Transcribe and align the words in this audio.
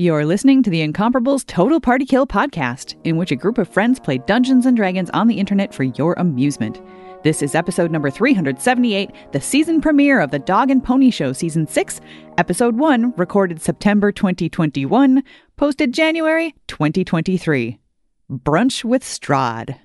You're 0.00 0.24
listening 0.24 0.62
to 0.62 0.70
the 0.70 0.80
Incomparables 0.80 1.44
Total 1.44 1.78
Party 1.78 2.06
Kill 2.06 2.26
podcast, 2.26 2.94
in 3.04 3.18
which 3.18 3.32
a 3.32 3.36
group 3.36 3.58
of 3.58 3.68
friends 3.68 4.00
play 4.00 4.16
Dungeons 4.16 4.64
and 4.64 4.74
Dragons 4.74 5.10
on 5.10 5.26
the 5.26 5.38
internet 5.38 5.74
for 5.74 5.82
your 5.82 6.14
amusement. 6.14 6.80
This 7.22 7.42
is 7.42 7.54
episode 7.54 7.90
number 7.90 8.08
378, 8.08 9.10
the 9.32 9.40
season 9.42 9.82
premiere 9.82 10.20
of 10.20 10.30
the 10.30 10.38
Dog 10.38 10.70
and 10.70 10.82
Pony 10.82 11.10
Show 11.10 11.34
Season 11.34 11.66
6, 11.66 12.00
Episode 12.38 12.78
1, 12.78 13.12
recorded 13.18 13.60
September 13.60 14.10
2021, 14.10 15.22
posted 15.58 15.92
January 15.92 16.54
2023. 16.66 17.78
Brunch 18.30 18.82
with 18.82 19.02
Strahd. 19.04 19.76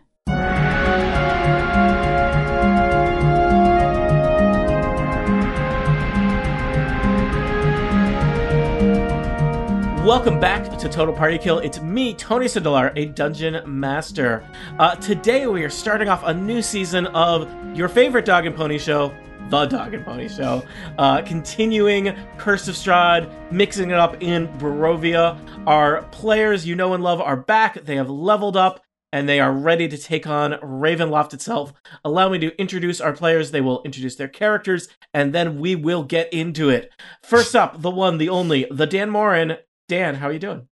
Welcome 10.05 10.39
back 10.39 10.77
to 10.77 10.87
Total 10.87 11.15
Party 11.15 11.39
Kill. 11.39 11.57
It's 11.57 11.81
me, 11.81 12.13
Tony 12.13 12.45
Sindelar, 12.45 12.93
a 12.95 13.07
dungeon 13.07 13.63
master. 13.65 14.47
Uh, 14.77 14.93
today 14.97 15.47
we 15.47 15.63
are 15.63 15.69
starting 15.69 16.09
off 16.09 16.21
a 16.25 16.31
new 16.31 16.61
season 16.61 17.07
of 17.07 17.49
your 17.75 17.89
favorite 17.89 18.23
dog 18.23 18.45
and 18.45 18.55
pony 18.55 18.77
show, 18.77 19.11
The 19.49 19.65
Dog 19.65 19.95
and 19.95 20.05
Pony 20.05 20.29
Show. 20.29 20.61
Uh, 20.99 21.23
continuing 21.23 22.15
Curse 22.37 22.67
of 22.67 22.75
Strahd, 22.75 23.51
mixing 23.51 23.89
it 23.89 23.97
up 23.97 24.21
in 24.21 24.47
Barovia. 24.59 25.39
Our 25.65 26.03
players 26.11 26.67
you 26.67 26.75
know 26.75 26.93
and 26.93 27.03
love 27.03 27.19
are 27.19 27.37
back. 27.37 27.83
They 27.83 27.95
have 27.95 28.07
leveled 28.07 28.55
up 28.55 28.85
and 29.15 29.29
they 29.29 29.39
are 29.39 29.53
ready 29.53 29.87
to 29.87 29.97
take 29.97 30.27
on 30.27 30.51
Ravenloft 30.61 31.33
itself. 31.33 31.73
Allow 32.03 32.29
me 32.29 32.39
to 32.39 32.59
introduce 32.59 32.99
our 32.99 33.13
players. 33.13 33.51
They 33.51 33.61
will 33.61 33.81
introduce 33.83 34.17
their 34.17 34.27
characters, 34.27 34.89
and 35.13 35.33
then 35.33 35.57
we 35.57 35.73
will 35.73 36.03
get 36.03 36.33
into 36.33 36.69
it. 36.69 36.91
First 37.23 37.55
up, 37.55 37.81
the 37.81 37.89
one, 37.89 38.17
the 38.17 38.27
only, 38.27 38.67
the 38.69 38.85
Dan 38.85 39.09
Moren 39.09 39.55
Dan, 39.87 40.15
how 40.15 40.29
are 40.29 40.33
you 40.33 40.39
doing? 40.39 40.67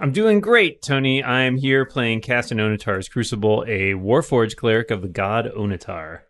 I'm 0.00 0.12
doing 0.12 0.40
great, 0.40 0.80
Tony. 0.80 1.22
I'm 1.22 1.58
here 1.58 1.84
playing 1.84 2.22
Castan 2.22 2.58
Onatar's 2.58 3.08
Crucible, 3.08 3.62
a 3.68 3.92
Warforged 3.92 4.56
cleric 4.56 4.90
of 4.90 5.02
the 5.02 5.08
god 5.08 5.50
Onatar. 5.54 6.20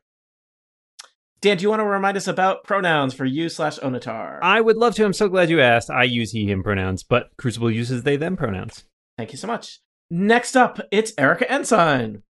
Dan, 1.40 1.56
do 1.56 1.62
you 1.62 1.70
want 1.70 1.80
to 1.80 1.86
remind 1.86 2.16
us 2.16 2.26
about 2.26 2.64
pronouns 2.64 3.14
for 3.14 3.24
you 3.24 3.48
slash 3.48 3.78
Onatar? 3.78 4.40
I 4.42 4.60
would 4.60 4.76
love 4.76 4.96
to. 4.96 5.04
I'm 5.04 5.12
so 5.12 5.28
glad 5.28 5.48
you 5.48 5.60
asked. 5.60 5.90
I 5.90 6.02
use 6.02 6.32
he, 6.32 6.50
him 6.50 6.62
pronouns, 6.62 7.04
but 7.04 7.30
Crucible 7.36 7.70
uses 7.70 8.02
they, 8.02 8.16
them 8.16 8.36
pronouns. 8.36 8.84
Thank 9.16 9.30
you 9.32 9.38
so 9.38 9.46
much. 9.46 9.80
Next 10.10 10.56
up, 10.56 10.80
it's 10.90 11.12
Erica 11.16 11.50
Ensign. 11.50 12.22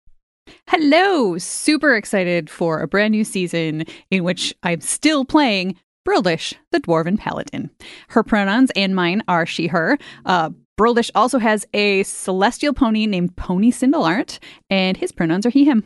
Hello! 0.66 1.38
Super 1.38 1.94
excited 1.94 2.50
for 2.50 2.80
a 2.80 2.88
brand 2.88 3.12
new 3.12 3.24
season 3.24 3.84
in 4.10 4.24
which 4.24 4.52
I'm 4.64 4.80
still 4.80 5.24
playing 5.24 5.76
Brildish, 6.06 6.54
the 6.72 6.80
dwarven 6.80 7.18
paladin. 7.18 7.70
Her 8.08 8.22
pronouns 8.22 8.70
and 8.74 8.94
mine 8.94 9.22
are 9.28 9.46
she, 9.46 9.68
her. 9.68 9.98
Uh, 10.24 10.50
Brildish 10.78 11.10
also 11.14 11.38
has 11.38 11.66
a 11.74 12.02
celestial 12.04 12.72
pony 12.72 13.06
named 13.06 13.36
Pony 13.36 13.70
Sindelart, 13.70 14.38
and 14.70 14.96
his 14.96 15.12
pronouns 15.12 15.44
are 15.44 15.50
he, 15.50 15.64
him. 15.64 15.84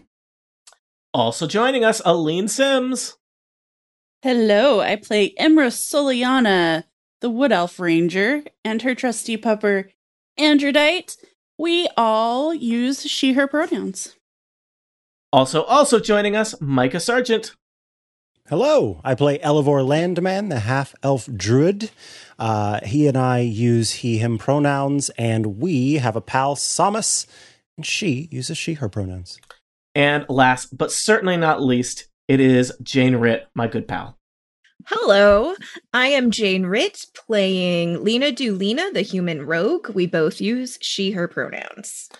Also 1.12 1.46
joining 1.46 1.84
us, 1.84 2.00
Aleen 2.04 2.48
Simms. 2.48 3.16
Hello, 4.22 4.80
I 4.80 4.96
play 4.96 5.34
Imra 5.34 5.70
Soliana, 5.70 6.84
the 7.20 7.28
Wood 7.28 7.52
Elf 7.52 7.78
Ranger, 7.78 8.44
and 8.64 8.82
her 8.82 8.94
trusty 8.94 9.36
pupper, 9.36 9.90
Androdite. 10.38 11.16
We 11.58 11.88
all 11.96 12.54
use 12.54 13.02
she, 13.02 13.34
her 13.34 13.46
pronouns. 13.46 14.16
Also, 15.32 15.64
also 15.64 15.98
joining 15.98 16.36
us, 16.36 16.54
Micah 16.60 17.00
Sargent. 17.00 17.54
Hello, 18.50 19.00
I 19.02 19.14
play 19.14 19.40
Elevor 19.40 19.82
Landman, 19.82 20.50
the 20.50 20.60
half 20.60 20.94
elf 21.02 21.26
druid. 21.34 21.90
Uh, 22.38 22.78
he 22.84 23.08
and 23.08 23.16
I 23.16 23.38
use 23.38 23.92
he, 23.92 24.18
him 24.18 24.36
pronouns, 24.36 25.08
and 25.16 25.58
we 25.58 25.94
have 25.94 26.14
a 26.14 26.20
pal, 26.20 26.54
Samus, 26.54 27.26
and 27.78 27.86
she 27.86 28.28
uses 28.30 28.58
she, 28.58 28.74
her 28.74 28.90
pronouns. 28.90 29.40
And 29.94 30.26
last 30.28 30.76
but 30.76 30.92
certainly 30.92 31.38
not 31.38 31.62
least, 31.62 32.08
it 32.28 32.38
is 32.38 32.70
Jane 32.82 33.16
Ritt, 33.16 33.46
my 33.54 33.66
good 33.66 33.88
pal. 33.88 34.18
Hello, 34.88 35.54
I 35.94 36.08
am 36.08 36.30
Jane 36.30 36.66
Ritt 36.66 37.06
playing 37.14 38.04
Lena 38.04 38.30
Dulina, 38.30 38.92
the 38.92 39.00
human 39.00 39.46
rogue. 39.46 39.88
We 39.94 40.06
both 40.06 40.42
use 40.42 40.76
she, 40.82 41.12
her 41.12 41.28
pronouns. 41.28 42.10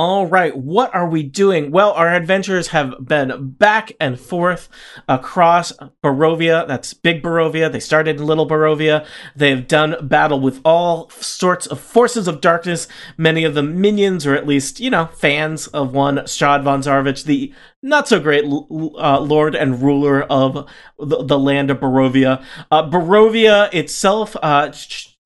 All 0.00 0.28
right, 0.28 0.56
what 0.56 0.94
are 0.94 1.08
we 1.08 1.24
doing? 1.24 1.72
Well, 1.72 1.90
our 1.90 2.14
adventures 2.14 2.68
have 2.68 2.94
been 3.04 3.50
back 3.58 3.90
and 3.98 4.16
forth 4.16 4.68
across 5.08 5.72
Barovia. 6.04 6.68
That's 6.68 6.94
Big 6.94 7.20
Barovia. 7.20 7.68
They 7.72 7.80
started 7.80 8.20
in 8.20 8.24
Little 8.24 8.46
Barovia. 8.48 9.04
They've 9.34 9.66
done 9.66 9.96
battle 10.06 10.38
with 10.38 10.60
all 10.64 11.10
sorts 11.10 11.66
of 11.66 11.80
forces 11.80 12.28
of 12.28 12.40
darkness, 12.40 12.86
many 13.16 13.42
of 13.42 13.54
them 13.54 13.80
minions, 13.80 14.24
or 14.24 14.36
at 14.36 14.46
least, 14.46 14.78
you 14.78 14.88
know, 14.88 15.06
fans 15.06 15.66
of 15.66 15.92
one 15.92 16.18
Strahd 16.18 16.62
von 16.62 16.80
Zarovich, 16.80 17.24
the 17.24 17.52
not 17.82 18.06
so 18.06 18.20
great 18.20 18.44
uh, 18.44 19.18
lord 19.18 19.56
and 19.56 19.82
ruler 19.82 20.22
of 20.22 20.70
the, 21.00 21.24
the 21.24 21.38
land 21.40 21.72
of 21.72 21.78
Barovia. 21.80 22.40
Uh, 22.70 22.88
Barovia 22.88 23.68
itself, 23.74 24.36
uh, 24.44 24.72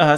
uh 0.00 0.16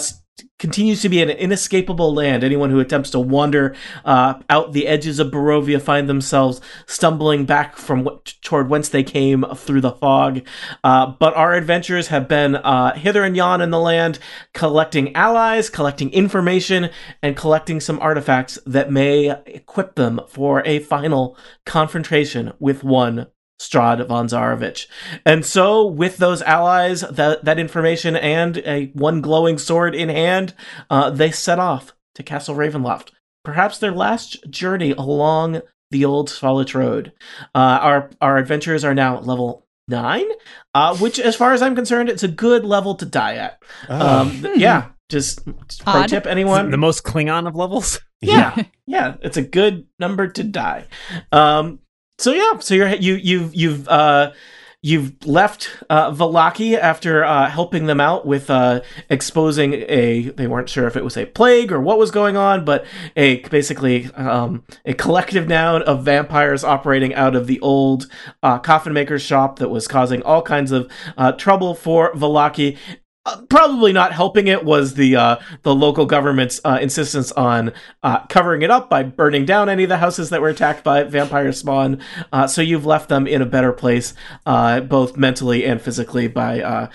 continues 0.58 1.02
to 1.02 1.08
be 1.08 1.22
an 1.22 1.30
inescapable 1.30 2.14
land. 2.14 2.42
Anyone 2.42 2.70
who 2.70 2.80
attempts 2.80 3.10
to 3.10 3.20
wander 3.20 3.74
uh, 4.04 4.34
out 4.48 4.72
the 4.72 4.86
edges 4.86 5.18
of 5.18 5.30
Barovia 5.30 5.80
find 5.80 6.08
themselves 6.08 6.60
stumbling 6.86 7.44
back 7.44 7.76
from 7.76 8.02
what, 8.04 8.34
toward 8.42 8.68
whence 8.68 8.88
they 8.88 9.02
came 9.02 9.44
through 9.54 9.80
the 9.80 9.92
fog. 9.92 10.40
Uh, 10.82 11.06
but 11.18 11.34
our 11.34 11.54
adventures 11.54 12.08
have 12.08 12.28
been 12.28 12.56
uh, 12.56 12.94
hither 12.94 13.24
and 13.24 13.36
yon 13.36 13.60
in 13.60 13.70
the 13.70 13.78
land, 13.78 14.18
collecting 14.52 15.14
allies, 15.14 15.70
collecting 15.70 16.10
information, 16.12 16.90
and 17.22 17.36
collecting 17.36 17.80
some 17.80 18.00
artifacts 18.00 18.58
that 18.66 18.90
may 18.90 19.30
equip 19.46 19.94
them 19.94 20.20
for 20.28 20.62
a 20.66 20.78
final 20.78 21.36
confrontation 21.64 22.52
with 22.58 22.82
one 22.82 23.26
Strahd 23.60 24.06
von 24.08 24.28
Zarovich. 24.28 24.86
And 25.24 25.44
so, 25.44 25.86
with 25.86 26.16
those 26.16 26.42
allies, 26.42 27.02
that, 27.02 27.44
that 27.44 27.58
information, 27.58 28.16
and 28.16 28.58
a 28.58 28.86
one 28.94 29.20
glowing 29.20 29.58
sword 29.58 29.94
in 29.94 30.08
hand, 30.08 30.54
uh, 30.90 31.10
they 31.10 31.30
set 31.30 31.58
off 31.58 31.92
to 32.14 32.22
Castle 32.22 32.56
Ravenloft. 32.56 33.10
Perhaps 33.44 33.78
their 33.78 33.92
last 33.92 34.50
journey 34.50 34.92
along 34.92 35.62
the 35.90 36.04
old 36.04 36.28
Svalich 36.28 36.74
Road. 36.74 37.12
Uh, 37.54 37.78
our 37.80 38.10
our 38.20 38.38
adventures 38.38 38.84
are 38.84 38.94
now 38.94 39.20
level 39.20 39.66
nine, 39.86 40.26
uh, 40.74 40.96
which, 40.96 41.20
as 41.20 41.36
far 41.36 41.52
as 41.52 41.62
I'm 41.62 41.74
concerned, 41.74 42.08
it's 42.08 42.22
a 42.22 42.28
good 42.28 42.64
level 42.64 42.94
to 42.96 43.06
die 43.06 43.36
at. 43.36 43.62
Oh. 43.88 44.20
Um, 44.20 44.30
hmm. 44.30 44.58
Yeah, 44.58 44.88
just, 45.08 45.44
just 45.68 45.84
pro 45.84 46.06
tip, 46.06 46.26
anyone? 46.26 46.70
The 46.70 46.76
most 46.76 47.04
Klingon 47.04 47.46
of 47.46 47.54
levels. 47.54 48.00
Yeah, 48.20 48.64
yeah, 48.86 49.16
it's 49.20 49.36
a 49.36 49.42
good 49.42 49.86
number 49.98 50.28
to 50.28 50.42
die. 50.42 50.86
Um, 51.30 51.80
so 52.24 52.32
yeah, 52.32 52.58
so 52.58 52.74
you're 52.74 52.88
you 52.94 53.16
you've 53.16 53.54
you've 53.54 53.86
uh 53.86 54.32
you've 54.80 55.12
left 55.26 55.82
uh, 55.90 56.10
Vallaki 56.10 56.74
after 56.74 57.22
uh, 57.22 57.50
helping 57.50 57.84
them 57.84 58.00
out 58.00 58.26
with 58.26 58.48
uh, 58.48 58.80
exposing 59.10 59.74
a 59.74 60.30
they 60.30 60.46
weren't 60.46 60.70
sure 60.70 60.86
if 60.86 60.96
it 60.96 61.04
was 61.04 61.18
a 61.18 61.26
plague 61.26 61.70
or 61.70 61.80
what 61.82 61.98
was 61.98 62.10
going 62.10 62.34
on, 62.34 62.64
but 62.64 62.86
a 63.14 63.40
basically 63.48 64.06
um, 64.14 64.64
a 64.86 64.94
collective 64.94 65.48
noun 65.48 65.82
of 65.82 66.02
vampires 66.02 66.64
operating 66.64 67.14
out 67.14 67.36
of 67.36 67.46
the 67.46 67.60
old 67.60 68.06
uh, 68.42 68.58
coffin 68.58 68.94
maker's 68.94 69.22
shop 69.22 69.58
that 69.58 69.68
was 69.68 69.86
causing 69.86 70.22
all 70.22 70.40
kinds 70.40 70.72
of 70.72 70.90
uh, 71.18 71.32
trouble 71.32 71.74
for 71.74 72.10
Vallaki. 72.14 72.78
Uh, 73.26 73.40
probably 73.48 73.90
not 73.90 74.12
helping 74.12 74.48
it 74.48 74.64
was 74.64 74.94
the 74.94 75.16
uh, 75.16 75.36
the 75.62 75.74
local 75.74 76.04
government's 76.04 76.60
uh, 76.62 76.78
insistence 76.82 77.32
on 77.32 77.72
uh, 78.02 78.26
covering 78.26 78.60
it 78.60 78.70
up 78.70 78.90
by 78.90 79.02
burning 79.02 79.46
down 79.46 79.70
any 79.70 79.84
of 79.84 79.88
the 79.88 79.96
houses 79.96 80.28
that 80.28 80.42
were 80.42 80.50
attacked 80.50 80.84
by 80.84 81.02
vampire 81.04 81.50
spawn. 81.50 81.98
Uh, 82.34 82.46
so 82.46 82.60
you've 82.60 82.84
left 82.84 83.08
them 83.08 83.26
in 83.26 83.40
a 83.40 83.46
better 83.46 83.72
place, 83.72 84.12
both 84.44 85.16
mentally 85.16 85.64
and 85.64 85.80
physically, 85.80 86.28
by 86.28 86.90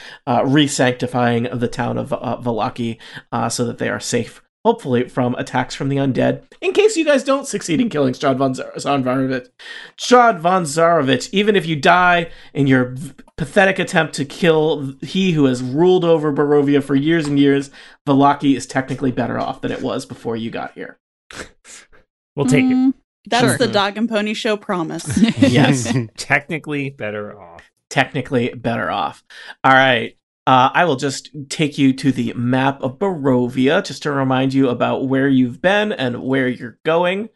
re-sanctifying 0.46 1.48
the 1.52 1.68
town 1.68 1.98
of 1.98 2.10
Vallaki 2.10 3.00
so 3.50 3.66
that 3.66 3.80
they 3.80 3.90
are 3.90 4.00
safe 4.00 4.44
hopefully 4.66 5.08
from 5.08 5.36
attacks 5.36 5.76
from 5.76 5.90
the 5.90 5.98
undead, 5.98 6.44
in 6.62 6.74
case 6.74 6.98
you 6.98 7.06
guys 7.06 7.24
don't 7.24 7.48
succeed 7.48 7.80
in 7.80 7.90
killing 7.90 8.14
Strahd 8.14 8.38
von 8.38 8.54
Zarovich. 8.54 9.50
Strahd 9.98 10.40
von 10.40 10.64
Zarovich, 10.64 11.30
even 11.32 11.56
if 11.56 11.66
you 11.66 11.76
die 11.76 12.30
in 12.54 12.68
your 12.68 12.96
pathetic 13.38 13.80
attempt 13.80 14.14
to 14.16 14.26
kill 14.26 14.94
he 15.02 15.32
who 15.32 15.46
has 15.46 15.62
ruled 15.62 16.04
over 16.04 16.34
Barovia 16.34 16.84
for 16.84 16.96
years 16.96 17.28
and 17.28 17.40
years, 17.40 17.72
Vallaki 18.08 18.56
is 18.56 18.66
technically 18.66 19.12
better 19.12 19.40
off 19.40 19.62
than 19.62 19.72
it 19.72 19.82
was 19.82 20.06
before 20.06 20.36
you 20.36 20.52
got 20.52 20.74
here. 20.74 21.00
we'll 22.36 22.46
take 22.46 22.66
mm, 22.66 22.90
it. 22.90 22.96
That's 23.30 23.46
sure. 23.46 23.58
the 23.58 23.68
Dog 23.68 23.98
and 23.98 24.10
Pony 24.10 24.34
Show 24.34 24.58
promise. 24.58 25.18
yes. 25.38 25.94
technically 26.18 26.90
better 26.90 27.40
off. 27.40 27.64
Technically 27.90 28.50
better 28.50 28.90
off. 28.90 29.24
All 29.64 29.74
right. 29.74 30.16
Uh, 30.50 30.72
I 30.74 30.86
will 30.86 30.96
just 30.96 31.30
take 31.50 31.78
you 31.78 31.94
to 31.94 32.12
the 32.12 32.34
map 32.34 32.82
of 32.82 32.98
Barovia 32.98 33.86
just 33.86 34.02
to 34.02 34.12
remind 34.12 34.52
you 34.52 34.70
about 34.70 35.08
where 35.08 35.28
you've 35.28 35.62
been 35.62 35.92
and 35.92 36.24
where 36.24 36.48
you're 36.48 36.80
going. 36.84 37.30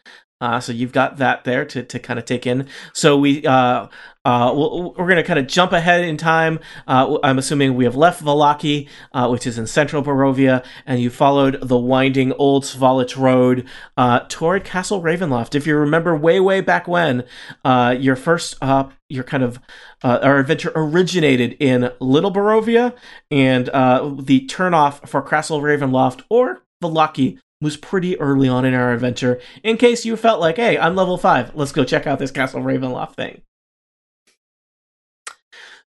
Uh, 0.43 0.59
so 0.59 0.73
you've 0.73 0.91
got 0.91 1.15
that 1.17 1.45
there 1.45 1.63
to, 1.63 1.83
to 1.83 1.97
kind 1.97 2.19
of 2.19 2.25
take 2.25 2.45
in. 2.45 2.67
So 2.91 3.17
we 3.17 3.47
uh, 3.47 3.87
uh, 4.25 4.51
we're 4.53 5.07
going 5.07 5.15
to 5.15 5.23
kind 5.23 5.39
of 5.39 5.47
jump 5.47 5.71
ahead 5.71 6.03
in 6.03 6.17
time. 6.17 6.59
Uh, 6.85 7.17
I'm 7.23 7.37
assuming 7.37 7.75
we 7.75 7.85
have 7.85 7.95
left 7.95 8.21
Vallaki, 8.21 8.89
uh, 9.13 9.29
which 9.29 9.47
is 9.47 9.57
in 9.57 9.67
central 9.67 10.03
Barovia, 10.03 10.65
and 10.85 10.99
you 10.99 11.09
followed 11.09 11.59
the 11.61 11.77
winding 11.77 12.33
old 12.33 12.65
Svalich 12.65 13.17
road 13.17 13.65
uh, 13.95 14.19
toward 14.27 14.65
Castle 14.65 15.01
Ravenloft. 15.01 15.55
If 15.55 15.65
you 15.65 15.77
remember 15.77 16.13
way, 16.13 16.41
way 16.41 16.59
back 16.59 16.89
when, 16.89 17.23
your 17.65 18.17
first, 18.17 18.57
your 19.07 19.23
kind 19.23 19.43
of, 19.43 19.59
our 20.03 20.39
adventure 20.39 20.73
originated 20.75 21.55
in 21.59 21.89
Little 22.01 22.33
Barovia, 22.33 22.93
and 23.31 23.67
the 23.67 24.45
turnoff 24.47 25.07
for 25.07 25.21
Castle 25.21 25.61
Ravenloft 25.61 26.23
or 26.29 26.63
Vallaki 26.81 27.39
was 27.63 27.77
pretty 27.77 28.19
early 28.19 28.47
on 28.47 28.65
in 28.65 28.73
our 28.73 28.91
adventure. 28.91 29.41
In 29.63 29.77
case 29.77 30.05
you 30.05 30.15
felt 30.15 30.39
like, 30.39 30.57
hey, 30.57 30.77
I'm 30.77 30.95
level 30.95 31.17
five, 31.17 31.55
let's 31.55 31.71
go 31.71 31.83
check 31.83 32.05
out 32.05 32.19
this 32.19 32.31
Castle 32.31 32.61
Ravenloft 32.61 33.15
thing. 33.15 33.41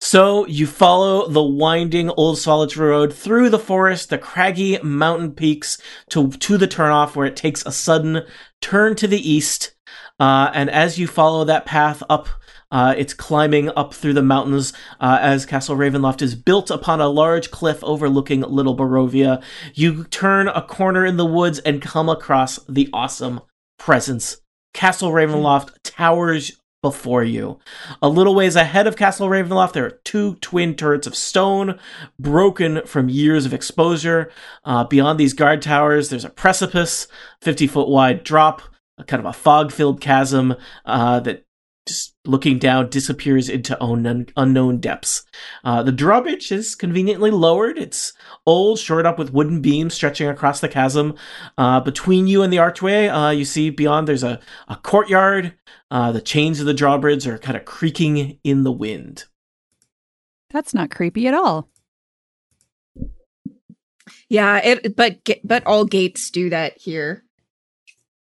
So 0.01 0.47
you 0.47 0.67
follow 0.67 1.29
the 1.29 1.43
winding 1.43 2.11
old 2.11 2.39
Solitary 2.39 2.91
road 2.91 3.15
through 3.15 3.49
the 3.49 3.59
forest, 3.59 4.11
the 4.11 4.19
craggy 4.19 4.79
mountain 4.83 5.33
peaks 5.33 5.79
to 6.11 6.31
to 6.31 6.59
the 6.59 6.69
turnoff 6.69 7.17
where 7.17 7.27
it 7.27 7.37
takes 7.37 7.65
a 7.65 7.73
sudden 7.73 8.23
turn 8.61 8.95
to 8.97 9.07
the 9.07 9.31
east. 9.31 9.75
Uh, 10.21 10.51
and 10.55 10.71
as 10.71 10.99
you 10.99 11.07
follow 11.07 11.45
that 11.45 11.67
path 11.67 12.03
up, 12.09 12.29
uh, 12.77 12.95
it's 12.99 13.15
climbing 13.15 13.71
up 13.71 13.95
through 13.95 14.13
the 14.13 14.23
mountains 14.23 14.75
uh, 15.01 15.17
as 15.19 15.47
Castle 15.47 15.77
Ravenloft 15.77 16.21
is 16.21 16.35
built 16.35 16.71
upon 16.71 17.01
a 17.01 17.09
large 17.09 17.51
cliff 17.51 17.83
overlooking 17.83 18.43
Little 18.43 18.77
Barovia. 18.77 19.43
You 19.73 20.05
turn 20.05 20.49
a 20.49 20.61
corner 20.61 21.07
in 21.07 21.17
the 21.17 21.25
woods 21.25 21.59
and 21.61 21.81
come 21.81 22.11
across 22.11 22.59
the 22.69 22.91
awesome 22.93 23.41
presence. 23.79 24.43
Castle 24.75 25.11
Ravenloft 25.11 25.71
towers 25.85 26.53
before 26.83 27.25
you. 27.25 27.59
A 28.03 28.11
little 28.11 28.35
ways 28.35 28.57
ahead 28.57 28.87
of 28.87 28.95
Castle 28.95 29.31
Ravenloft, 29.31 29.73
there 29.73 29.87
are 29.87 30.01
two 30.05 30.35
twin 30.43 30.75
turrets 30.75 31.07
of 31.07 31.17
stone, 31.17 31.79
broken 32.21 32.83
from 32.85 33.09
years 33.09 33.47
of 33.47 33.55
exposure. 33.55 34.31
Uh, 34.67 34.85
beyond 34.85 35.19
these 35.19 35.33
guard 35.33 35.63
towers, 35.63 36.11
there's 36.11 36.27
a 36.27 36.29
precipice, 36.29 37.09
50 37.41 37.69
foot 37.69 37.89
wide 37.89 38.23
drop, 38.23 38.61
a 38.99 39.05
kind 39.05 39.21
of 39.21 39.27
a 39.27 39.33
fog 39.33 39.73
filled 39.73 40.03
chasm 40.03 40.57
uh, 40.85 41.21
that 41.21 41.46
looking 42.27 42.59
down 42.59 42.91
disappears 42.91 43.49
into 43.49 43.77
unknown, 43.83 44.27
unknown 44.37 44.79
depths. 44.79 45.25
Uh, 45.65 45.83
the 45.83 45.93
drawbridge 45.93 46.51
is 46.53 46.75
conveniently 46.75 47.31
lowered. 47.31 47.79
It's 47.79 48.13
old, 48.47 48.79
shored 48.79 49.07
up 49.07 49.19
with 49.19 49.33
wooden 49.33 49.61
beams 49.61 49.95
stretching 49.95 50.29
across 50.29 50.61
the 50.61 50.69
chasm. 50.69 51.15
Uh, 51.57 51.81
between 51.81 52.27
you 52.27 52.43
and 52.43 52.53
the 52.53 52.59
archway, 52.59 53.09
uh, 53.09 53.31
you 53.31 53.45
see 53.45 53.71
beyond 53.71 54.09
there's 54.09 54.25
a, 54.25 54.41
a 54.69 54.77
courtyard. 54.77 55.55
Uh, 55.91 56.13
the 56.13 56.21
chains 56.21 56.61
of 56.61 56.67
the 56.67 56.75
drawbridge 56.75 57.27
are 57.27 57.39
kind 57.39 57.57
of 57.57 57.65
creaking 57.65 58.39
in 58.43 58.65
the 58.65 58.73
wind. 58.73 59.25
That's 60.51 60.75
not 60.75 60.91
creepy 60.91 61.27
at 61.29 61.35
all. 61.35 61.69
Yeah, 64.29 64.59
it 64.59 64.97
but 64.97 65.19
but 65.45 65.67
all 65.67 65.85
gates 65.85 66.31
do 66.31 66.51
that 66.51 66.79
here. 66.79 67.25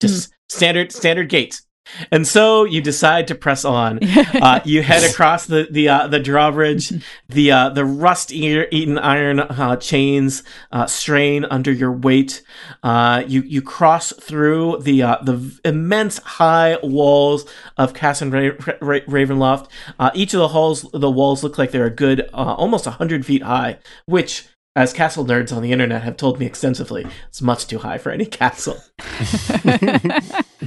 Just 0.01 0.33
standard 0.49 0.93
standard 0.93 1.29
gates. 1.29 1.63
And 2.11 2.27
so 2.27 2.65
you 2.65 2.81
decide 2.81 3.29
to 3.29 3.35
press 3.35 3.65
on. 3.65 4.01
Uh, 4.41 4.61
you 4.65 4.83
head 4.83 5.09
across 5.11 5.47
the 5.47 5.67
the 5.71 5.89
uh, 5.89 6.07
the 6.07 6.19
drawbridge. 6.21 6.93
The 7.29 7.51
uh, 7.53 7.69
the 7.71 7.85
rust 7.85 8.33
eaten 8.33 8.97
iron 8.99 9.41
uh, 9.41 9.77
chains 9.77 10.43
uh, 10.73 10.87
strain 10.87 11.45
under 11.47 11.71
your 11.73 11.93
weight. 11.93 12.43
Uh, 12.83 13.23
you 13.27 13.43
you 13.43 13.61
cross 13.61 14.13
through 14.13 14.79
the 14.83 15.03
uh, 15.03 15.19
the 15.23 15.59
immense 15.65 16.19
high 16.19 16.79
walls 16.83 17.45
of 17.77 17.93
Castle 17.93 18.31
Ra- 18.31 18.75
Ra- 18.81 19.01
Ravenloft. 19.01 19.69
Uh, 19.99 20.11
each 20.15 20.33
of 20.33 20.39
the 20.39 20.49
halls 20.49 20.87
the 20.93 21.11
walls 21.11 21.43
look 21.43 21.59
like 21.59 21.71
they're 21.71 21.85
a 21.87 21.91
good 21.91 22.21
uh, 22.33 22.55
almost 22.57 22.87
hundred 22.87 23.27
feet 23.27 23.43
high, 23.43 23.79
which. 24.07 24.47
As 24.77 24.93
castle 24.93 25.25
nerds 25.27 25.55
on 25.55 25.63
the 25.65 25.73
internet 25.73 26.03
have 26.03 26.17
told 26.17 26.39
me 26.39 26.47
extensively, 26.47 27.05
it's 27.27 27.43
much 27.43 27.67
too 27.67 27.79
high 27.79 27.99
for 27.99 28.13
any 28.13 28.25
castle. 28.41 28.81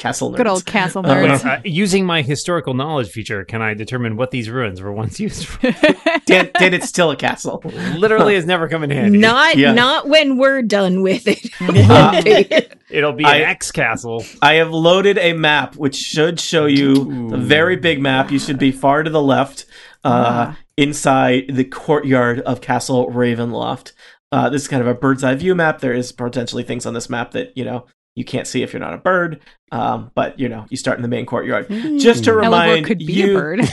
castle 0.00 0.32
nerds. 0.32 0.36
Good 0.38 0.46
old 0.48 0.66
castle 0.66 1.06
Uh, 1.06 1.14
nerds. 1.14 1.44
Uh, 1.44 1.60
using 1.64 2.04
my 2.04 2.22
historical 2.22 2.74
knowledge 2.74 3.08
feature, 3.10 3.44
can 3.44 3.62
I 3.62 3.74
determine 3.74 4.16
what 4.16 4.32
these 4.32 4.50
ruins 4.50 4.80
were 4.82 4.90
once 4.92 5.20
used 5.20 5.46
for? 5.46 5.60
did, 6.26 6.52
did 6.54 6.74
it's 6.74 6.88
still 6.88 7.12
a 7.12 7.16
castle? 7.16 7.62
Literally 7.96 8.34
has 8.34 8.46
never 8.46 8.68
come 8.68 8.82
in 8.82 8.90
handy. 8.90 9.18
Not 9.18 9.56
Yeah. 9.56 9.72
not 9.72 10.08
when 10.08 10.36
we're 10.38 10.62
done 10.62 11.02
with 11.02 11.28
it. 11.28 11.48
Uh, 11.90 12.60
It'll 12.90 13.12
be 13.12 13.24
I- 13.24 13.36
an 13.36 13.42
X 13.42 13.70
castle. 13.70 14.24
I 14.42 14.54
have 14.54 14.70
loaded 14.72 15.16
a 15.18 15.32
map 15.34 15.76
which 15.76 15.94
should 15.94 16.40
show 16.40 16.66
you 16.66 17.30
a 17.32 17.36
very 17.36 17.76
big 17.76 18.00
map. 18.00 18.32
You 18.32 18.38
should 18.40 18.58
be 18.58 18.72
far 18.72 19.04
to 19.04 19.10
the 19.10 19.22
left, 19.22 19.66
uh, 20.04 20.08
Ah. 20.54 20.58
inside 20.76 21.44
the 21.50 21.64
courtyard 21.64 22.40
of 22.40 22.60
Castle 22.60 23.08
Ravenloft. 23.10 23.92
Uh, 24.32 24.48
this 24.48 24.62
is 24.62 24.68
kind 24.68 24.80
of 24.80 24.88
a 24.88 24.94
bird's 24.94 25.22
eye 25.22 25.34
view 25.34 25.54
map. 25.54 25.80
There 25.80 25.92
is 25.92 26.10
potentially 26.10 26.62
things 26.64 26.86
on 26.86 26.94
this 26.94 27.08
map 27.10 27.30
that 27.32 27.56
you 27.56 27.64
know 27.64 27.86
you 28.16 28.24
can't 28.24 28.46
see 28.46 28.62
if 28.62 28.72
you're 28.72 28.80
not 28.80 28.94
a 28.94 28.98
bird. 28.98 29.40
Um, 29.72 30.10
but 30.14 30.38
you 30.38 30.48
know 30.48 30.66
you 30.68 30.76
start 30.76 30.98
in 30.98 31.02
the 31.02 31.08
main 31.08 31.26
courtyard. 31.26 31.68
Just 31.98 32.24
to 32.24 32.34
remind 32.34 32.86
could 32.86 32.98
be 32.98 33.12
you, 33.12 33.36
a 33.36 33.40
bird. 33.40 33.60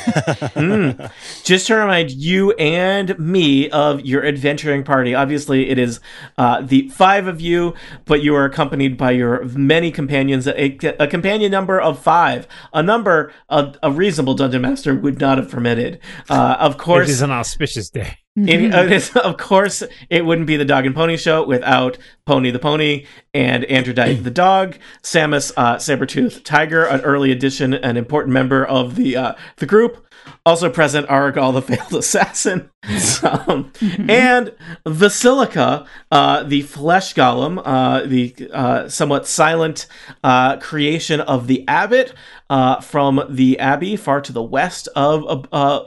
Mm. 0.58 1.12
Just 1.44 1.68
to 1.68 1.76
remind 1.76 2.12
you 2.12 2.52
and 2.54 3.18
me 3.20 3.70
of 3.70 4.02
your 4.02 4.26
adventuring 4.26 4.84
party. 4.84 5.14
Obviously, 5.14 5.70
it 5.70 5.78
is 5.78 6.00
uh, 6.38 6.62
the 6.62 6.90
five 6.90 7.28
of 7.28 7.42
you, 7.42 7.74
but 8.06 8.22
you 8.22 8.36
are 8.36 8.46
accompanied 8.46 8.98
by 8.98 9.12
your 9.12 9.44
many 9.46 9.92
companions. 9.92 10.48
A, 10.48 10.78
a 11.00 11.08
companion 11.08 11.52
number 11.52 11.80
of 11.80 12.00
five, 12.00 12.48
a 12.74 12.82
number 12.84 13.32
a, 13.50 13.74
a 13.84 13.92
reasonable 13.92 14.34
dungeon 14.34 14.62
master 14.62 14.96
would 14.96 15.20
not 15.20 15.38
have 15.38 15.50
permitted. 15.50 16.00
Uh, 16.30 16.58
of 16.60 16.78
course, 16.78 17.08
it 17.08 17.12
is 17.12 17.22
an 17.22 17.32
auspicious 17.32 17.90
day. 17.90 18.18
it, 18.38 18.72
uh, 18.72 18.84
it 18.84 18.92
is, 18.92 19.16
of 19.16 19.38
course, 19.38 19.82
it 20.12 20.24
wouldn't 20.24 20.46
be 20.46 20.58
the 20.58 20.66
Dog 20.66 20.86
and 20.86 20.94
Pony 20.94 21.18
show 21.18 21.44
without 21.44 21.98
Pony 22.26 22.52
the 22.52 22.60
Pony 22.60 23.08
and 23.34 23.64
Androdite 23.64 24.24
the 24.24 24.30
dog, 24.30 24.78
Samus 25.02 25.52
uh, 25.58 25.78
Sabretooth 25.88 26.44
Tiger, 26.44 26.86
an 26.86 27.02
early 27.02 27.32
addition, 27.32 27.74
an 27.74 27.98
important 27.98 28.34
member 28.34 28.66
of 28.66 28.96
the 28.96 29.16
uh, 29.16 29.34
the 29.58 29.66
group. 29.66 30.06
Also 30.46 30.70
present, 30.70 31.08
Aragal 31.08 31.54
the 31.54 31.62
failed 31.78 31.94
assassin, 31.94 32.70
um, 33.24 33.72
and 34.10 34.54
Vasilka, 34.86 35.88
uh, 36.12 36.44
the 36.44 36.62
flesh 36.64 37.14
golem, 37.14 37.62
uh, 37.64 38.06
the 38.06 38.36
uh, 38.52 38.90
somewhat 38.90 39.26
silent 39.28 39.88
uh, 40.24 40.58
creation 40.58 41.22
of 41.22 41.48
the 41.48 41.66
abbot 41.68 42.14
uh, 42.50 42.82
from 42.82 43.24
the 43.30 43.58
abbey 43.60 43.96
far 43.96 44.20
to 44.22 44.34
the 44.34 44.44
west 44.44 44.90
of 44.96 45.48
uh, 45.52 45.84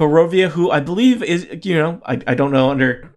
Barovia, 0.00 0.48
who 0.50 0.70
I 0.70 0.80
believe 0.80 1.22
is, 1.22 1.46
you 1.64 1.74
know, 1.74 2.00
I, 2.04 2.20
I 2.26 2.34
don't 2.34 2.52
know 2.52 2.70
under. 2.70 3.14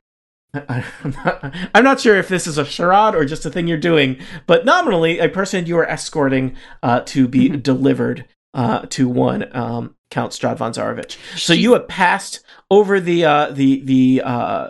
I'm, 0.70 0.84
not, 1.26 1.56
I'm 1.74 1.84
not 1.84 2.00
sure 2.00 2.16
if 2.18 2.28
this 2.28 2.48
is 2.48 2.58
a 2.58 2.66
charade 2.66 3.16
or 3.16 3.26
just 3.26 3.46
a 3.46 3.50
thing 3.50 3.68
you're 3.68 3.78
doing, 3.78 4.18
but 4.48 4.66
nominally, 4.66 5.20
a 5.20 5.30
person 5.30 5.66
you 5.66 5.78
are 5.78 5.90
escorting 5.90 6.56
uh, 6.84 7.02
to 7.02 7.28
be 7.28 7.50
delivered 7.50 8.26
uh, 8.54 8.86
to 8.90 9.10
one 9.10 9.56
um, 9.56 9.96
Count 10.10 10.32
Strahd 10.32 10.58
von 10.58 10.74
Zarovich. 10.74 11.18
So 11.38 11.54
you 11.54 11.74
have 11.74 11.88
passed 11.88 12.44
over 12.72 13.00
the 13.00 13.26
uh, 13.26 13.52
the 13.52 13.82
the 13.84 14.22
uh, 14.24 14.70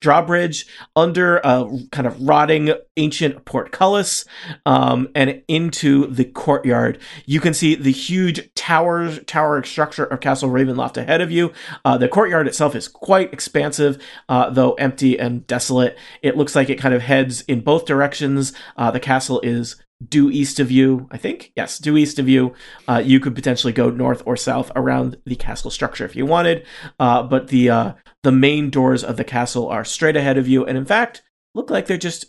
drawbridge 0.00 0.66
under 0.94 1.38
a 1.38 1.68
kind 1.90 2.06
of 2.06 2.20
rotting 2.20 2.72
ancient 2.96 3.44
portcullis 3.44 4.24
um, 4.66 5.08
and 5.14 5.42
into 5.48 6.06
the 6.06 6.24
courtyard. 6.24 6.98
You 7.26 7.40
can 7.40 7.54
see 7.54 7.74
the 7.74 7.92
huge 7.92 8.52
tower 8.54 9.16
tower 9.20 9.62
structure 9.64 10.04
of 10.04 10.20
Castle 10.20 10.50
Ravenloft 10.50 10.96
ahead 10.96 11.20
of 11.20 11.30
you. 11.30 11.52
Uh, 11.84 11.98
the 11.98 12.08
courtyard 12.08 12.46
itself 12.46 12.74
is 12.74 12.88
quite 12.88 13.32
expansive, 13.32 14.02
uh, 14.28 14.50
though 14.50 14.74
empty 14.74 15.18
and 15.18 15.46
desolate. 15.46 15.98
It 16.22 16.36
looks 16.36 16.54
like 16.54 16.70
it 16.70 16.78
kind 16.78 16.94
of 16.94 17.02
heads 17.02 17.42
in 17.42 17.60
both 17.60 17.86
directions. 17.86 18.52
Uh, 18.76 18.90
the 18.90 19.00
castle 19.00 19.40
is 19.42 19.76
due 20.06 20.30
east 20.30 20.60
of 20.60 20.70
you, 20.70 21.08
I 21.10 21.16
think. 21.16 21.52
Yes, 21.56 21.78
due 21.78 21.96
east 21.96 22.18
of 22.18 22.28
you. 22.28 22.54
Uh, 22.88 23.02
you 23.04 23.20
could 23.20 23.34
potentially 23.34 23.72
go 23.72 23.90
north 23.90 24.22
or 24.26 24.36
south 24.36 24.70
around 24.76 25.16
the 25.24 25.36
castle 25.36 25.70
structure 25.70 26.04
if 26.04 26.14
you 26.14 26.26
wanted. 26.26 26.64
Uh, 26.98 27.22
but 27.22 27.48
the 27.48 27.70
uh, 27.70 27.92
the 28.22 28.32
main 28.32 28.70
doors 28.70 29.02
of 29.02 29.16
the 29.16 29.24
castle 29.24 29.68
are 29.68 29.84
straight 29.84 30.16
ahead 30.16 30.38
of 30.38 30.48
you, 30.48 30.64
and 30.64 30.78
in 30.78 30.84
fact, 30.84 31.22
look 31.54 31.70
like 31.70 31.86
they're 31.86 31.96
just 31.96 32.26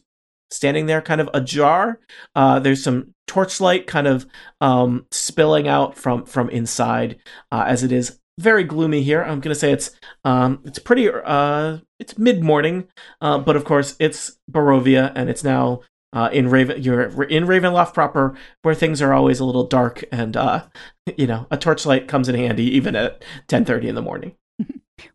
standing 0.52 0.88
there, 0.88 1.02
kind 1.02 1.22
of 1.22 1.30
ajar. 1.34 2.00
Uh, 2.36 2.60
there's 2.60 2.84
some 2.84 3.14
torchlight 3.28 3.86
kind 3.86 4.08
of 4.08 4.26
um, 4.62 5.06
spilling 5.12 5.68
out 5.68 5.98
from 5.98 6.26
from 6.26 6.50
inside, 6.50 7.20
uh, 7.52 7.66
as 7.68 7.84
it 7.84 7.92
is 7.92 8.20
very 8.40 8.64
gloomy 8.64 9.04
here. 9.04 9.22
I'm 9.22 9.42
gonna 9.42 9.56
say 9.56 9.72
it's 9.72 9.92
um, 10.24 10.62
it's 10.66 10.80
pretty 10.80 11.10
uh, 11.10 11.78
it's 12.00 12.18
mid 12.18 12.44
morning, 12.44 12.88
uh, 13.22 13.38
but 13.38 13.56
of 13.56 13.66
course 13.66 13.96
it's 14.00 14.38
Barovia, 14.52 15.12
and 15.16 15.30
it's 15.30 15.44
now 15.44 15.82
uh, 16.14 16.30
in 16.32 16.50
Raven. 16.50 16.82
You're 16.82 17.24
in 17.26 17.46
Ravenloft 17.46 17.94
proper, 17.94 18.36
where 18.64 18.76
things 18.76 19.02
are 19.02 19.14
always 19.14 19.40
a 19.40 19.46
little 19.46 19.66
dark, 19.66 20.04
and 20.12 20.36
uh, 20.38 20.64
you 21.18 21.28
know 21.28 21.48
a 21.52 21.58
torchlight 21.58 22.08
comes 22.08 22.28
in 22.30 22.36
handy 22.36 22.64
even 22.76 22.96
at 22.96 23.24
10:30 23.48 23.86
in 23.86 23.96
the 23.96 24.02
morning. 24.02 24.36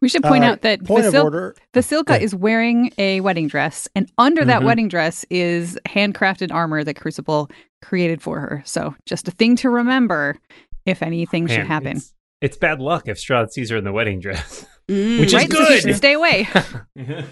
We 0.01 0.09
should 0.09 0.23
point 0.23 0.45
Uh, 0.45 0.47
out 0.47 0.63
that 0.63 0.83
Point 0.83 1.05
Vasil- 1.05 1.53
Vasilka 1.75 2.07
Good. 2.07 2.23
is 2.23 2.35
wearing 2.35 2.91
a 2.97 3.21
wedding 3.21 3.49
dress, 3.49 3.87
and 3.95 4.11
under 4.17 4.43
that 4.43 4.63
Mhm. 4.63 4.65
wedding 4.65 4.89
dress 4.89 5.27
is 5.29 5.79
handcrafted 5.87 6.51
armor 6.51 6.83
that 6.85 6.97
Crucible 6.97 7.51
created 7.83 8.23
for 8.23 8.41
her. 8.41 8.63
So 8.65 8.95
just 9.05 9.29
a 9.29 9.31
thing 9.31 9.57
to 9.57 9.69
remember 9.69 10.39
if 10.87 11.03
anything 11.03 11.47
should 11.49 11.67
happen. 11.67 11.99
It's, 11.99 12.15
it's 12.41 12.57
bad 12.57 12.81
luck 12.81 13.09
if 13.09 13.19
Strahd 13.19 13.51
sees 13.51 13.69
her 13.69 13.77
in 13.77 13.85
the 13.85 13.93
wedding 13.93 14.21
dress. 14.21 14.65
Mm. 14.89 15.21
Which 15.21 15.29
is 15.29 15.35
right? 15.35 15.53
So 15.53 15.59
she 15.59 15.69
good. 15.69 15.83
should 15.83 15.97
stay 15.97 16.13
away. 16.15 16.49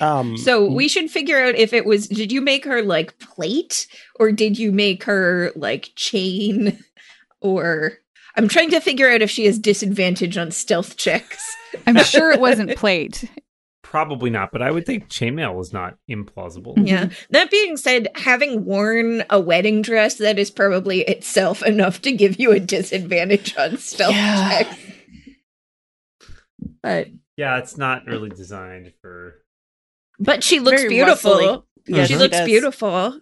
Um, 0.00 0.36
So 0.36 0.64
we 0.70 0.88
should 0.88 1.10
figure 1.10 1.38
out 1.40 1.54
if 1.54 1.72
it 1.72 1.84
was 1.86 2.08
did 2.08 2.32
you 2.32 2.40
make 2.40 2.64
her 2.64 2.82
like 2.82 3.18
plate 3.18 3.86
or 4.18 4.32
did 4.32 4.58
you 4.58 4.72
make 4.72 5.04
her 5.04 5.52
like 5.56 5.90
chain 5.96 6.82
or 7.40 7.92
I'm 8.36 8.48
trying 8.48 8.70
to 8.70 8.80
figure 8.80 9.08
out 9.08 9.22
if 9.22 9.30
she 9.30 9.46
has 9.46 9.58
disadvantage 9.60 10.36
on 10.36 10.50
stealth 10.50 10.96
checks. 10.96 11.54
I'm 11.86 11.98
sure 12.02 12.32
it 12.32 12.40
wasn't 12.40 12.76
plate. 12.76 13.24
Probably 13.82 14.28
not, 14.28 14.50
but 14.50 14.60
I 14.60 14.72
would 14.72 14.84
think 14.86 15.08
chainmail 15.08 15.60
is 15.60 15.72
not 15.72 15.96
implausible. 16.10 16.74
Yeah. 16.84 17.10
That 17.30 17.48
being 17.52 17.76
said, 17.76 18.08
having 18.16 18.64
worn 18.64 19.22
a 19.30 19.38
wedding 19.38 19.82
dress 19.82 20.16
that 20.16 20.36
is 20.36 20.50
probably 20.50 21.02
itself 21.02 21.62
enough 21.62 22.02
to 22.02 22.10
give 22.10 22.40
you 22.40 22.50
a 22.50 22.58
disadvantage 22.58 23.56
on 23.56 23.76
stealth 23.76 24.14
Yeah. 24.16 24.48
checks. 24.64 24.76
But 26.82 27.08
Yeah, 27.36 27.58
it's 27.58 27.76
not 27.76 28.06
really 28.06 28.30
designed 28.30 28.92
for. 29.00 29.43
But 30.18 30.42
she 30.44 30.60
looks 30.60 30.82
Very 30.82 30.88
beautiful. 30.94 31.32
rustly. 31.32 31.62
Yeah, 31.86 32.04
she 32.06 32.14
she 32.14 32.18
looks 32.18 32.36
does. 32.38 32.46
beautiful. 32.46 33.20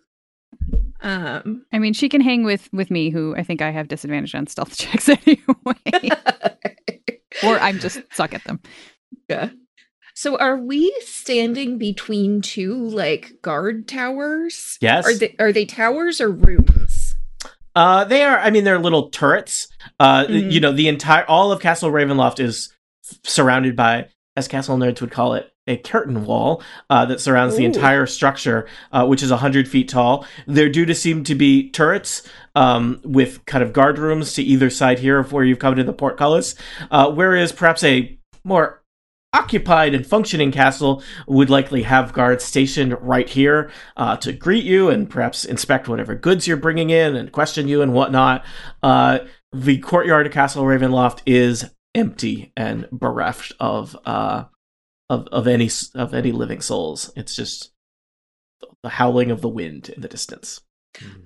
Um 1.00 1.64
I 1.72 1.78
mean, 1.78 1.94
she 1.94 2.08
can 2.08 2.20
hang 2.20 2.44
with 2.44 2.68
with 2.72 2.90
me, 2.90 3.11
who 3.11 3.34
I 3.37 3.42
think 3.42 3.61
I 3.61 3.70
have 3.70 3.88
disadvantage 3.88 4.34
on 4.34 4.46
stealth 4.46 4.76
checks 4.78 5.08
anyway, 5.08 6.11
or 7.44 7.58
I'm 7.58 7.78
just 7.78 8.00
suck 8.12 8.34
at 8.34 8.44
them. 8.44 8.61
Yeah. 9.28 9.50
So 10.14 10.37
are 10.38 10.56
we 10.58 10.94
standing 11.00 11.78
between 11.78 12.40
two 12.42 12.75
like 12.88 13.40
guard 13.42 13.88
towers? 13.88 14.78
Yes. 14.80 15.06
Are 15.06 15.14
they 15.14 15.34
are 15.38 15.52
they 15.52 15.64
towers 15.64 16.20
or 16.20 16.30
rooms? 16.30 17.16
Uh, 17.75 18.04
they 18.04 18.22
are. 18.22 18.38
I 18.38 18.50
mean, 18.50 18.64
they're 18.64 18.78
little 18.78 19.08
turrets. 19.08 19.68
Uh, 19.99 20.26
Mhm. 20.26 20.52
you 20.52 20.61
know, 20.61 20.72
the 20.72 20.88
entire 20.88 21.25
all 21.25 21.50
of 21.52 21.61
Castle 21.61 21.90
Ravenloft 21.90 22.38
is 22.38 22.70
surrounded 23.25 23.75
by, 23.75 24.08
as 24.37 24.46
Castle 24.46 24.76
nerds 24.76 25.00
would 25.00 25.11
call 25.11 25.32
it, 25.34 25.50
a 25.66 25.76
curtain 25.76 26.25
wall 26.25 26.62
uh, 26.90 27.04
that 27.07 27.21
surrounds 27.21 27.57
the 27.57 27.64
entire 27.64 28.07
structure, 28.07 28.66
uh, 28.90 29.07
which 29.07 29.23
is 29.23 29.31
hundred 29.31 29.69
feet 29.69 29.88
tall. 29.88 30.26
There 30.47 30.69
do 30.69 30.85
to 30.87 30.95
seem 30.95 31.25
to 31.25 31.35
be 31.35 31.71
turrets 31.71 32.23
um, 32.54 33.00
with 33.04 33.45
kind 33.47 33.62
of 33.62 33.73
guard 33.73 33.99
rooms 33.99 34.33
to 34.35 34.42
either 34.42 34.71
side 34.71 34.99
here 34.99 35.19
of 35.19 35.33
where 35.33 35.45
you've 35.45 35.59
come 35.59 35.76
to 35.76 35.85
the 35.85 35.92
portcullis, 35.92 36.54
uh, 36.90 37.11
whereas 37.11 37.52
perhaps 37.52 37.85
a 37.85 38.19
more 38.45 38.83
occupied 39.33 39.95
and 39.95 40.07
functioning 40.07 40.52
castle 40.52 41.02
would 41.26 41.49
likely 41.49 41.83
have 41.83 42.12
guards 42.12 42.45
stationed 42.45 42.95
right 43.00 43.31
here 43.31 43.71
uh, 43.97 44.16
to 44.19 44.33
greet 44.33 44.64
you 44.64 44.90
and 44.90 45.09
perhaps 45.09 45.45
inspect 45.45 45.88
whatever 45.88 46.14
goods 46.14 46.47
you're 46.47 46.57
bringing 46.57 46.90
in 46.90 47.16
and 47.16 47.33
question 47.33 47.66
you 47.66 47.81
and 47.81 47.95
whatnot. 47.95 48.45
Uh, 48.83 49.21
the 49.52 49.78
courtyard 49.78 50.26
of 50.26 50.33
Castle 50.33 50.64
Ravenloft 50.64 51.21
is 51.25 51.71
empty 51.95 52.52
and 52.57 52.88
bereft 52.90 53.52
of 53.61 53.97
uh, 54.04 54.45
of 55.09 55.26
of 55.28 55.47
any 55.47 55.71
of 55.94 56.14
any 56.14 56.32
living 56.32 56.61
souls. 56.61 57.12
It's 57.16 57.35
just 57.35 57.73
the 58.82 58.90
howling 58.90 59.30
of 59.30 59.40
the 59.40 59.49
wind 59.49 59.88
in 59.88 60.02
the 60.02 60.09
distance. 60.09 60.61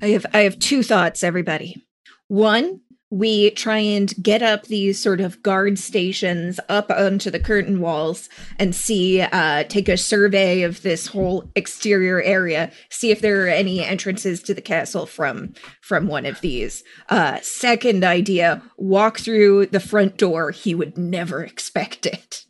I 0.01 0.09
have 0.09 0.27
I 0.33 0.41
have 0.41 0.59
two 0.59 0.83
thoughts, 0.83 1.25
everybody. 1.25 1.87
One, 2.29 2.81
we 3.11 3.51
try 3.51 3.79
and 3.79 4.13
get 4.21 4.43
up 4.43 4.65
these 4.65 5.01
sort 5.01 5.21
of 5.21 5.43
guard 5.43 5.79
stations 5.79 6.59
up 6.69 6.91
onto 6.91 7.31
the 7.31 7.39
curtain 7.39 7.81
walls 7.81 8.29
and 8.59 8.75
see 8.75 9.21
uh 9.21 9.65
take 9.65 9.89
a 9.89 9.97
survey 9.97 10.63
of 10.63 10.83
this 10.83 11.09
whole 11.09 11.51
exterior 11.55 12.21
area, 12.23 12.73
see 12.91 13.11
if 13.11 13.21
there 13.21 13.45
are 13.45 13.49
any 13.49 13.85
entrances 13.85 14.43
to 14.43 14.55
the 14.55 14.61
castle 14.61 15.07
from 15.07 15.55
from 15.81 16.09
one 16.09 16.27
of 16.27 16.41
these. 16.41 16.83
Uh 17.09 17.39
second 17.43 18.05
idea, 18.05 18.63
walk 18.77 19.19
through 19.19 19.67
the 19.67 19.81
front 19.81 20.17
door. 20.17 20.51
He 20.51 20.75
would 20.75 20.99
never 20.99 21.45
expect 21.45 22.07
it. 22.07 22.46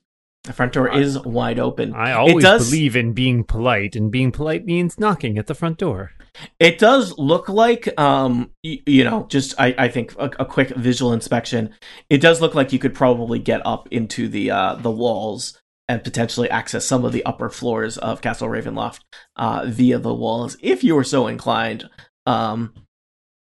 The 0.46 0.52
front 0.52 0.72
door 0.72 0.88
is 0.96 1.18
wide 1.24 1.58
open. 1.58 1.92
I 1.92 2.12
always 2.12 2.42
does- 2.44 2.70
believe 2.70 2.96
in 2.96 3.12
being 3.12 3.44
polite, 3.44 3.94
and 3.96 4.10
being 4.10 4.32
polite 4.32 4.64
means 4.64 4.98
knocking 4.98 5.38
at 5.38 5.46
the 5.48 5.54
front 5.54 5.76
door. 5.78 6.12
It 6.60 6.78
does 6.78 7.16
look 7.18 7.48
like, 7.48 7.98
um, 7.98 8.50
y- 8.62 8.80
you 8.86 9.04
know, 9.04 9.26
just 9.28 9.54
I, 9.58 9.74
I 9.78 9.88
think 9.88 10.14
a, 10.18 10.30
a 10.38 10.44
quick 10.44 10.68
visual 10.70 11.12
inspection. 11.12 11.74
It 12.10 12.20
does 12.20 12.40
look 12.40 12.54
like 12.54 12.72
you 12.72 12.78
could 12.78 12.94
probably 12.94 13.38
get 13.38 13.60
up 13.66 13.88
into 13.90 14.28
the 14.28 14.50
uh, 14.50 14.74
the 14.76 14.90
walls 14.90 15.58
and 15.88 16.04
potentially 16.04 16.50
access 16.50 16.84
some 16.84 17.04
of 17.04 17.12
the 17.12 17.24
upper 17.24 17.48
floors 17.48 17.96
of 17.98 18.20
Castle 18.20 18.48
Ravenloft 18.48 19.00
uh, 19.36 19.64
via 19.66 19.98
the 19.98 20.12
walls 20.14 20.56
if 20.60 20.84
you 20.84 20.94
were 20.94 21.04
so 21.04 21.26
inclined. 21.26 21.88
Um, 22.26 22.74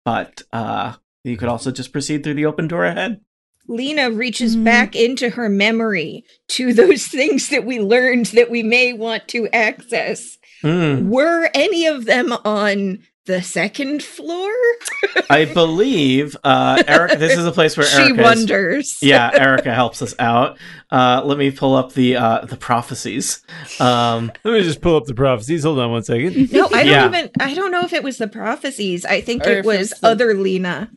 but 0.05 0.41
uh, 0.53 0.93
you 1.23 1.37
could 1.37 1.49
also 1.49 1.71
just 1.71 1.91
proceed 1.91 2.23
through 2.23 2.35
the 2.35 2.45
open 2.45 2.67
door 2.67 2.85
ahead. 2.85 3.19
Lena 3.67 4.11
reaches 4.11 4.55
Mhm. 4.55 4.63
back 4.63 4.95
into 4.95 5.29
her 5.31 5.49
memory 5.49 6.23
to 6.49 6.73
those 6.73 7.07
things 7.07 7.49
that 7.49 7.65
we 7.65 7.79
learned 7.79 8.27
that 8.27 8.49
we 8.51 8.63
may 8.63 8.93
want 8.93 9.27
to 9.29 9.47
access. 9.53 10.37
Mm. 10.63 11.07
Were 11.09 11.49
any 11.53 11.85
of 11.85 12.05
them 12.05 12.31
on 12.45 12.99
the 13.27 13.41
second 13.41 14.03
floor? 14.03 14.51
I 15.29 15.45
believe 15.45 16.35
uh, 16.43 16.83
Eric. 16.87 17.17
This 17.19 17.37
is 17.37 17.45
a 17.45 17.51
place 17.51 17.75
where 17.75 17.85
she 17.87 17.97
Erica 18.01 18.21
is- 18.21 18.23
wonders. 18.23 18.97
yeah, 19.01 19.31
Erica 19.33 19.73
helps 19.73 20.01
us 20.01 20.13
out. 20.19 20.57
Uh, 20.91 21.21
let 21.25 21.37
me 21.37 21.49
pull 21.51 21.75
up 21.75 21.93
the 21.93 22.15
uh, 22.17 22.45
the 22.45 22.55
prophecies. 22.57 23.41
Um, 23.79 24.31
Let 24.43 24.53
me 24.53 24.61
just 24.63 24.81
pull 24.81 24.95
up 24.95 25.05
the 25.05 25.15
prophecies. 25.15 25.63
Hold 25.63 25.79
on 25.79 25.91
one 25.91 26.03
second. 26.03 26.51
No, 26.53 26.67
I 26.67 26.83
don't 26.83 26.87
Yeah. 26.87 27.07
even. 27.07 27.29
I 27.39 27.53
don't 27.55 27.71
know 27.71 27.81
if 27.83 27.93
it 27.93 28.03
was 28.03 28.17
the 28.19 28.27
prophecies. 28.27 29.05
I 29.05 29.21
think 29.21 29.45
Or 29.45 29.49
it 29.49 29.65
was 29.65 29.91
it's 29.91 29.99
the- 30.01 30.07
other 30.07 30.33
Lena. 30.35 30.89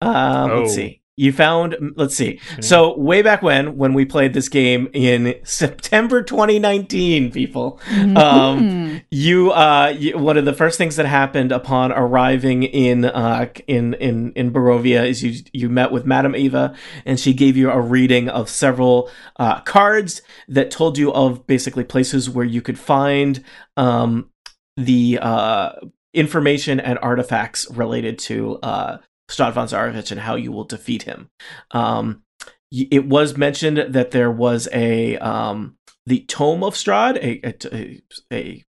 Um, 0.00 0.50
Oh. 0.50 0.60
Let's 0.62 0.74
see. 0.74 1.00
You 1.20 1.32
found. 1.32 1.74
Let's 1.96 2.14
see. 2.14 2.38
So 2.60 2.96
way 2.96 3.22
back 3.22 3.42
when, 3.42 3.76
when 3.76 3.92
we 3.92 4.04
played 4.04 4.34
this 4.34 4.48
game 4.48 4.88
in 4.92 5.34
September 5.42 6.22
2019, 6.22 7.32
people, 7.32 7.80
um, 7.90 8.14
Mhm. 8.14 9.02
you, 9.10 9.50
uh, 9.50 9.92
you, 9.98 10.16
one 10.16 10.36
of 10.36 10.44
the 10.44 10.52
first 10.52 10.78
things 10.78 10.94
that 10.94 11.06
happened 11.06 11.50
upon 11.50 11.90
arriving 11.90 12.62
in, 12.62 13.04
uh, 13.04 13.48
in 13.66 13.94
in 13.94 14.32
in 14.36 14.52
Barovia 14.52 15.08
is 15.08 15.24
you 15.24 15.42
you 15.52 15.68
met 15.68 15.90
with 15.90 16.06
Madame 16.06 16.36
Eva, 16.36 16.72
and 17.04 17.18
she 17.18 17.32
gave 17.34 17.56
you 17.56 17.68
a 17.68 17.80
reading 17.80 18.28
of 18.28 18.48
several 18.48 19.10
uh, 19.40 19.58
cards 19.62 20.22
that 20.46 20.70
told 20.70 20.98
you 20.98 21.12
of 21.12 21.48
basically 21.48 21.82
places 21.82 22.30
where 22.30 22.46
you 22.46 22.62
could 22.62 22.78
find 22.78 23.42
um, 23.76 24.30
the 24.76 25.18
uh, 25.20 25.70
information 26.14 26.78
and 26.78 26.96
artifacts 27.02 27.66
related 27.72 28.20
to 28.20 28.58
uh, 28.62 28.98
Strahd 29.28 29.52
von 29.52 29.66
Zarovich 29.66 30.10
and 30.10 30.20
how 30.20 30.34
you 30.34 30.52
will 30.52 30.64
defeat 30.64 31.02
him. 31.02 31.30
Um, 31.70 32.22
it 32.70 33.06
was 33.06 33.36
mentioned 33.36 33.94
that 33.94 34.10
there 34.10 34.30
was 34.30 34.68
a 34.72 35.16
um, 35.18 35.76
the 36.06 36.20
Tome 36.20 36.62
of 36.62 36.74
Strahd, 36.74 37.16
a, 37.16 37.74
a, 37.74 38.02
a 38.32 38.64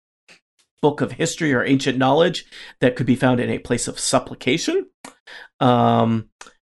book 0.81 1.01
of 1.01 1.13
history 1.13 1.53
or 1.53 1.63
ancient 1.63 1.97
knowledge 1.97 2.45
that 2.79 2.95
could 2.95 3.05
be 3.05 3.15
found 3.15 3.39
in 3.39 3.49
a 3.49 3.59
place 3.59 3.87
of 3.87 3.99
supplication. 3.99 4.87
Um, 5.59 6.29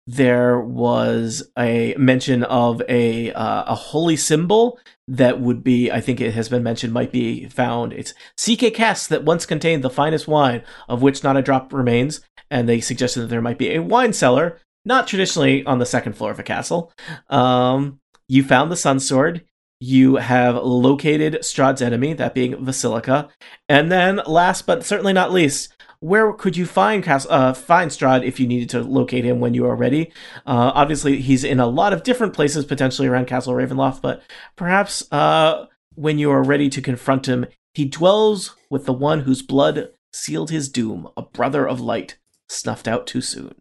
there 0.07 0.59
was 0.59 1.49
a 1.57 1.95
mention 1.97 2.43
of 2.43 2.81
a 2.87 3.33
uh, 3.33 3.63
a 3.65 3.75
holy 3.75 4.15
symbol 4.15 4.79
that 5.07 5.39
would 5.39 5.63
be, 5.63 5.91
I 5.91 6.01
think 6.01 6.21
it 6.21 6.33
has 6.33 6.49
been 6.49 6.63
mentioned, 6.63 6.93
might 6.93 7.11
be 7.11 7.47
found. 7.49 7.93
It's 7.93 8.13
CK 8.37 8.73
casks 8.73 9.07
that 9.07 9.23
once 9.23 9.45
contained 9.45 9.83
the 9.83 9.89
finest 9.89 10.27
wine, 10.27 10.63
of 10.87 11.01
which 11.01 11.23
not 11.23 11.37
a 11.37 11.41
drop 11.41 11.73
remains. 11.73 12.21
And 12.49 12.69
they 12.69 12.79
suggested 12.79 13.21
that 13.21 13.27
there 13.27 13.41
might 13.41 13.57
be 13.57 13.73
a 13.73 13.81
wine 13.81 14.13
cellar, 14.13 14.59
not 14.85 15.07
traditionally 15.07 15.65
on 15.65 15.79
the 15.79 15.85
second 15.85 16.13
floor 16.13 16.31
of 16.31 16.39
a 16.39 16.43
castle. 16.43 16.91
Um, 17.29 17.99
you 18.27 18.43
found 18.43 18.71
the 18.71 18.75
Sun 18.75 18.99
Sword. 18.99 19.45
You 19.79 20.15
have 20.15 20.55
located 20.55 21.41
Strahd's 21.41 21.81
enemy, 21.81 22.13
that 22.13 22.33
being 22.33 22.53
Vasilka. 22.53 23.29
And 23.67 23.91
then, 23.91 24.21
last 24.25 24.65
but 24.65 24.85
certainly 24.85 25.13
not 25.13 25.33
least, 25.33 25.75
where 25.99 26.31
could 26.33 26.55
you 26.55 26.65
find 26.65 27.03
Cas- 27.03 27.27
uh, 27.29 27.53
find 27.53 27.91
Strahd 27.91 28.23
if 28.23 28.39
you 28.39 28.47
needed 28.47 28.69
to 28.69 28.81
locate 28.81 29.25
him 29.25 29.39
when 29.39 29.53
you 29.53 29.65
are 29.65 29.75
ready? 29.75 30.11
Uh, 30.45 30.71
obviously, 30.73 31.19
he's 31.21 31.43
in 31.43 31.59
a 31.59 31.67
lot 31.67 31.93
of 31.93 32.03
different 32.03 32.33
places 32.33 32.65
potentially 32.65 33.07
around 33.07 33.27
Castle 33.27 33.53
Ravenloft, 33.53 34.01
but 34.01 34.21
perhaps 34.55 35.11
uh, 35.11 35.65
when 35.95 36.19
you 36.19 36.31
are 36.31 36.43
ready 36.43 36.69
to 36.69 36.81
confront 36.81 37.27
him, 37.27 37.45
he 37.73 37.85
dwells 37.85 38.55
with 38.69 38.85
the 38.85 38.93
one 38.93 39.21
whose 39.21 39.41
blood 39.41 39.89
sealed 40.13 40.51
his 40.51 40.69
doom, 40.69 41.09
a 41.17 41.21
brother 41.21 41.67
of 41.67 41.81
light, 41.81 42.17
snuffed 42.49 42.87
out 42.87 43.07
too 43.07 43.21
soon. 43.21 43.53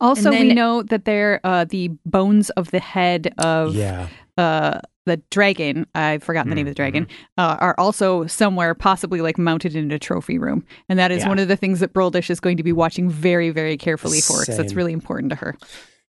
Also, 0.00 0.30
And 0.30 0.48
we 0.48 0.54
know 0.54 0.82
that 0.84 1.04
they're 1.04 1.40
uh, 1.44 1.64
the 1.64 1.88
bones 2.06 2.50
of 2.50 2.70
the 2.70 2.78
head 2.78 3.34
of 3.38 3.74
yeah. 3.74 4.08
uh, 4.38 4.80
the 5.04 5.16
dragon. 5.30 5.86
I've 5.94 6.22
forgotten 6.22 6.48
the 6.50 6.54
name 6.54 6.66
of 6.68 6.70
the 6.70 6.76
dragon. 6.76 7.06
Mm-hmm. 7.06 7.24
Uh, 7.38 7.56
are 7.60 7.74
also 7.76 8.26
somewhere, 8.26 8.74
possibly 8.74 9.20
like 9.20 9.36
mounted 9.36 9.74
in 9.74 9.90
a 9.90 9.98
trophy 9.98 10.38
room, 10.38 10.64
and 10.88 10.98
that 10.98 11.10
is 11.10 11.22
Yeah. 11.22 11.28
one 11.28 11.38
of 11.40 11.48
the 11.48 11.56
things 11.56 11.80
that 11.80 11.92
Broldish 11.92 12.30
is 12.30 12.38
going 12.40 12.56
to 12.56 12.62
be 12.62 12.72
watching 12.72 13.10
very, 13.10 13.50
very 13.50 13.76
carefully 13.76 14.20
for 14.20 14.40
because 14.42 14.56
that's 14.56 14.74
really 14.74 14.92
important 14.92 15.30
to 15.30 15.36
her. 15.36 15.56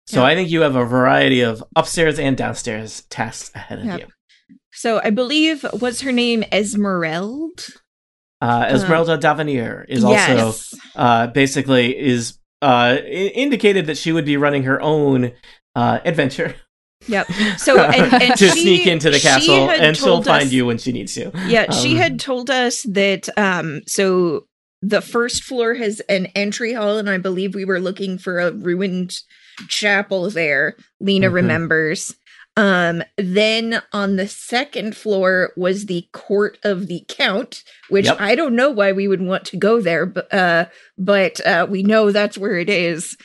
So 0.07 0.23
I 0.23 0.35
think 0.35 0.49
you 0.51 0.61
have 0.61 0.75
a 0.75 0.85
variety 0.85 1.41
of 1.41 1.63
upstairs 1.75 2.19
and 2.19 2.37
downstairs 2.37 3.01
tasks 3.09 3.51
ahead 3.55 3.79
of 3.79 3.85
Yeah. 3.85 3.97
you. 3.97 4.05
So 4.71 5.01
I 5.03 5.09
believe 5.09 5.65
was 5.73 6.01
her 6.01 6.11
name 6.11 6.43
Ezmerelda. 6.51 7.71
Uh, 8.41 8.65
Ezmerelda 8.65 9.19
d'Avenir 9.19 9.85
is 9.87 10.03
Yes. 10.03 10.39
also 10.41 10.77
uh, 10.95 11.27
basically 11.27 11.97
is 11.97 12.37
uh, 12.61 12.97
i- 12.99 13.31
indicated 13.35 13.87
that 13.87 13.97
she 13.97 14.11
would 14.11 14.25
be 14.25 14.37
running 14.37 14.63
her 14.63 14.81
own 14.81 15.31
uh, 15.75 15.99
adventure 16.05 16.53
Yep. 17.07 17.27
So 17.57 17.79
and, 17.79 18.13
and 18.23 18.35
to 18.37 18.47
she- 18.49 18.61
sneak 18.61 18.87
into 18.87 19.09
the 19.11 19.19
castle, 19.19 19.67
had 19.67 19.79
and 19.79 19.95
she'll 19.97 20.15
told 20.15 20.25
find 20.25 20.51
you 20.51 20.65
when 20.65 20.77
she 20.79 20.91
needs 20.91 21.13
to. 21.15 21.31
Yeah, 21.47 21.69
she 21.71 21.91
Um, 21.93 21.97
had 21.97 22.19
told 22.19 22.49
us 22.49 22.83
that 22.89 23.29
um 23.37 23.81
so 23.87 24.45
the 24.81 25.01
first 25.01 25.43
floor 25.43 25.75
has 25.75 25.99
an 26.09 26.27
entry 26.35 26.73
hall 26.73 26.97
and 26.97 27.09
I 27.09 27.17
believe 27.17 27.53
we 27.55 27.65
were 27.65 27.79
looking 27.79 28.17
for 28.17 28.39
a 28.39 28.51
ruined 28.51 29.13
chapel 29.69 30.29
there. 30.29 30.75
Lena 30.99 31.29
Mhm. 31.29 31.33
remembers. 31.33 32.15
Um 32.57 33.03
then 33.17 33.81
on 33.91 34.15
the 34.15 34.27
second 34.27 34.95
floor 34.95 35.51
was 35.57 35.85
the 35.87 36.07
court 36.13 36.57
of 36.63 36.87
the 36.87 37.03
count, 37.09 37.63
which 37.89 38.05
Yep. 38.05 38.17
I 38.21 38.35
don't 38.35 38.55
know 38.55 38.69
why 38.71 38.91
we 38.93 39.07
would 39.07 39.21
want 39.21 39.45
to 39.45 39.57
go 39.57 39.81
there, 39.81 40.05
but 40.05 40.33
uh 40.33 40.65
but 40.97 41.45
uh 41.45 41.67
we 41.69 41.83
know 41.83 42.11
that's 42.11 42.37
where 42.37 42.57
it 42.57 42.69
is. 42.69 43.17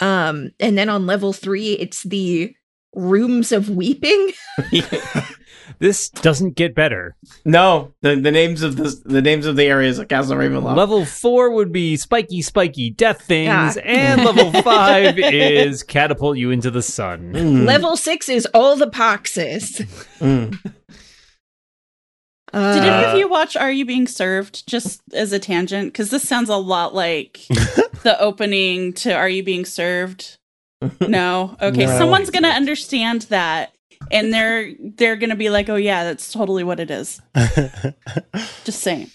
Um 0.00 0.50
and 0.60 0.78
then 0.78 0.88
on 0.88 1.06
level 1.06 1.32
3 1.32 1.72
it's 1.72 2.02
the 2.04 2.54
rooms 2.94 3.52
of 3.52 3.68
weeping. 3.70 4.32
This 5.78 6.08
doesn't 6.10 6.54
get 6.56 6.74
better. 6.74 7.16
no, 7.44 7.92
the, 8.02 8.16
the 8.16 8.30
names 8.30 8.62
of 8.62 8.76
the 8.76 8.94
the 9.04 9.20
names 9.22 9.46
of 9.46 9.56
the 9.56 9.64
areas 9.64 9.98
of 9.98 10.08
Castle 10.08 10.36
Ravenloft. 10.36 10.76
Level 10.76 11.04
four 11.04 11.50
would 11.50 11.72
be 11.72 11.96
spiky, 11.96 12.40
spiky 12.42 12.90
death 12.90 13.22
things, 13.22 13.76
Yeah. 13.76 13.82
and 13.84 14.24
level 14.24 14.52
five 14.62 15.18
is 15.18 15.82
catapult 15.82 16.36
you 16.38 16.50
into 16.50 16.70
the 16.70 16.82
sun. 16.82 17.32
Mm, 17.32 17.66
Level 17.66 17.96
6 17.96 18.28
is 18.28 18.46
all 18.54 18.76
the 18.76 18.86
poxes. 18.86 19.82
mm. 20.20 20.56
Uh, 22.52 22.74
Did 22.74 22.82
any 22.84 23.04
Uh, 23.04 23.12
of 23.12 23.18
you 23.18 23.28
watch 23.28 23.56
Are 23.56 23.70
You 23.72 23.84
Being 23.84 24.06
Served? 24.06 24.66
Just 24.68 25.02
as 25.12 25.32
a 25.32 25.38
tangent, 25.38 25.92
because 25.92 26.10
this 26.10 26.26
sounds 26.26 26.48
a 26.48 26.56
lot 26.56 26.94
like 26.94 27.40
the 28.02 28.16
opening 28.20 28.92
to 28.94 29.12
Are 29.12 29.28
You 29.28 29.42
Being 29.42 29.64
Served? 29.64 30.38
No. 31.00 31.56
Okay, 31.60 31.86
No. 31.86 31.98
someone's 31.98 32.30
gonna 32.30 32.48
understand 32.48 33.22
that, 33.22 33.72
and 34.10 34.32
they're 34.32 34.72
they're 34.96 35.16
gonna 35.16 35.36
be 35.36 35.50
like, 35.50 35.68
"Oh 35.68 35.76
yeah, 35.76 36.04
that's 36.04 36.32
totally 36.32 36.64
what 36.64 36.80
it 36.80 36.90
is." 36.90 37.20
Just 38.64 38.80
saying. 38.80 39.10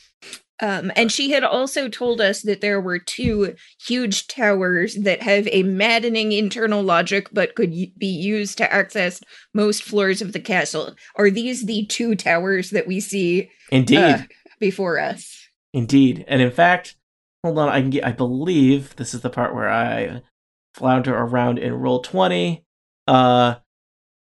Um, 0.63 0.91
and 0.95 1.11
she 1.11 1.31
had 1.31 1.43
also 1.43 1.89
told 1.89 2.21
us 2.21 2.43
that 2.43 2.61
there 2.61 2.79
were 2.79 2.99
two 2.99 3.55
huge 3.83 4.27
towers 4.27 4.93
that 4.93 5.23
have 5.23 5.47
a 5.51 5.63
maddening 5.63 6.33
internal 6.33 6.83
logic 6.83 7.29
but 7.33 7.55
could 7.55 7.71
y- 7.71 7.91
be 7.97 8.05
used 8.05 8.59
to 8.59 8.71
access 8.71 9.21
most 9.55 9.81
floors 9.81 10.21
of 10.21 10.33
the 10.33 10.39
castle. 10.39 10.95
Are 11.15 11.31
these 11.31 11.65
the 11.65 11.87
two 11.87 12.13
towers 12.13 12.69
that 12.69 12.85
we 12.85 12.99
see 12.99 13.49
Indeed, 13.71 13.97
uh, 13.97 14.19
before 14.59 14.99
us? 14.99 15.35
indeed, 15.73 16.25
and 16.27 16.41
in 16.43 16.51
fact, 16.51 16.95
hold 17.43 17.57
on. 17.57 17.69
I 17.69 17.81
can 17.81 17.89
get. 17.89 18.05
I 18.05 18.11
believe 18.11 18.95
this 18.97 19.15
is 19.15 19.21
the 19.21 19.29
part 19.31 19.55
where 19.55 19.69
I 19.69 20.21
flounder 20.75 21.15
around 21.17 21.57
in 21.57 21.73
Roll20. 21.73 22.61
Uh, 23.07 23.55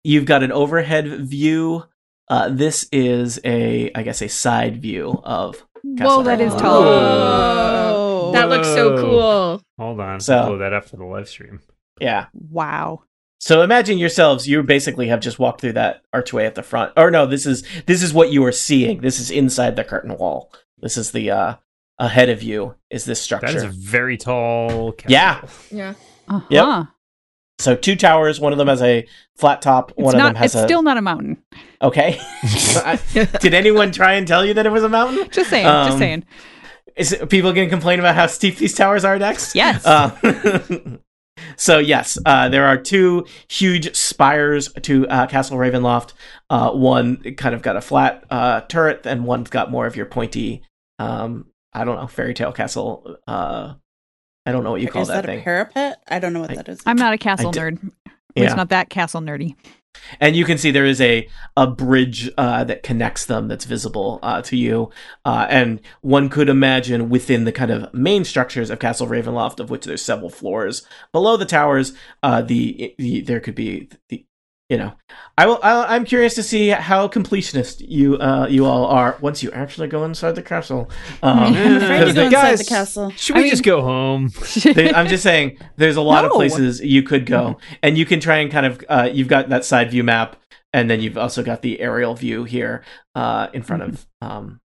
you've 0.06 0.26
got 0.26 0.44
an 0.44 0.52
overhead 0.52 1.08
view. 1.28 1.84
Uh, 2.30 2.50
this 2.50 2.88
is 2.92 3.40
a, 3.44 3.92
I 3.94 4.04
guess, 4.04 4.22
a 4.22 4.30
side 4.30 4.82
view 4.82 5.20
of. 5.24 5.64
Whoa, 5.84 6.24
that 6.24 6.42
is 6.42 6.54
tall. 6.56 6.84
Whoa. 6.84 8.32
That 8.34 8.50
looks 8.50 8.68
so 8.68 8.98
cool. 8.98 9.62
Hold 9.78 10.00
on, 10.00 10.20
So- 10.20 10.46
blow 10.46 10.58
that 10.58 10.74
up 10.74 10.86
for 10.86 10.98
the 10.98 11.06
live 11.06 11.28
stream. 11.30 11.60
Yeah. 12.00 12.26
Wow. 12.34 13.04
So 13.40 13.62
imagine 13.62 13.98
yourselves, 14.00 14.48
you 14.48 14.64
basically 14.64 15.08
have 15.10 15.20
just 15.20 15.38
walked 15.40 15.62
through 15.62 15.74
that 15.74 16.02
archway 16.12 16.46
at 16.46 16.56
the 16.56 16.64
front. 16.64 16.94
Or 16.98 17.12
no, 17.12 17.26
this 17.28 17.46
is 17.46 17.64
this 17.86 18.02
is 18.02 18.14
what 18.14 18.32
you 18.32 18.44
are 18.46 18.52
seeing. 18.52 19.02
This 19.02 19.20
is 19.20 19.30
inside 19.30 19.76
the 19.76 19.84
curtain 19.84 20.18
wall. 20.18 20.52
This 20.80 20.98
is 20.98 21.12
the 21.12 21.30
uh 21.32 21.56
ahead 22.00 22.30
of 22.30 22.42
you 22.42 22.76
is 22.90 23.06
this 23.06 23.22
structure. 23.22 23.48
That 23.48 23.56
is 23.56 23.64
a 23.64 23.68
very 23.68 24.18
tall. 24.18 24.94
Castle. 24.94 25.12
Yeah. 25.12 25.42
Yeah. 25.72 25.94
Uh-huh. 26.28 26.48
Yep. 26.50 26.88
So 27.60 27.76
two 27.76 27.96
towers, 27.96 28.40
one 28.40 28.52
of 28.52 28.58
them 28.58 28.68
has 28.68 28.82
a 28.82 29.08
flat 29.36 29.62
top, 29.62 29.92
It's 29.92 30.00
one 30.02 30.16
of 30.16 30.20
not. 30.20 30.26
them 30.28 30.36
has 30.36 30.54
It's 30.56 30.64
a 30.64 30.68
still 30.68 30.84
not 30.84 30.98
a 30.98 31.02
mountain. 31.02 31.38
Okay. 31.82 32.18
I- 32.44 33.00
Did 33.42 33.54
anyone 33.54 33.92
try 33.92 34.14
and 34.14 34.28
tell 34.28 34.46
you 34.46 34.54
that 34.56 34.66
it 34.66 34.72
was 34.72 34.84
a 34.84 34.90
mountain? 34.90 35.30
Just 35.32 35.50
saying. 35.50 35.66
Um, 35.66 35.88
just 35.88 35.98
saying. 36.00 36.26
Is 36.96 37.12
it, 37.12 37.30
people 37.30 37.52
going 37.54 37.68
to 37.68 37.70
complain 37.70 38.00
about 38.00 38.16
how 38.16 38.28
steep 38.28 38.58
these 38.58 38.74
towers 38.74 39.04
are 39.04 39.18
next? 39.20 39.54
Yes. 39.56 39.86
Uh, 39.86 40.12
so 41.58 41.78
yes, 41.78 42.18
uh, 42.26 42.48
there 42.50 42.66
are 42.66 42.78
two 42.78 43.26
huge 43.50 43.94
spires 43.96 44.72
to 44.84 45.06
uh, 45.10 45.28
Castle 45.28 45.58
Ravenloft. 45.58 46.14
Uh, 46.50 46.72
one 46.72 47.18
kind 47.36 47.54
of 47.54 47.62
got 47.62 47.76
a 47.76 47.82
flat 47.82 48.24
uh, 48.30 48.62
turret, 48.62 49.06
and 49.06 49.26
one's 49.26 49.50
got 49.50 49.70
more 49.72 49.86
of 49.86 49.96
your 49.98 50.06
pointy. 50.06 50.64
Um, 50.98 51.48
I 51.74 51.84
don't 51.84 52.00
know, 52.00 52.08
fairy 52.08 52.34
tale 52.34 52.54
castle. 52.54 53.18
I 54.46 54.52
don't 54.52 54.64
know 54.64 54.72
what 54.72 54.82
you 54.82 54.88
call 54.90 55.02
is 55.04 55.08
that, 55.08 55.22
that, 55.22 55.26
thing. 55.26 55.40
a 55.40 55.44
parapet? 55.44 55.98
I 56.08 56.20
don't 56.20 56.34
know 56.34 56.42
what 56.42 56.52
I- 56.52 56.56
that 56.56 56.70
is. 56.70 56.82
I'm 56.86 56.98
not 56.98 57.14
a 57.14 57.18
castle 57.18 57.50
I 57.50 57.52
d- 57.52 57.60
nerd. 57.60 57.92
Yeah. 58.36 58.44
It's 58.46 58.56
not 58.56 58.70
that 58.70 58.90
castle 58.90 59.22
nerdy. 59.22 59.56
and 60.20 60.36
you 60.36 60.44
can 60.44 60.58
see 60.58 60.72
there 60.72 60.86
is 60.86 61.00
a 61.00 61.28
a 61.56 61.66
bridge 61.66 62.30
uh, 62.38 62.66
that 62.66 62.84
connects 62.84 63.26
them 63.26 63.48
that's 63.48 63.64
visible 63.64 64.20
uh, 64.22 64.42
to 64.42 64.58
you 64.58 64.90
uh, 65.24 65.48
and 65.50 65.80
one 66.02 66.28
could 66.28 66.50
imagine 66.50 67.10
within 67.10 67.46
the 67.46 67.52
kind 67.54 67.72
of 67.72 67.94
main 67.94 68.26
structures 68.26 68.70
of 68.70 68.78
castle 68.78 69.08
ravenloft 69.08 69.62
of 69.62 69.70
which 69.70 69.86
there's 69.86 70.04
several 70.04 70.30
floors 70.30 70.86
below 71.14 71.38
the 71.38 71.46
towers 71.46 71.94
uh, 72.24 72.42
the, 72.42 72.94
the 72.98 73.22
there 73.22 73.40
could 73.40 73.56
be 73.56 73.88
the 74.10 74.26
you 74.70 74.78
know 74.78 74.92
i 75.38 75.46
will 75.46 75.60
I, 75.62 75.96
i'm 75.96 76.06
curious 76.06 76.34
to 76.36 76.44
see 76.44 76.70
how 76.70 77.08
completionist 77.08 77.84
you 77.88 78.18
uh, 78.18 78.48
you 78.50 78.66
all 78.66 78.86
are 78.88 79.16
once 79.22 79.44
you 79.44 79.52
actually 79.52 79.88
go 79.88 80.04
inside 80.06 80.34
the 80.34 80.42
castle 80.42 80.90
um, 81.22 81.40
I'm 81.40 81.54
to 81.54 82.14
go 82.14 82.30
guys- 82.32 82.60
the 82.60 82.66
castle. 82.66 83.12
Should 83.12 83.36
I 83.36 83.40
we 83.40 83.44
mean- 83.44 83.52
just 83.52 83.64
go 83.64 83.82
home? 83.82 84.32
They- 84.64 84.92
I'm 84.94 85.08
just 85.08 85.22
saying, 85.24 85.58
there's 85.78 85.98
a 85.98 86.02
lot 86.02 86.26
of 86.26 86.32
places 86.32 86.82
you 86.82 87.04
could 87.04 87.26
go, 87.26 87.58
and 87.84 87.98
you 87.98 88.06
can 88.06 88.20
try 88.20 88.38
and 88.38 88.52
kind 88.52 88.66
of. 88.66 88.84
Uh, 88.90 89.10
you've 89.12 89.28
got 89.28 89.50
that 89.50 89.66
side 89.66 89.92
view 89.92 90.04
map, 90.04 90.36
and 90.74 90.90
then 90.90 91.00
you've 91.02 91.18
also 91.18 91.44
got 91.44 91.62
the 91.62 91.80
aerial 91.80 92.16
view 92.16 92.44
here 92.44 92.84
uh, 93.16 93.48
in 93.54 93.62
front 93.62 93.84
of 93.84 94.08
um, 94.22 94.60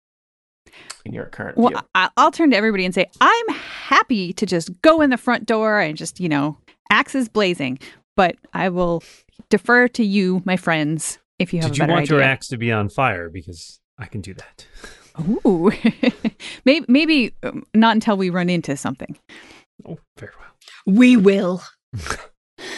in 1.05 1.13
your 1.13 1.25
current 1.25 1.57
Well, 1.57 1.69
view. 1.69 1.79
I'll 2.17 2.31
turn 2.31 2.51
to 2.51 2.57
everybody 2.57 2.85
and 2.85 2.93
say, 2.93 3.07
I'm 3.21 3.49
happy 3.49 4.33
to 4.33 4.45
just 4.45 4.69
go 4.81 5.01
in 5.01 5.09
the 5.09 5.17
front 5.17 5.45
door 5.45 5.79
and 5.79 5.97
just, 5.97 6.19
you 6.19 6.29
know, 6.29 6.57
axes 6.91 7.29
blazing. 7.29 7.79
But 8.15 8.35
I 8.53 8.69
will 8.69 9.03
defer 9.49 9.87
to 9.89 10.03
you, 10.03 10.41
my 10.45 10.57
friends, 10.57 11.19
if 11.39 11.53
you 11.53 11.59
have 11.59 11.67
a 11.67 11.69
question. 11.69 11.73
Did 11.73 11.77
you 11.77 11.87
better 11.87 11.93
want 11.93 12.09
your 12.09 12.21
axe 12.21 12.47
to 12.49 12.57
be 12.57 12.71
on 12.71 12.89
fire? 12.89 13.29
Because 13.29 13.79
I 13.97 14.05
can 14.05 14.21
do 14.21 14.33
that. 14.33 14.65
Ooh, 15.45 15.71
maybe, 16.65 16.85
maybe 16.87 17.33
um, 17.43 17.63
not 17.73 17.95
until 17.95 18.17
we 18.17 18.29
run 18.29 18.49
into 18.49 18.77
something. 18.77 19.17
Oh, 19.87 19.97
very 20.17 20.33
well. 20.37 20.51
We 20.85 21.17
will. 21.17 21.63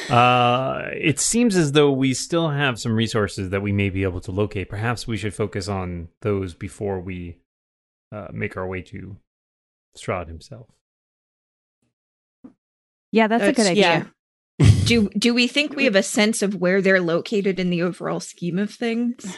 Uh, 0.10 0.90
it 0.94 1.20
seems 1.20 1.56
as 1.56 1.74
though 1.74 1.92
we 1.92 2.14
still 2.16 2.50
have 2.50 2.80
some 2.80 2.96
resources 2.96 3.52
that 3.52 3.62
we 3.62 3.72
may 3.72 3.90
be 3.90 4.04
able 4.04 4.20
to 4.20 4.32
locate. 4.32 4.68
Perhaps 4.68 5.08
we 5.08 5.18
should 5.18 5.34
focus 5.34 5.68
on 5.68 6.10
those 6.22 6.56
before 6.56 7.00
we 7.00 7.38
uh, 8.12 8.28
make 8.32 8.58
our 8.58 8.68
way 8.68 8.82
to 8.82 9.18
Strahd 9.96 10.28
himself. 10.28 10.68
Yeah, 13.12 13.28
that's, 13.28 13.44
a 13.44 13.54
good 13.54 13.68
idea. 13.68 13.84
yeah. 13.84 14.06
Do 14.86 15.10
do 15.18 15.34
we 15.34 15.48
think 15.48 15.76
we 15.76 15.86
have 15.86 15.96
a 15.96 16.04
sense 16.04 16.42
of 16.42 16.56
where 16.56 16.82
they're 16.82 17.00
located 17.02 17.60
in 17.60 17.70
the 17.70 17.82
overall 17.82 18.20
scheme 18.20 18.60
of 18.60 18.72
things? 18.72 19.38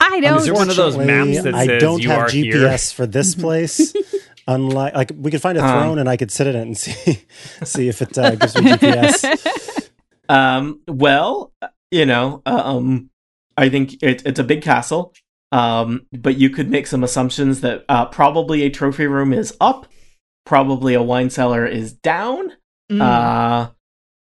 I 0.00 0.20
don't. 0.20 0.38
Is 0.38 0.44
there 0.44 0.54
one 0.54 0.70
of 0.70 0.76
those 0.76 0.96
maps 0.96 1.42
that 1.42 1.54
I 1.54 1.66
says 1.66 1.80
don't 1.80 2.02
you 2.02 2.10
have 2.10 2.18
are 2.20 2.26
GPS 2.28 2.90
here? 2.90 2.96
for 2.96 3.06
this 3.06 3.34
place. 3.34 3.94
Unlike, 4.46 4.94
like, 4.94 5.12
we 5.16 5.30
could 5.30 5.40
find 5.40 5.56
a 5.56 5.64
Um, 5.64 5.70
throne 5.70 5.98
and 5.98 6.08
I 6.08 6.18
could 6.18 6.30
sit 6.30 6.46
in 6.46 6.54
it 6.54 6.62
and 6.62 6.76
see 6.76 7.24
see 7.64 7.88
if 7.88 8.02
it 8.02 8.16
uh, 8.18 8.34
gives 8.34 8.54
me 8.56 8.72
GPS. 8.72 9.90
Um, 10.26 10.80
well, 10.88 11.52
you 11.90 12.06
know, 12.06 12.40
um, 12.46 13.10
I 13.58 13.68
think 13.68 14.02
it, 14.02 14.22
it's 14.24 14.38
a 14.38 14.44
big 14.44 14.62
castle. 14.62 15.12
Um, 15.52 16.06
but 16.12 16.38
you 16.38 16.48
could 16.48 16.70
make 16.70 16.86
some 16.86 17.04
assumptions 17.04 17.60
that 17.60 17.84
uh, 17.90 18.06
probably 18.06 18.62
a 18.62 18.70
trophy 18.70 19.06
room 19.06 19.34
is 19.34 19.54
up, 19.60 19.86
probably 20.46 20.94
a 20.94 21.02
wine 21.02 21.28
cellar 21.28 21.66
is 21.66 21.92
down. 21.92 22.52
Mm. 22.90 23.02
Uh, 23.02 23.70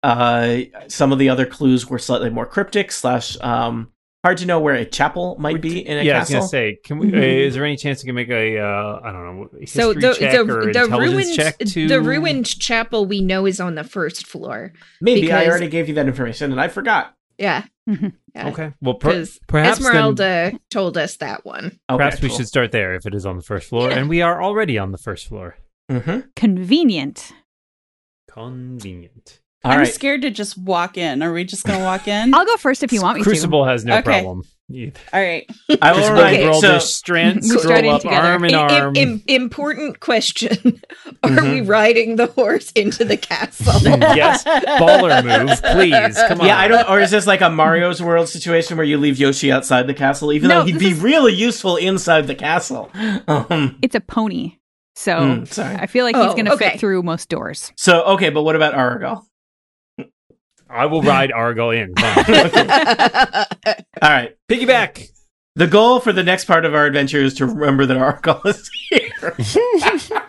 uh, 0.03 0.59
some 0.89 1.13
of 1.13 1.19
the 1.19 1.29
other 1.29 1.47
clues 1.47 1.89
were 1.89 1.99
slightly 1.99 2.31
more 2.31 2.47
cryptic 2.47 2.93
slash 2.93 3.37
um, 3.41 3.91
hard 4.25 4.39
to 4.39 4.47
know 4.47 4.61
where 4.61 4.75
a 4.75 4.85
chapel 4.85 5.37
might 5.39 5.61
be 5.61 5.87
in 5.87 5.99
a 5.99 6.03
yeah, 6.03 6.17
I 6.17 6.19
was 6.21 6.29
castle. 6.29 6.41
gonna 6.41 6.49
say, 6.49 6.79
can 6.85 6.99
we? 6.99 7.07
Mhm. 7.11 7.19
uh, 7.19 7.21
is 7.47 7.55
there 7.55 7.65
any 7.65 7.77
chance 7.77 8.03
we 8.03 8.07
can 8.09 8.15
make 8.15 8.29
a 8.31 8.59
uh, 8.59 9.01
I 9.03 9.11
don't 9.13 9.25
know 9.25 9.49
history 9.59 9.67
so 9.83 9.93
the 9.95 10.15
check 10.15 10.33
the, 10.33 10.41
or 10.43 10.73
the 10.73 10.83
intelligence 10.83 11.13
ruined 11.13 11.35
check 11.35 11.59
to 11.59 11.89
the 11.89 12.01
ruined 12.01 12.47
chapel 12.47 13.07
we 13.07 13.21
know 13.21 13.47
is 13.47 13.61
on 13.61 13.75
the 13.75 13.85
first 13.85 14.27
floor. 14.27 14.73
Maybe 15.01 15.33
I 15.33 15.47
already 15.47 15.69
gave 15.69 15.89
you 15.89 15.95
that 15.95 16.07
information 16.07 16.53
and 16.53 16.61
I 16.61 16.69
forgot. 16.69 17.15
Yeah, 17.39 17.67
Mhm. 17.89 18.15
yeah. 18.35 18.49
Okay, 18.49 18.73
well, 18.81 18.95
per- 18.95 19.11
Because 19.11 19.39
perhaps 19.47 19.79
then- 19.79 19.93
Ezmerelda 19.95 20.59
told 20.71 20.99
us 20.99 21.17
that 21.19 21.45
one. 21.47 21.67
Okay, 21.89 21.97
perhaps 21.97 22.21
we 22.21 22.29
cool. 22.29 22.37
should 22.39 22.49
start 22.49 22.73
there 22.73 22.95
if 22.95 23.07
it 23.07 23.15
is 23.15 23.25
on 23.25 23.37
the 23.37 23.43
first 23.45 23.69
floor, 23.69 23.91
Yeah. 23.91 23.99
and 23.99 24.09
we 24.09 24.23
are 24.23 24.43
already 24.43 24.77
on 24.77 24.91
the 24.91 24.99
first 24.99 25.29
floor. 25.29 25.57
Mhm. 25.89 26.35
Convenient. 26.35 27.33
Convenient. 28.29 29.41
All 29.65 29.73
I'm 29.73 29.79
right. 29.81 29.89
scared 29.93 30.23
to 30.23 30.31
just 30.31 30.57
walk 30.57 30.97
in. 30.97 31.23
Are 31.23 31.33
we 31.33 31.45
just 31.45 31.65
gonna 31.65 31.85
walk 31.85 32.07
in? 32.09 32.33
I'll 32.35 32.47
go 32.47 32.57
first 32.57 32.83
if 32.83 32.93
you 32.93 33.03
want 33.03 33.19
me 33.19 33.25
Crucible 33.25 33.65
has 33.65 33.85
no 33.85 33.95
Okay. 33.95 34.03
problem. 34.03 34.43
Either. 34.71 34.93
All 35.15 35.21
right. 35.23 35.51
I 35.81 35.93
will 35.93 35.99
Just 36.01 36.11
remind 36.13 36.27
Okay. 36.37 36.43
you. 36.43 36.49
roll 36.51 36.61
So, 36.61 36.69
their 36.69 36.81
strength, 36.81 37.43
We 37.43 37.49
scroll 37.49 37.63
started 37.63 37.89
up 37.89 38.03
together. 38.03 38.27
arm 38.29 38.45
in 38.45 38.55
I- 38.55 38.81
arm. 38.81 38.97
im- 38.97 39.23
im- 39.27 39.43
important 39.43 40.01
question: 40.01 40.51
Are 41.23 41.31
Mhm. 41.31 41.51
we 41.53 41.61
riding 41.63 42.17
the 42.17 42.27
horse 42.27 42.71
into 42.73 43.03
the 43.07 43.17
castle? 43.17 43.73
yes, 43.83 44.45
baller 44.45 45.25
move, 45.25 45.63
please. 45.63 46.19
Come 46.29 46.43
on. 46.43 46.47
yeah, 46.47 46.59
I 46.59 46.69
don't. 46.69 46.87
Or 46.89 47.01
is 47.01 47.11
this 47.11 47.27
like 47.27 47.41
a 47.41 47.49
Mario's 47.49 48.03
World 48.03 48.29
situation 48.29 48.77
where 48.77 48.85
you 48.85 48.99
leave 48.99 49.19
Yoshi 49.19 49.51
outside 49.51 49.87
the 49.87 49.95
castle, 49.95 50.33
even 50.35 50.51
No, 50.51 50.61
though 50.61 50.67
he'd 50.67 50.79
be 50.79 50.91
is- 50.91 51.01
really 51.01 51.33
useful 51.33 51.77
inside 51.77 52.27
the 52.27 52.35
castle? 52.35 52.91
Um, 53.27 53.79
It's 53.81 53.95
a 53.95 54.01
pony. 54.01 54.57
So 54.95 55.13
Mm, 55.17 55.49
sorry. 55.49 55.77
I 55.77 55.87
feel 55.87 56.05
like 56.05 56.15
he's 56.15 56.27
Oh, 56.27 56.33
going 56.33 56.45
to 56.45 56.53
okay. 56.53 56.71
fit 56.73 56.81
through 56.81 57.03
most 57.05 57.29
doors. 57.31 57.73
so 57.77 58.03
okay, 58.03 58.29
but 58.29 58.43
what 58.43 58.55
about 58.55 58.75
Aragal? 58.75 59.23
I 60.71 60.87
will 60.87 61.03
ride 61.03 61.33
Argal 61.33 61.71
in. 61.71 61.95
All 61.99 62.11
right. 64.03 64.37
Piggyback. 64.49 65.09
The 65.55 65.67
goal 65.67 65.99
for 66.01 66.13
the 66.13 66.23
next 66.23 66.45
part 66.45 66.65
of 66.65 66.75
our 66.75 66.87
adventure 66.87 67.19
is 67.21 67.35
to 67.35 67.47
remember 67.47 67.85
that 67.87 67.97
Aragal 67.97 68.47
is 68.47 68.71
here. 68.89 70.21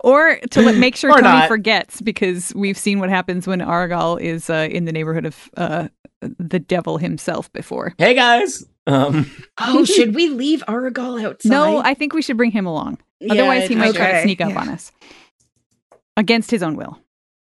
Or 0.00 0.38
to 0.50 0.60
let, 0.62 0.76
make 0.76 0.96
sure 0.96 1.10
Or 1.10 1.14
Tony 1.20 1.28
not. 1.28 1.48
forgets 1.48 2.00
because 2.02 2.52
we've 2.54 2.76
seen 2.76 2.98
what 2.98 3.08
happens 3.10 3.46
when 3.46 3.60
Argal 3.60 4.16
is 4.20 4.50
uh, 4.50 4.68
in 4.70 4.84
the 4.86 4.92
neighborhood 4.92 5.24
of 5.26 5.50
uh, 5.56 5.88
the 6.20 6.58
devil 6.58 6.98
himself 6.98 7.50
before. 7.52 7.94
hey 7.98 8.14
guys. 8.14 8.64
Um, 8.86 9.30
oh, 9.58 9.84
should 9.86 10.14
we 10.14 10.28
leave 10.28 10.62
Aragal 10.68 11.24
outside? 11.24 11.48
No, 11.48 11.78
I 11.78 11.94
think 11.94 12.12
we 12.12 12.20
should 12.22 12.36
bring 12.36 12.50
him 12.50 12.66
along. 12.66 12.98
Otherwise, 13.30 13.68
he 13.68 13.74
Yeah, 13.74 13.80
might 13.80 13.94
try 13.94 14.12
to 14.12 14.22
sneak 14.22 14.40
up 14.42 14.50
yeah. 14.50 14.60
on 14.60 14.68
us 14.68 14.92
against 16.18 16.50
his 16.50 16.62
own 16.62 16.76
will. 16.76 16.98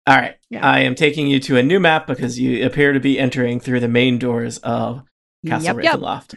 All 0.08 0.16
right. 0.16 0.36
Yeah. 0.50 0.66
I 0.66 0.80
am 0.80 0.94
taking 0.94 1.26
you 1.26 1.38
to 1.40 1.56
a 1.58 1.62
new 1.62 1.78
map 1.78 2.06
because 2.06 2.38
you 2.40 2.64
appear 2.64 2.92
to 2.92 3.00
be 3.00 3.18
entering 3.18 3.60
through 3.60 3.80
the 3.80 3.88
main 3.88 4.18
doors 4.18 4.58
of 4.58 5.02
Castle 5.46 5.76
Yep, 5.76 5.84
yep. 5.84 5.94
Ravenloft. 6.00 6.34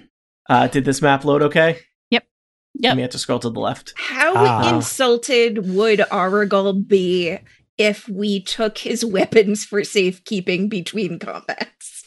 Uh, 0.49 0.67
did 0.67 0.83
this 0.85 1.01
map 1.01 1.23
load 1.23 1.41
okay? 1.43 1.77
Yep. 2.09 2.25
You 2.73 2.95
may 2.95 3.01
have 3.03 3.11
to 3.11 3.17
scroll 3.19 3.39
to 3.39 3.49
the 3.49 3.59
left. 3.59 3.93
How 3.95 4.33
Ah. 4.35 4.75
insulted 4.75 5.69
would 5.73 5.99
Aragal 5.99 6.87
be 6.87 7.37
if 7.77 8.07
we 8.09 8.41
took 8.41 8.77
his 8.79 9.03
weapons 9.05 9.63
for 9.65 9.83
safekeeping 9.83 10.67
between 10.69 11.17
combats? 11.19 12.03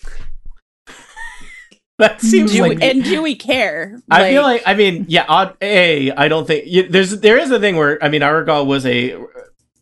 That 1.99 2.21
seems 2.21 2.51
Do 2.51 2.61
like 2.63 2.83
and 2.83 3.05
do 3.05 3.23
we 3.23 3.37
care? 3.37 4.01
I 4.11 4.31
feel 4.31 4.43
like 4.43 4.65
I 4.67 4.75
mean, 4.75 5.07
yeah. 5.09 5.27
Odd, 5.29 5.57
a, 5.63 6.11
I 6.11 6.27
don't 6.27 6.45
think 6.45 6.65
y 6.67 6.89
there's 6.91 7.21
there 7.21 7.39
is 7.39 7.53
a 7.53 7.61
thing 7.61 7.77
where 7.77 8.03
I 8.03 8.09
mean, 8.09 8.21
Aragal 8.21 8.67
was 8.67 8.85
a, 8.85 9.17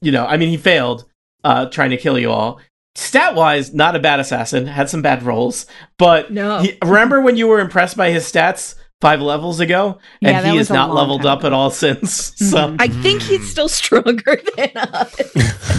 you 0.03 0.13
know, 0.13 0.27
I 0.27 0.37
mean, 0.37 0.51
he 0.51 0.59
failed 0.59 1.07
uh 1.45 1.67
trying 1.67 1.91
to 1.91 1.97
kill 1.97 2.19
you 2.19 2.31
all. 2.31 2.61
Stat 2.95 3.35
wise, 3.35 3.73
not 3.73 3.97
a 3.97 3.99
bad 3.99 4.21
assassin. 4.21 4.67
Had 4.67 4.91
some 4.91 5.01
bad 5.03 5.23
rolls, 5.23 5.67
but 5.99 6.31
No. 6.31 6.59
he- 6.59 6.77
remember 6.85 7.21
when 7.23 7.37
you 7.37 7.47
were 7.49 7.61
impressed 7.61 7.97
by 7.97 8.11
his 8.11 8.31
stats 8.31 8.75
five 9.01 9.21
levels 9.21 9.59
ago, 9.61 9.99
and 10.23 10.31
Yeah, 10.31 10.43
that 10.43 10.53
he 10.53 10.59
is 10.59 10.69
not 10.71 10.93
leveled 10.95 11.25
up 11.27 11.41
ago. 11.41 11.47
at 11.49 11.53
all 11.55 11.71
since. 11.71 12.33
So 12.37 12.69
Mhm. 12.69 12.77
I 12.79 12.89
think 12.89 13.23
he's 13.23 13.51
still 13.51 13.69
stronger 13.69 14.39
than 14.57 14.71
us. 14.77 15.17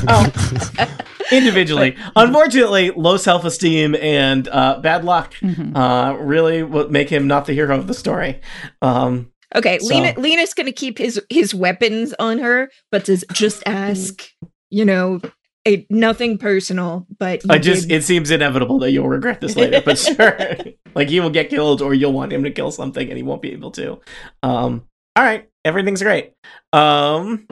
individually, 1.31 1.95
unfortunately, 2.15 2.91
low 2.95 3.17
self 3.17 3.45
esteem 3.45 3.95
and 3.95 4.47
uh, 4.47 4.79
bad 4.81 5.05
luck 5.05 5.33
Mhm. 5.41 5.75
uh, 5.75 6.17
really 6.17 6.63
will 6.63 6.89
make 6.89 7.09
him 7.09 7.27
not 7.27 7.45
the 7.45 7.53
hero 7.53 7.77
of 7.77 7.87
the 7.87 7.93
story. 7.93 8.41
Um, 8.81 9.29
Okay, 9.55 9.77
So- 9.79 9.87
Lena 9.93 10.15
Lena's 10.17 10.55
gonna 10.55 10.71
keep 10.71 10.97
his 10.97 11.21
his 11.29 11.53
weapons 11.53 12.11
on 12.17 12.39
her, 12.39 12.69
but 12.91 13.05
says 13.05 13.23
just 13.33 13.61
ask, 13.67 14.23
you 14.71 14.83
know, 14.83 15.19
a, 15.67 15.85
nothing 15.89 16.37
personal, 16.37 17.07
but 17.19 17.41
I 17.49 17.57
just 17.57 17.87
did- 17.87 17.95
it 17.95 18.03
seems 18.03 18.31
inevitable 18.31 18.79
that 18.79 18.91
you'll 18.91 19.07
regret 19.07 19.39
this 19.41 19.55
later, 19.55 19.81
but 19.83 19.97
sure. 19.99 20.37
like 20.95 21.09
he 21.09 21.19
will 21.19 21.29
get 21.29 21.49
killed 21.49 21.81
or 21.81 21.93
you'll 21.93 22.13
want 22.13 22.33
him 22.33 22.43
to 22.43 22.51
kill 22.51 22.71
something 22.71 23.07
and 23.07 23.17
he 23.17 23.23
won't 23.23 23.41
be 23.41 23.51
able 23.53 23.71
to. 23.71 23.99
Um 24.43 24.85
all 25.15 25.23
right, 25.23 25.49
everything's 25.63 26.01
great. 26.03 26.33
Um 26.73 27.47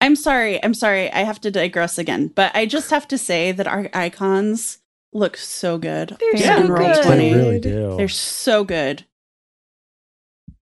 I'm 0.00 0.16
sorry. 0.16 0.62
I'm 0.64 0.74
sorry. 0.74 1.12
I 1.12 1.20
have 1.24 1.40
to 1.42 1.50
digress 1.50 1.98
again, 1.98 2.28
but 2.28 2.54
I 2.56 2.66
just 2.66 2.90
have 2.90 3.06
to 3.08 3.18
say 3.18 3.52
that 3.52 3.66
our 3.66 3.88
icons 3.92 4.78
look 5.12 5.36
so 5.36 5.76
good. 5.76 6.16
They're 6.20 6.36
Yeah. 6.36 6.62
so 6.62 6.68
good. 6.68 7.02
20. 7.04 7.30
They 7.32 7.34
really 7.36 7.60
do. 7.60 7.96
They're 7.96 8.08
so 8.08 8.64
good. 8.64 9.04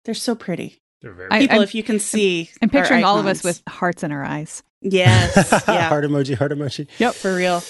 They're 0.06 0.14
so 0.14 0.36
pretty. 0.36 0.82
They're 1.02 1.14
very 1.14 1.30
I- 1.32 1.40
People, 1.40 1.56
I'm- 1.56 1.64
if 1.64 1.74
you 1.76 1.84
can 1.84 2.00
see, 2.00 2.50
I'm 2.62 2.68
our 2.68 2.82
picturing 2.82 3.04
all 3.04 3.18
of 3.20 3.26
us 3.26 3.44
with 3.44 3.62
hearts 3.68 4.04
in 4.04 4.12
our 4.12 4.24
eyes. 4.24 4.64
Yes, 4.84 5.36
yeah, 5.68 5.90
heart 5.90 6.06
emoji, 6.06 6.36
heart 6.38 6.52
emoji. 6.52 6.88
yep, 7.00 7.14
for 7.16 7.36
real. 7.36 7.64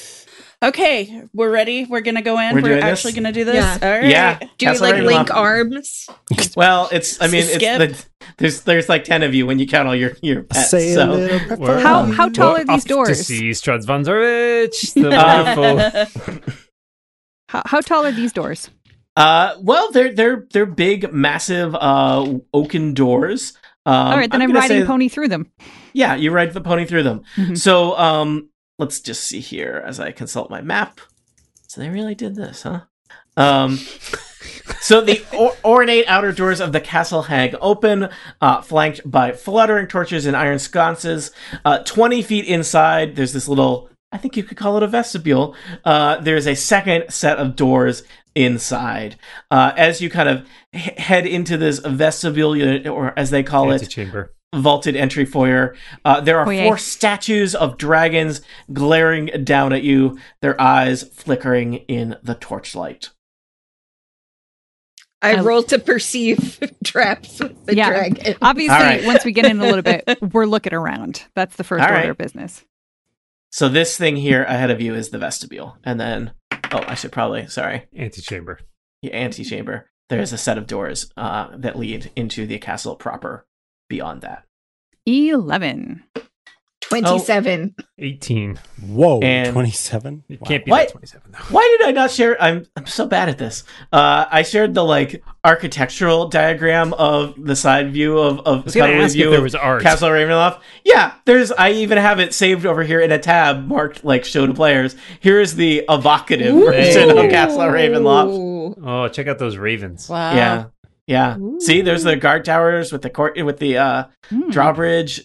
Okay, 0.62 1.24
we're 1.34 1.52
ready. 1.52 1.86
We're 1.86 2.00
gonna 2.00 2.22
go 2.22 2.40
in. 2.40 2.56
We're 2.56 2.62
We're, 2.62 2.70
doing 2.70 2.80
this? 2.80 3.00
actually 3.00 3.14
gonna 3.14 3.34
do 3.34 3.44
this. 3.44 3.56
Yeah. 3.56 3.78
All 3.82 4.00
right. 4.00 4.10
Yeah. 4.10 4.40
do 4.58 4.72
we 4.72 4.78
like 4.78 4.96
Ravenloft. 4.96 5.06
link 5.06 5.36
arms? 5.36 6.08
well, 6.56 6.88
it's 6.92 7.22
I 7.22 7.28
mean, 7.28 7.44
it's 7.46 7.58
the, 7.58 8.06
there's 8.38 8.62
there's 8.62 8.88
like 8.88 9.04
10 9.04 9.24
of 9.24 9.34
you 9.36 9.46
when 9.46 9.60
you 9.60 9.68
count 9.68 9.90
all 9.90 9.96
your 9.96 10.14
your 10.22 10.44
pets. 10.44 10.70
Say 10.70 10.94
so 10.94 11.06
little 11.08 11.40
prayer 11.40 11.58
We're- 11.58 11.82
for 11.82 11.86
How 11.86 12.06
how 12.06 12.30
tall 12.30 12.54
We're 12.54 12.60
are 12.62 12.64
these 12.64 12.70
off 12.70 12.82
To 12.84 12.88
doors? 12.88 13.28
see 13.28 13.50
Struds 13.50 13.86
von 13.86 14.06
Zorich, 14.06 14.94
the 14.94 15.10
wonderful. 15.10 16.54
How, 17.50 17.62
how 17.66 17.82
tall 17.82 18.06
are 18.06 18.12
these 18.12 18.32
doors? 18.34 18.70
uh 19.16 19.56
well, 19.62 19.92
they're 19.92 20.14
they're 20.14 20.48
they're 20.52 20.66
big 20.66 21.12
massive 21.14 21.76
uh 21.76 22.36
oaken 22.54 22.94
doors. 22.94 23.54
Um, 23.86 23.94
All 23.94 24.18
right, 24.18 24.32
then 24.32 24.42
I'm, 24.42 24.48
gonna 24.50 24.60
riding 24.60 24.82
say- 24.82 24.88
pony 24.88 25.10
through 25.10 25.28
them. 25.30 25.52
Yeah, 25.94 26.16
you 26.16 26.32
ride 26.32 26.54
the 26.54 26.62
pony 26.62 26.86
through 26.86 27.04
them. 27.04 27.24
Mhm. 27.36 27.58
So, 27.58 27.98
um, 27.98 28.50
let's 28.80 29.00
just 29.02 29.24
see 29.26 29.40
here 29.40 29.84
as 29.86 30.00
I 30.00 30.12
consult 30.12 30.50
my 30.50 30.62
map. 30.62 31.00
So 31.68 31.82
they 31.82 31.90
really 31.90 32.16
did 32.16 32.36
this, 32.36 32.64
huh? 32.64 32.82
Um, 33.36 33.78
so 34.80 35.02
the 35.02 35.24
or- 35.38 35.56
ornate 35.66 36.06
outer 36.08 36.32
doors 36.32 36.60
of 36.62 36.72
the 36.72 36.80
castle 36.82 37.24
hang 37.24 37.56
open, 37.62 38.10
uh, 38.42 38.62
flanked 38.62 39.02
by 39.10 39.32
fluttering 39.32 39.88
torches 39.88 40.26
and 40.26 40.36
iron 40.36 40.60
sconces. 40.60 41.32
Uh, 41.66 41.80
Twenty 41.80 42.22
feet 42.22 42.46
inside, 42.46 43.16
there's 43.16 43.34
this 43.34 43.48
little. 43.48 43.90
I 44.12 44.18
think 44.18 44.38
you 44.38 44.44
could 44.44 44.58
call 44.58 44.78
it 44.78 44.84
a 44.84 44.88
vestibule. 44.88 45.56
Uh, 45.84 46.18
there's 46.22 46.46
a 46.48 46.56
second 46.56 47.06
set 47.10 47.40
of 47.40 47.56
doors 47.56 48.04
inside. 48.36 49.18
Uh, 49.52 49.74
as 49.78 50.02
you 50.02 50.10
kind 50.10 50.30
of 50.30 50.48
he- 50.72 50.92
head 51.02 51.26
into 51.26 51.58
this 51.58 51.80
vestibule, 51.80 52.56
or 52.90 53.18
as 53.18 53.30
they 53.30 53.44
call 53.44 53.72
it, 53.72 53.82
Antechamber. 53.82 54.34
vaulted 54.56 54.96
entry 54.96 55.26
foyer. 55.26 55.76
Uh, 56.06 56.22
there 56.22 56.40
are 56.40 56.46
Foyer. 56.46 56.64
four 56.64 56.78
statues 56.78 57.56
of 57.56 57.78
dragons 57.78 58.42
glaring 58.72 59.28
down 59.44 59.74
at 59.74 59.84
you, 59.84 60.18
their 60.42 60.60
eyes 60.62 61.04
flickering 61.14 61.76
in 61.88 62.16
the 62.24 62.36
torchlight. 62.36 63.10
I 65.22 65.36
I- 65.36 65.42
roll 65.42 65.64
to 65.64 65.80
perceive 65.80 66.60
traps 66.84 67.40
with 67.40 67.66
the 67.66 67.76
Yeah. 67.76 67.90
dragon. 67.90 68.36
Obviously, 68.42 68.76
All 68.76 68.84
right. 68.84 69.06
once 69.06 69.24
we 69.24 69.32
get 69.32 69.46
in 69.46 69.60
a 69.60 69.64
little 69.64 69.82
bit, 69.82 70.04
we're 70.34 70.46
looking 70.46 70.74
around. 70.74 71.24
That's 71.36 71.56
the 71.56 71.64
first 71.64 71.82
All 71.84 71.88
order 71.90 72.02
right. 72.02 72.10
of 72.10 72.18
business. 72.18 72.66
So 73.52 73.70
this 73.70 73.96
thing 73.98 74.16
here 74.18 74.44
ahead 74.44 74.72
of 74.72 74.82
you 74.82 74.96
is 74.96 75.10
the 75.10 75.20
vestibule, 75.20 75.78
and 75.84 76.00
then 76.00 76.32
oh, 76.74 76.84
I 76.88 76.96
should 76.96 77.12
probably 77.12 77.48
sorry, 77.48 77.88
Antechamber. 77.98 78.60
the 79.02 79.14
antechamber. 79.14 79.90
There 80.10 80.22
is 80.22 80.34
a 80.34 80.38
set 80.38 80.58
of 80.58 80.68
doors 80.68 81.12
uh, 81.16 81.50
that 81.58 81.78
lead 81.78 82.12
into 82.16 82.46
the 82.46 82.60
castle 82.60 82.96
proper. 82.96 83.46
Beyond 83.90 84.22
that, 84.22 84.44
11. 85.06 86.04
27. 86.90 87.76
18. 88.00 88.60
Whoa, 88.88 89.20
And- 89.22 89.52
27? 89.52 90.24
It 90.30 90.42
Wow. 90.42 90.46
can't 90.48 90.66
be 90.66 90.72
What? 90.72 90.90
27, 90.92 91.32
though. 91.32 91.38
why 91.50 91.76
did 91.78 91.88
I 91.88 91.92
not 91.92 92.12
share? 92.12 92.42
I'm 92.42 92.66
I'm 92.76 92.86
so 92.86 93.06
bad 93.08 93.30
at 93.30 93.38
this. 93.38 93.64
Uh, 93.92 94.26
I 94.32 94.44
shared 94.44 94.74
the 94.74 94.84
like 94.84 95.24
architectural 95.44 96.28
diagram 96.30 96.94
of 96.94 97.34
the 97.38 97.56
side 97.56 97.92
view 97.92 98.18
of 98.20 98.40
of 98.42 98.62
I 98.62 98.64
was 98.64 98.76
going 98.76 98.92
to 98.98 99.04
ask 99.04 99.14
view 99.14 99.26
if 99.28 99.32
there 99.32 99.42
was 99.42 99.56
art. 99.56 99.82
Castle 99.82 100.10
Ravenloft. 100.10 100.60
Yeah, 100.84 101.14
there's. 101.26 101.52
I 101.52 101.72
even 101.72 101.98
have 101.98 102.20
it 102.20 102.34
saved 102.34 102.66
over 102.66 102.84
here 102.84 103.00
in 103.00 103.12
a 103.12 103.20
tab 103.20 103.68
marked 103.68 104.04
like 104.06 104.26
"Show 104.26 104.46
to 104.46 104.54
Players." 104.54 104.96
Here 105.20 105.40
is 105.40 105.56
the 105.56 105.84
evocative 105.90 106.54
version 106.54 107.10
of 107.10 107.30
Castle 107.30 107.60
Ravenloft. 107.60 108.76
Oh, 108.86 109.08
check 109.10 109.28
out 109.28 109.40
those 109.40 109.58
ravens. 109.58 110.10
Wow. 110.10 110.34
Yeah, 110.36 110.64
yeah. 111.08 111.38
See, 111.60 111.82
there's 111.82 112.04
the 112.04 112.16
guard 112.16 112.46
towers 112.46 112.92
with 112.92 113.02
the 113.02 113.10
court 113.10 113.42
with 113.44 113.58
the 113.60 113.78
uh, 113.78 114.04
Hmm. 114.30 114.50
drawbridge. 114.50 115.22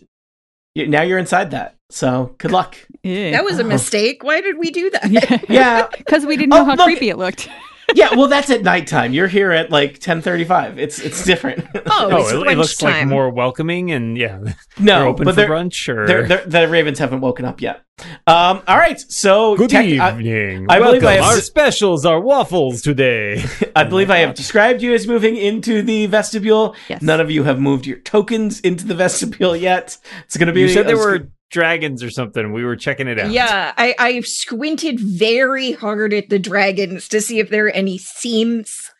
You, 0.78 0.86
now 0.86 1.02
you're 1.02 1.18
inside 1.18 1.50
that. 1.50 1.74
So 1.90 2.34
good 2.38 2.52
luck. 2.52 2.76
Yeah. 3.02 3.32
That 3.32 3.44
was 3.44 3.58
a 3.58 3.64
mistake. 3.76 4.22
Why 4.22 4.40
did 4.40 4.58
we 4.58 4.70
do 4.70 4.90
that? 4.90 5.10
Yeah. 5.10 5.38
Yeah, 5.48 5.88
Because 5.98 6.24
we 6.24 6.36
didn't 6.36 6.50
know 6.50 6.60
Oh, 6.60 6.64
how 6.64 6.74
look. 6.76 6.84
creepy 6.84 7.08
it 7.10 7.18
looked. 7.18 7.48
Yeah. 7.94 8.14
Well, 8.14 8.28
that's 8.28 8.50
at 8.50 8.62
nighttime. 8.62 9.12
You're 9.12 9.28
here 9.28 9.50
at 9.52 9.70
like 9.70 9.98
10:35. 9.98 10.78
It's 10.78 10.98
it's 10.98 11.24
different. 11.24 11.66
Oh, 11.74 12.08
Oh, 12.10 12.16
it's 12.20 12.32
it, 12.32 12.46
it 12.52 12.58
looks 12.58 12.82
like 12.82 13.06
more 13.06 13.30
welcoming 13.30 13.90
and 13.90 14.16
yeah. 14.16 14.38
they're 14.42 14.56
no, 14.78 15.08
open 15.08 15.24
but 15.24 15.32
for 15.32 15.36
they're, 15.40 15.48
brunch 15.48 15.88
or 15.88 16.06
they're, 16.06 16.26
they're, 16.28 16.44
the 16.46 16.68
ravens 16.68 16.98
haven't 16.98 17.20
woken 17.20 17.44
up 17.44 17.60
yet. 17.60 17.82
Um. 18.26 18.62
All 18.68 18.76
right. 18.76 19.00
So 19.00 19.56
Good 19.56 19.70
tech- 19.70 19.86
evening. 19.86 20.66
I 20.68 20.78
believe 20.78 21.04
I 21.04 21.14
have 21.14 21.24
Our 21.24 21.40
specials 21.40 22.04
are 22.06 22.20
waffles 22.20 22.82
today. 22.82 23.42
I 23.76 23.84
believe 23.84 24.10
I 24.10 24.18
have 24.18 24.34
described 24.34 24.82
you 24.82 24.94
as 24.94 25.06
moving 25.08 25.36
into 25.36 25.82
the 25.82 26.06
vestibule. 26.06 26.76
Yes. 26.88 27.02
None 27.02 27.20
of 27.20 27.30
you 27.30 27.42
have 27.44 27.58
moved 27.58 27.86
your 27.86 27.98
tokens 27.98 28.60
into 28.60 28.86
the 28.86 28.94
vestibule 28.94 29.56
yet. 29.56 29.96
It's 30.26 30.36
going 30.36 30.46
to 30.46 30.52
be. 30.52 30.60
you 30.60 30.68
said 30.68 30.86
there 30.86 30.94
it's- 30.96 31.20
were 31.22 31.28
dragons 31.50 32.02
or 32.02 32.10
something. 32.10 32.52
We 32.52 32.64
were 32.64 32.76
checking 32.76 33.08
it 33.08 33.18
out. 33.18 33.30
Yeah, 33.32 33.72
I, 33.76 33.94
I 33.98 34.20
squinted 34.20 35.00
very 35.00 35.72
hard 35.72 36.12
at 36.12 36.28
the 36.28 36.38
dragons 36.38 37.08
to 37.08 37.20
see 37.20 37.38
if 37.38 37.50
there 37.50 37.66
are 37.66 37.70
any 37.70 37.98
seams 37.98 38.90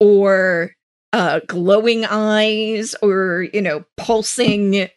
or 0.00 0.72
uh 1.12 1.40
glowing 1.46 2.04
eyes 2.04 2.94
or, 3.02 3.46
you 3.52 3.62
know, 3.62 3.84
pulsing 3.96 4.88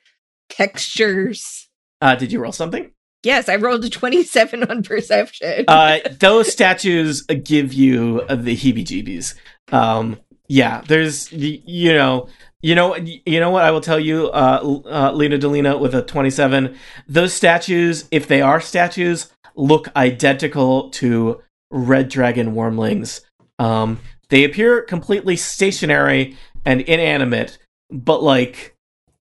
textures. 0.50 1.69
Uh, 2.02 2.15
did 2.15 2.32
you 2.32 2.39
roll 2.39 2.52
something? 2.52 2.91
Yes, 3.24 3.50
I 3.50 3.58
rolled 3.58 3.84
a 3.84 3.89
27 3.89 4.63
on 4.63 4.84
perception. 4.84 5.65
Uh, 5.67 6.00
those 6.19 6.50
statues 6.52 7.22
give 7.24 7.74
you 7.74 8.24
uh, 8.30 8.36
the 8.36 8.56
heebie-jeebies. 8.56 9.36
Um, 9.74 10.17
yeah, 10.48 10.82
there's 10.88 11.30
y- 11.32 11.62
you 11.65 11.93
know. 11.93 12.28
You 12.62 12.76
know, 12.76 12.95
you 12.95 13.39
know 13.39 13.52
what 13.52 13.63
I 13.63 13.72
will 13.72 13.82
tell 13.82 14.00
you, 14.00 14.28
uh, 14.28 14.82
uh, 14.86 15.12
Lena 15.13 15.38
Delina 15.38 15.80
with 15.80 15.95
a 15.95 16.02
27. 16.02 16.76
Those 17.08 17.34
statues, 17.34 18.08
if 18.12 18.28
they 18.28 18.41
are 18.41 18.60
statues, 18.60 19.32
look 19.56 19.93
identical 19.95 20.89
to 20.91 21.41
red 21.72 22.10
dragon 22.10 22.54
wyrmlings. 22.54 23.22
Um, 23.60 24.00
they 24.30 24.43
appear 24.43 24.82
completely 24.82 25.38
stationary 25.38 26.38
and 26.65 26.82
inanimate, 26.82 27.58
but 27.89 28.22
like 28.22 28.76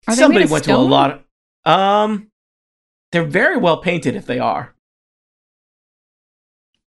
somebody 0.09 0.45
went 0.45 0.65
to 0.65 0.75
a 0.75 0.77
lot. 0.77 1.23
Of, 1.65 1.71
um, 1.71 2.27
they're 3.11 3.23
very 3.23 3.57
well 3.57 3.77
painted 3.77 4.15
if 4.15 4.25
they 4.25 4.39
are. 4.39 4.75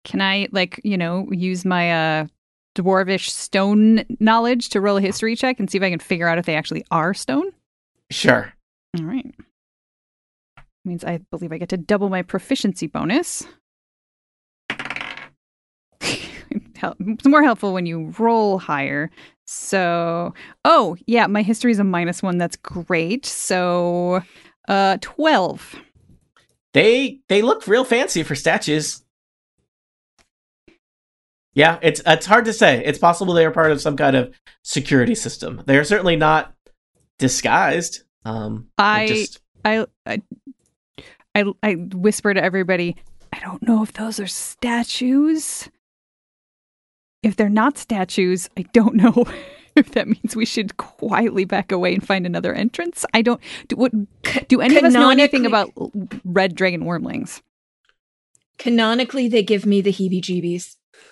Can 0.04 0.20
I, 0.20 0.48
like, 0.52 0.80
you 0.84 0.96
know, 0.96 1.28
use 1.30 1.64
my 1.64 2.20
uh, 2.20 2.26
dwarvish 2.76 3.28
stone 3.28 4.04
knowledge 4.20 4.68
to 4.70 4.80
roll 4.80 4.98
a 4.98 5.00
history 5.00 5.34
check 5.36 5.58
and 5.58 5.70
see 5.70 5.78
if 5.78 5.84
I 5.84 5.90
can 5.90 5.98
figure 5.98 6.28
out 6.28 6.38
if 6.38 6.46
they 6.46 6.54
actually 6.54 6.84
are 6.90 7.14
stone? 7.14 7.50
Sure. 8.10 8.52
All 8.98 9.04
right. 9.04 9.34
Means 10.84 11.04
I 11.04 11.18
believe 11.30 11.52
I 11.52 11.58
get 11.58 11.70
to 11.70 11.76
double 11.76 12.08
my 12.08 12.22
proficiency 12.22 12.86
bonus. 12.86 13.44
It's 17.00 17.26
more 17.26 17.42
helpful 17.42 17.72
when 17.72 17.86
you 17.86 18.14
roll 18.18 18.58
higher. 18.58 19.10
So, 19.46 20.34
oh, 20.64 20.96
yeah, 21.06 21.26
my 21.26 21.42
history 21.42 21.72
is 21.72 21.78
a 21.78 21.84
minus 21.84 22.22
one. 22.22 22.36
That's 22.36 22.56
great. 22.56 23.24
So, 23.24 24.22
uh, 24.68 24.98
12. 25.00 25.76
They 26.74 27.20
they 27.28 27.40
look 27.40 27.66
real 27.66 27.84
fancy 27.84 28.22
for 28.22 28.34
statues. 28.34 29.02
Yeah, 31.56 31.78
it's 31.80 32.02
it's 32.06 32.26
hard 32.26 32.44
to 32.44 32.52
say. 32.52 32.84
It's 32.84 32.98
possible 32.98 33.32
they 33.32 33.46
are 33.46 33.50
part 33.50 33.72
of 33.72 33.80
some 33.80 33.96
kind 33.96 34.14
of 34.14 34.32
security 34.62 35.14
system. 35.14 35.62
They 35.64 35.78
are 35.78 35.84
certainly 35.84 36.14
not 36.14 36.54
disguised. 37.18 38.02
Um, 38.26 38.68
I- 38.76 39.06
just 39.06 39.40
I, 39.64 39.86
I, 40.04 40.22
I, 41.34 41.44
I 41.62 41.74
whisper 41.74 42.34
to 42.34 42.44
everybody, 42.44 42.96
I 43.32 43.40
don't 43.40 43.62
know 43.66 43.82
if 43.82 43.94
those 43.94 44.20
are 44.20 44.26
statues. 44.26 45.70
If 47.22 47.36
they're 47.36 47.48
not 47.48 47.78
statues, 47.78 48.50
I 48.58 48.62
don't 48.74 48.94
know 49.02 49.24
if 49.74 49.92
that 49.92 50.08
means 50.08 50.36
we 50.36 50.44
should 50.44 50.76
quietly 50.76 51.46
back 51.46 51.72
away 51.72 51.94
and 51.94 52.06
find 52.06 52.26
another 52.26 52.52
entrance. 52.52 53.06
I 53.14 53.22
don't. 53.22 53.40
Do, 53.68 53.76
what, 53.76 53.92
do 54.48 54.60
any 54.60 54.76
of 54.76 54.84
us 54.84 54.92
know 54.92 55.08
anything 55.08 55.46
about 55.46 55.72
red 56.22 56.54
dragon 56.54 56.82
wyrmlings? 56.82 57.40
Canonically, 58.58 59.26
they 59.26 59.42
give 59.42 59.64
me 59.64 59.80
the 59.80 59.92
heebie 59.92 60.22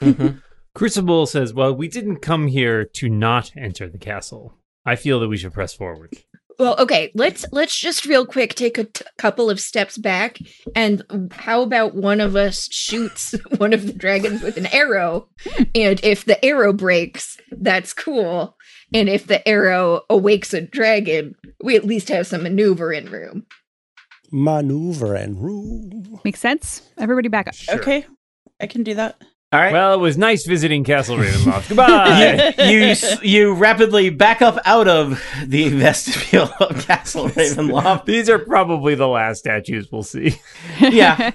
jeebies. 0.01 0.15
Mhm. 0.15 0.43
Crucible 0.75 1.27
says, 1.27 1.55
"Well, 1.55 1.75
we 1.75 1.87
didn't 1.89 2.17
come 2.17 2.49
here 2.49 2.85
to 2.85 3.09
not 3.09 3.53
enter 3.57 3.89
the 3.89 3.99
castle. 3.99 4.59
I 4.85 4.97
feel 4.97 5.21
that 5.21 5.29
we 5.29 5.37
should 5.37 5.53
press 5.53 5.73
forward." 5.73 6.13
Well, 6.59 6.77
okay, 6.79 7.11
let's 7.15 7.45
let's 7.53 7.77
just 7.77 8.05
real 8.07 8.25
quick 8.27 8.55
take 8.55 8.79
a 8.79 8.85
t- 8.85 9.05
couple 9.19 9.51
of 9.51 9.59
steps 9.59 9.99
back 9.99 10.39
and 10.77 11.03
how 11.33 11.63
about 11.63 11.97
one 11.97 12.21
of 12.21 12.37
us 12.37 12.69
shoots 12.73 13.35
one 13.59 13.73
of 13.73 13.87
the 13.87 13.93
dragons 13.93 14.41
with 14.41 14.57
an 14.57 14.67
arrow 14.67 15.29
and 15.75 15.99
if 16.05 16.25
the 16.25 16.43
arrow 16.45 16.73
breaks, 16.73 17.39
that's 17.51 17.93
cool. 17.93 18.57
And 18.93 19.09
if 19.09 19.27
the 19.27 19.47
arrow 19.49 20.03
awakes 20.09 20.55
a 20.55 20.61
dragon, 20.61 21.35
we 21.63 21.75
at 21.75 21.85
least 21.85 22.09
have 22.11 22.27
some 22.29 22.45
maneuvering 22.45 23.07
room. 23.07 23.47
Maneuver 24.31 25.15
and 25.17 25.41
rule. 25.41 26.21
Makes 26.25 26.41
sense? 26.41 26.83
Everybody 26.99 27.29
back 27.29 27.49
up. 27.49 27.55
Sure. 27.55 27.77
Okay, 27.81 28.07
I 28.61 28.67
can 28.69 28.85
do 28.85 28.95
that. 28.95 29.21
All 29.55 29.61
right. 29.61 29.73
Well, 29.73 29.95
it 29.95 29.99
was 29.99 30.19
nice 30.19 30.45
visiting 30.45 30.83
Castle 30.83 31.17
Ravenloft. 31.17 31.69
Goodbye. 31.69 32.55
you, 32.59 32.79
you 32.81 32.95
you 33.23 33.55
rapidly 33.55 34.11
back 34.11 34.43
up 34.43 34.59
out 34.65 34.89
of 34.89 35.23
the 35.47 35.69
vestibule 35.69 36.51
of 36.59 36.85
Castle 36.85 37.29
Ravenloft. 37.29 38.05
These 38.05 38.29
are 38.29 38.41
probably 38.41 38.97
the 38.97 39.07
last 39.07 39.39
statues 39.39 39.93
we'll 39.93 40.03
see. 40.03 40.41
Yeah, 40.81 41.31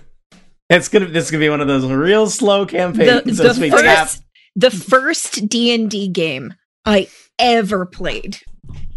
it's 0.70 0.90
gonna 0.90 1.06
this 1.06 1.26
is 1.26 1.32
gonna 1.32 1.40
be 1.46 1.50
one 1.50 1.62
of 1.62 1.70
those 1.70 1.86
real 1.90 2.28
slow 2.30 2.66
campaigns. 2.66 3.38
the 3.38 3.50
as 3.50 3.58
we 3.58 3.70
tap. 3.70 4.10
first 4.10 4.24
the 4.58 4.72
first 4.72 5.48
D&D 5.48 6.10
game 6.10 6.54
I 6.86 7.08
ever 7.40 7.86
played 7.86 8.40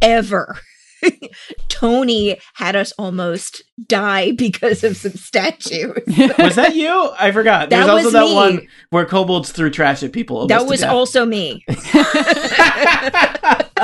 ever. 0.01 0.59
Tony 1.69 2.39
had 2.55 2.77
us 2.77 2.93
almost 2.99 3.63
die 3.89 4.33
because 4.33 4.85
of 4.85 4.97
some 4.97 5.13
statues. 5.13 5.93
Was 6.39 6.57
that 6.57 6.75
you? 6.75 7.11
I 7.19 7.33
forgot. 7.33 7.71
That 7.71 7.87
There's 7.87 7.89
also 7.89 8.05
was 8.05 8.13
that 8.13 8.25
me. 8.25 8.35
one 8.35 8.69
where 8.91 9.05
kobolds 9.05 9.51
threw 9.53 9.71
trash 9.71 10.03
at 10.03 10.13
people. 10.13 10.47
that 10.49 10.67
was 10.67 10.83
also 10.83 11.25
me. 11.27 11.65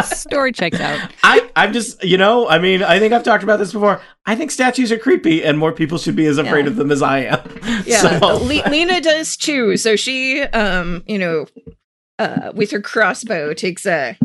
Story 0.05 0.53
checks 0.53 0.79
out. 0.81 1.11
I, 1.25 1.51
I'm 1.57 1.73
just, 1.73 2.03
you 2.05 2.17
know, 2.19 2.49
I 2.49 2.59
mean, 2.59 2.83
I 2.85 2.99
think 3.01 3.13
I've 3.13 3.25
talked 3.25 3.43
about 3.43 3.59
this 3.59 3.73
before. 3.73 4.01
I 4.27 4.37
think 4.37 4.51
statues 4.53 4.93
are 4.93 4.99
creepy, 4.99 5.43
and 5.45 5.59
more 5.59 5.73
people 5.73 5.99
should 5.99 6.15
be 6.15 6.27
as 6.27 6.39
afraid 6.39 6.67
Yeah. 6.67 6.71
of 6.71 6.77
them 6.77 6.93
as 6.93 7.03
I 7.03 7.21
am. 7.21 7.61
Yeah, 7.85 8.19
So- 8.19 8.37
Le- 8.37 8.69
Lena 8.71 9.01
does 9.01 9.37
too. 9.37 9.77
So 9.77 9.97
she, 9.97 10.43
um, 10.43 11.03
you 11.07 11.19
know, 11.19 11.47
uh, 12.21 12.53
with 12.55 12.71
her 12.71 12.81
crossbow 12.81 13.55
takes 13.55 13.87
a 13.87 14.17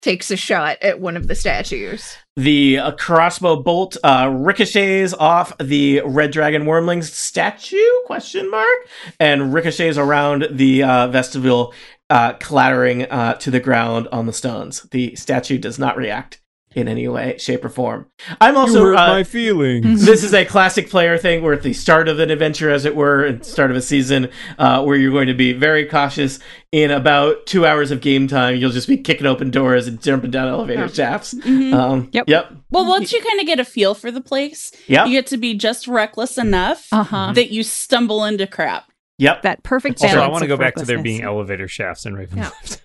takes 0.00 0.30
a 0.30 0.36
shot 0.36 0.78
at 0.82 1.00
one 1.00 1.16
of 1.16 1.28
the 1.28 1.34
statues. 1.34 2.16
the 2.36 2.78
uh, 2.78 2.92
crossbow 2.92 3.56
bolt 3.62 3.96
uh, 4.02 4.30
ricochets 4.32 5.12
off 5.14 5.56
the 5.58 6.00
red 6.04 6.30
dragon 6.30 6.64
wyrmling 6.64 7.04
statue? 7.04 7.76
Question 8.06 8.50
mark, 8.50 8.88
and 9.18 9.52
ricochets 9.52 9.98
around 9.98 10.46
the 10.50 10.82
uh, 10.82 11.08
vestibule, 11.08 11.74
uh, 12.08 12.32
clattering 12.34 13.04
uh, 13.04 13.34
to 13.34 13.50
the 13.50 13.60
ground 13.60 14.08
on 14.10 14.26
the 14.26 14.32
stones. 14.32 14.82
The 14.90 15.14
statue 15.16 15.58
does 15.58 15.78
not 15.78 15.96
react 15.96 16.39
in 16.74 16.86
any 16.86 17.08
way, 17.08 17.36
shape, 17.38 17.64
or 17.64 17.68
form. 17.68 18.06
I'm 18.40 18.56
also. 18.56 18.90
uh, 18.90 19.08
my 19.08 19.24
feelings. 19.24 20.06
this 20.06 20.22
is 20.22 20.32
a 20.32 20.44
classic 20.44 20.88
player 20.88 21.18
thing. 21.18 21.42
We're 21.42 21.54
at 21.54 21.62
the 21.62 21.72
start 21.72 22.08
of 22.08 22.20
an 22.20 22.30
adventure, 22.30 22.70
as 22.70 22.84
it 22.84 22.94
were, 22.94 23.24
and 23.24 23.44
start 23.44 23.70
of 23.72 23.76
a 23.76 23.82
season, 23.82 24.28
uh, 24.58 24.82
where 24.84 24.96
you're 24.96 25.10
going 25.10 25.26
to 25.26 25.34
be 25.34 25.52
very 25.52 25.84
cautious. 25.84 26.38
In 26.72 26.92
about 26.92 27.46
two 27.46 27.66
hours 27.66 27.90
of 27.90 28.00
game 28.00 28.28
time, 28.28 28.54
you'll 28.56 28.70
just 28.70 28.86
be 28.86 28.96
kicking 28.96 29.26
open 29.26 29.50
doors 29.50 29.88
and 29.88 30.00
jumping 30.00 30.30
down 30.30 30.46
elevator 30.46 30.86
shafts. 30.88 31.34
Mhm. 31.34 31.74
Um, 31.74 32.08
Yep. 32.12 32.24
Yep. 32.28 32.52
Well, 32.70 32.86
once 32.88 33.12
you 33.12 33.20
kind 33.20 33.40
of 33.40 33.46
get 33.46 33.58
a 33.58 33.64
feel 33.64 33.94
for 33.94 34.12
the 34.12 34.20
place, 34.20 34.70
Yep. 34.86 35.06
you 35.08 35.12
get 35.12 35.26
to 35.28 35.36
be 35.36 35.54
just 35.54 35.88
reckless 35.88 36.38
enough 36.38 36.86
Uh 36.92 37.02
huh. 37.02 37.32
that 37.34 37.50
you 37.50 37.64
stumble 37.64 38.24
into 38.24 38.46
crap. 38.46 38.84
Yep. 39.18 39.42
That 39.42 39.62
perfect 39.64 40.00
Also, 40.00 40.14
balance. 40.14 40.28
I 40.28 40.30
want 40.30 40.42
to 40.42 40.48
go 40.48 40.56
back 40.56 40.76
to 40.76 40.84
there 40.84 41.02
being 41.02 41.22
elevator 41.22 41.66
shafts 41.66 42.06
in 42.06 42.14
Ravenloft. 42.14 42.80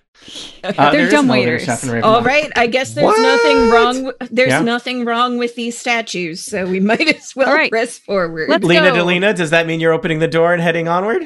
Uh, 0.64 0.90
They're 0.90 1.10
dumb 1.10 1.26
an 1.26 1.30
waiters. 1.30 1.64
shaft 1.64 1.84
in 1.84 1.90
Ravenloft. 1.90 2.02
All 2.04 2.22
right, 2.22 2.50
I 2.56 2.66
guess 2.66 2.94
there's 2.94 3.04
What? 3.04 3.20
nothing 3.20 3.70
wrong. 3.70 3.94
w- 3.94 4.16
There's 4.30 4.48
Yeah. 4.50 4.60
nothing 4.62 5.04
wrong 5.04 5.38
with 5.38 5.54
these 5.54 5.78
statues, 5.78 6.42
so 6.44 6.66
we 6.66 6.80
might 6.90 7.06
as 7.16 7.34
well 7.36 7.48
All 7.48 7.54
right. 7.54 7.70
press 7.70 7.98
forward. 7.98 8.48
Let's 8.48 8.64
Lena 8.64 8.90
go. 8.90 8.96
Delina, 9.04 9.34
does 9.34 9.50
that 9.50 9.66
mean 9.66 9.80
you're 9.80 9.92
opening 9.92 10.18
the 10.18 10.28
door 10.28 10.52
and 10.52 10.62
heading 10.62 10.88
onward? 10.88 11.22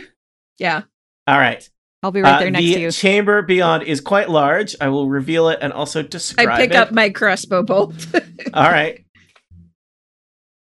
yeah, 0.59 0.83
All 1.27 1.39
right. 1.39 1.69
I'll 2.03 2.11
be 2.11 2.23
right 2.23 2.37
Uh, 2.37 2.39
there 2.41 2.51
next 2.51 2.65
the 2.65 2.75
to 2.75 2.81
you. 2.81 2.91
chamber 2.93 3.43
beyond 3.43 3.83
is 3.83 4.01
quite 4.01 4.31
large. 4.31 4.75
I 4.81 4.89
will 4.89 5.09
reveal 5.09 5.49
it 5.51 5.59
and 5.61 5.71
also 5.73 6.03
describe 6.03 6.49
I 6.49 6.57
pick 6.57 6.71
it. 6.71 6.77
up 6.77 6.93
my 6.93 7.11
crossbow 7.11 7.63
bolt. 7.63 7.95
All 8.55 8.71
right. 8.71 9.05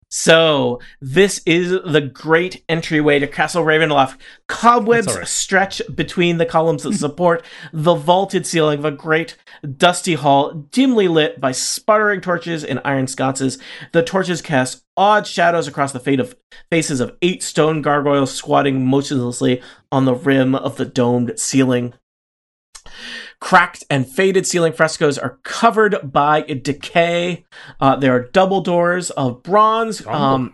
So 0.09 0.79
this 0.99 1.41
is 1.45 1.69
the 1.69 2.01
great 2.01 2.63
entryway 2.67 3.19
to 3.19 3.27
Castle 3.27 3.63
Ravenloft. 3.63 4.17
Cobwebs 4.47 5.15
right. 5.15 5.27
stretch 5.27 5.81
between 5.93 6.37
the 6.37 6.47
columns 6.47 6.81
that 6.83 6.93
support 6.93 7.45
the 7.71 7.93
vaulted 7.93 8.47
ceiling 8.47 8.79
of 8.79 8.85
a 8.85 8.91
great 8.91 9.37
dusty 9.77 10.15
hall, 10.15 10.65
dimly 10.71 11.07
lit 11.07 11.39
by 11.39 11.51
sputtering 11.51 12.21
torches 12.21 12.63
and 12.63 12.81
iron 12.83 13.05
sconces. 13.05 13.59
The 13.91 14.01
torches 14.01 14.41
cast 14.41 14.83
odd 14.97 15.27
shadows 15.27 15.67
across 15.67 15.91
the 15.91 15.99
fate 15.99 16.19
of 16.19 16.35
faces 16.71 16.99
of 16.99 17.15
eight 17.21 17.43
stone 17.43 17.83
gargoyles 17.83 18.33
squatting 18.33 18.85
motionlessly 18.85 19.61
on 19.91 20.05
the 20.05 20.15
rim 20.15 20.55
of 20.55 20.77
the 20.77 20.85
domed 20.85 21.39
ceiling. 21.39 21.93
Cracked 23.41 23.83
and 23.89 24.07
faded 24.07 24.45
ceiling 24.45 24.73
frescoes 24.73 25.17
are 25.17 25.39
covered 25.43 26.11
by 26.11 26.41
decay. 26.41 27.45
Uh, 27.79 27.95
there 27.95 28.15
are 28.15 28.27
double 28.27 28.61
doors 28.61 29.11
of 29.11 29.43
bronze. 29.43 30.05
Um, 30.05 30.53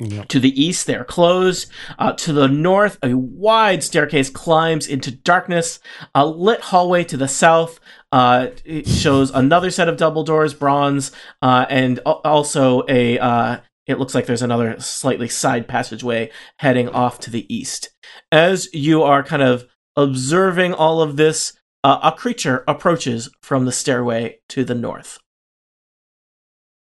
Dumbledores. 0.00 0.28
to 0.28 0.40
the 0.40 0.62
east, 0.62 0.86
they 0.86 0.94
are 0.94 1.04
closed. 1.04 1.70
Uh, 1.98 2.12
to 2.12 2.32
the 2.32 2.48
north, 2.48 2.98
a 3.02 3.16
wide 3.16 3.82
staircase 3.82 4.30
climbs 4.30 4.86
into 4.86 5.10
darkness. 5.10 5.80
A 6.14 6.26
lit 6.26 6.60
hallway 6.60 7.04
to 7.04 7.16
the 7.16 7.28
south 7.28 7.80
uh, 8.12 8.48
it 8.66 8.86
shows 8.86 9.30
another 9.30 9.70
set 9.70 9.88
of 9.88 9.96
double 9.96 10.22
doors, 10.22 10.52
bronze, 10.52 11.10
uh, 11.40 11.64
and 11.68 11.98
also 12.00 12.84
a. 12.88 13.18
Uh, 13.18 13.60
it 13.86 13.98
looks 13.98 14.14
like 14.14 14.26
there's 14.26 14.42
another 14.42 14.78
slightly 14.78 15.28
side 15.28 15.66
passageway 15.66 16.30
heading 16.58 16.88
off 16.88 17.18
to 17.20 17.30
the 17.30 17.52
east. 17.52 17.88
As 18.30 18.72
you 18.72 19.02
are 19.02 19.24
kind 19.24 19.42
of 19.42 19.66
observing 19.96 20.74
all 20.74 21.00
of 21.00 21.16
this, 21.16 21.54
a 21.84 22.12
creature 22.16 22.64
approaches 22.68 23.28
from 23.42 23.64
the 23.64 23.72
stairway 23.72 24.38
to 24.48 24.64
the 24.64 24.74
north. 24.74 25.18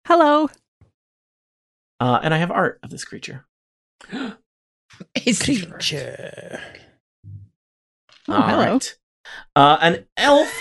Hello. 0.06 0.48
Uh, 2.00 2.20
and 2.22 2.34
I 2.34 2.38
have 2.38 2.50
art 2.50 2.78
of 2.82 2.90
this 2.90 3.04
creature. 3.04 3.46
Is 5.24 5.42
he 5.42 5.64
Creature. 5.64 6.60
Oh, 8.28 8.34
All 8.34 8.42
hello. 8.48 8.72
right. 8.72 8.96
Uh, 9.56 9.78
an 9.80 10.06
elf 10.16 10.52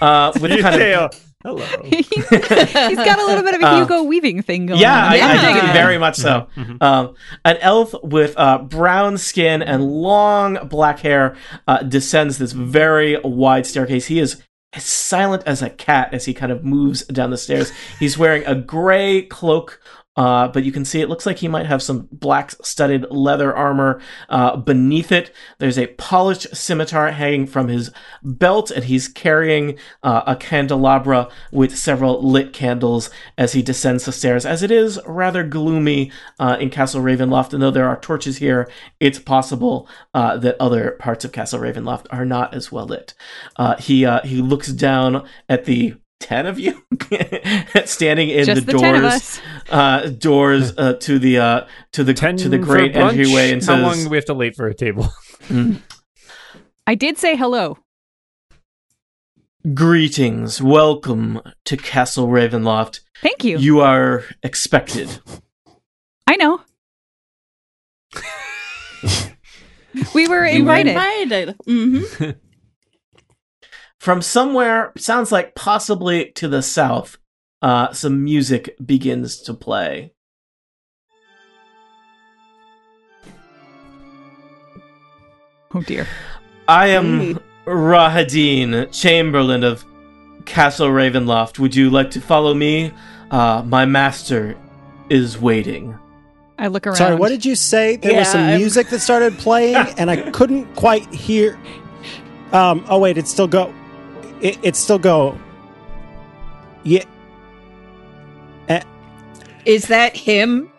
uh, 0.00 0.32
with 0.40 0.60
kind 0.60 0.74
of 0.74 0.80
Yeah. 0.80 1.08
Hello. 1.44 1.62
he's, 1.84 2.08
he's 2.08 2.96
got 2.96 3.18
a 3.18 3.26
little 3.26 3.44
bit 3.44 3.54
of 3.54 3.60
a 3.60 3.66
Uh, 3.66 3.76
Hugo 3.80 4.02
Weaving 4.04 4.42
thing 4.42 4.66
going 4.66 4.80
yeah, 4.80 5.06
on. 5.06 5.12
I, 5.12 5.16
Yeah. 5.16 5.26
I 5.28 5.52
dig 5.52 5.64
it 5.64 5.72
very 5.74 5.98
much 5.98 6.16
so. 6.16 6.46
Mhm. 6.56 6.82
Um, 6.82 7.14
an 7.44 7.58
elf 7.60 7.94
with 8.02 8.34
uh, 8.38 8.58
brown 8.58 9.18
skin 9.18 9.62
and 9.62 9.84
long 9.84 10.68
black 10.68 11.00
hair 11.00 11.36
uh, 11.68 11.82
descends 11.82 12.38
this 12.38 12.52
very 12.52 13.18
wide 13.22 13.66
staircase. 13.66 14.06
He 14.06 14.20
is 14.20 14.42
as 14.72 14.84
silent 14.84 15.42
as 15.46 15.60
a 15.62 15.68
cat 15.70 16.12
as 16.14 16.24
he 16.24 16.32
kind 16.34 16.50
of 16.50 16.64
moves 16.64 17.04
down 17.06 17.30
the 17.30 17.36
stairs. 17.38 17.72
He's 18.00 18.16
wearing 18.18 18.44
a 18.46 18.54
gray 18.54 19.22
cloak. 19.22 19.80
Uh, 20.16 20.48
but 20.48 20.64
you 20.64 20.70
can 20.70 20.84
see 20.84 21.00
it 21.00 21.08
looks 21.08 21.26
like 21.26 21.38
he 21.38 21.48
might 21.48 21.66
have 21.66 21.82
some 21.82 22.08
black 22.12 22.52
studded 22.62 23.04
leather 23.10 23.54
armor 23.54 24.00
uh, 24.28 24.56
beneath 24.56 25.10
it. 25.10 25.34
There's 25.58 25.78
a 25.78 25.88
polished 25.88 26.54
scimitar 26.54 27.10
hanging 27.10 27.46
from 27.46 27.68
his 27.68 27.90
belt, 28.22 28.70
and 28.70 28.84
he's 28.84 29.08
carrying 29.08 29.76
uh, 30.02 30.22
a 30.26 30.36
candelabra 30.36 31.28
with 31.50 31.76
several 31.76 32.22
lit 32.22 32.52
candles 32.52 33.10
as 33.36 33.52
he 33.54 33.62
descends 33.62 34.04
the 34.04 34.12
stairs. 34.12 34.46
As 34.46 34.62
it 34.62 34.70
is 34.70 35.00
rather 35.06 35.42
gloomy 35.42 36.12
uh, 36.38 36.56
in 36.60 36.70
Castle 36.70 37.02
Ravenloft, 37.02 37.52
and 37.52 37.62
though 37.62 37.70
there 37.70 37.88
are 37.88 37.98
torches 37.98 38.38
here, 38.38 38.70
it's 39.00 39.18
possible 39.18 39.88
uh, 40.14 40.36
that 40.38 40.56
other 40.60 40.92
parts 40.92 41.24
of 41.24 41.32
Castle 41.32 41.60
Ravenloft 41.60 42.06
are 42.10 42.24
not 42.24 42.54
as 42.54 42.70
well 42.70 42.86
lit. 42.86 43.14
Uh, 43.56 43.76
he 43.76 44.06
uh, 44.06 44.20
he 44.22 44.40
looks 44.40 44.68
down 44.68 45.26
at 45.48 45.64
the 45.64 45.96
ten 46.20 46.46
of 46.46 46.58
you 46.58 46.82
standing 47.84 48.30
in 48.30 48.44
Just 48.44 48.66
the 48.66 48.72
the, 48.72 48.72
doors 48.72 48.82
ten 48.82 48.94
of 48.96 49.04
us. 49.04 49.40
uh, 49.70 50.08
doors 50.10 50.72
uh, 50.78 50.94
to 51.00 51.18
the 51.18 51.38
uh, 51.38 51.66
to 51.92 52.04
the 52.04 52.14
Ten 52.14 52.36
to 52.38 52.48
the 52.48 52.58
great 52.58 52.94
entryway 52.96 53.52
and 53.52 53.62
How 53.62 53.74
says, 53.74 53.82
long 53.82 53.96
do 54.04 54.08
we 54.08 54.16
have 54.16 54.24
to 54.26 54.34
wait 54.34 54.56
for 54.56 54.66
a 54.66 54.74
table? 54.74 55.08
I 56.86 56.94
did 56.94 57.18
say 57.18 57.36
hello. 57.36 57.78
"Greetings, 59.74 60.60
welcome 60.62 61.40
to 61.64 61.76
Castle 61.76 62.28
Ravenloft. 62.28 63.00
Thank 63.22 63.44
you. 63.44 63.58
You 63.58 63.80
are 63.80 64.24
expected." 64.42 65.20
I 66.26 66.36
know. 66.36 66.60
we 70.14 70.26
were 70.28 70.46
You 70.46 70.64
were 70.64 70.74
invited. 70.76 71.54
invited. 71.66 72.36
From 74.04 74.20
somewhere, 74.20 74.92
sounds 74.98 75.32
like 75.32 75.54
possibly 75.54 76.30
to 76.32 76.46
the 76.46 76.60
south, 76.60 77.16
uh, 77.62 77.90
some 77.94 78.22
music 78.22 78.76
begins 78.84 79.40
to 79.40 79.54
play. 79.54 80.12
Oh 85.74 85.80
dear. 85.82 86.06
I 86.68 86.88
am 86.88 87.20
Hey. 87.20 87.36
Rahadin, 87.66 88.92
Chamberlain 88.92 89.64
of 89.64 89.84
Castle 90.44 90.88
Ravenloft. 90.88 91.58
Would 91.58 91.74
you 91.74 91.88
like 91.88 92.10
to 92.10 92.20
follow 92.20 92.52
me? 92.52 92.92
Uh, 93.30 93.62
my 93.66 93.86
master 93.86 94.54
is 95.08 95.40
waiting. 95.40 95.98
I 96.58 96.68
look 96.68 96.86
around. 96.86 96.96
Sorry, 96.96 97.14
what 97.16 97.30
did 97.30 97.44
you 97.46 97.54
say? 97.56 97.96
There 97.96 98.12
was 98.14 98.26
Yeah, 98.26 98.32
some 98.32 98.40
I'm- 98.42 98.58
music 98.58 98.88
that 98.90 99.00
started 99.00 99.38
playing, 99.38 99.76
and 99.96 100.10
I 100.10 100.30
couldn't 100.30 100.74
quite 100.76 101.10
hear. 101.12 101.58
Um. 102.52 102.84
Oh 102.88 102.98
wait, 102.98 103.16
it's 103.18 103.30
still 103.30 103.48
go. 103.48 103.72
It, 104.44 104.58
it's 104.62 104.78
still 104.78 104.98
go. 104.98 105.36
Yeah. 106.84 107.04
Eh. 108.68 108.82
Is 109.64 109.88
that 109.88 110.14
him? 110.16 110.70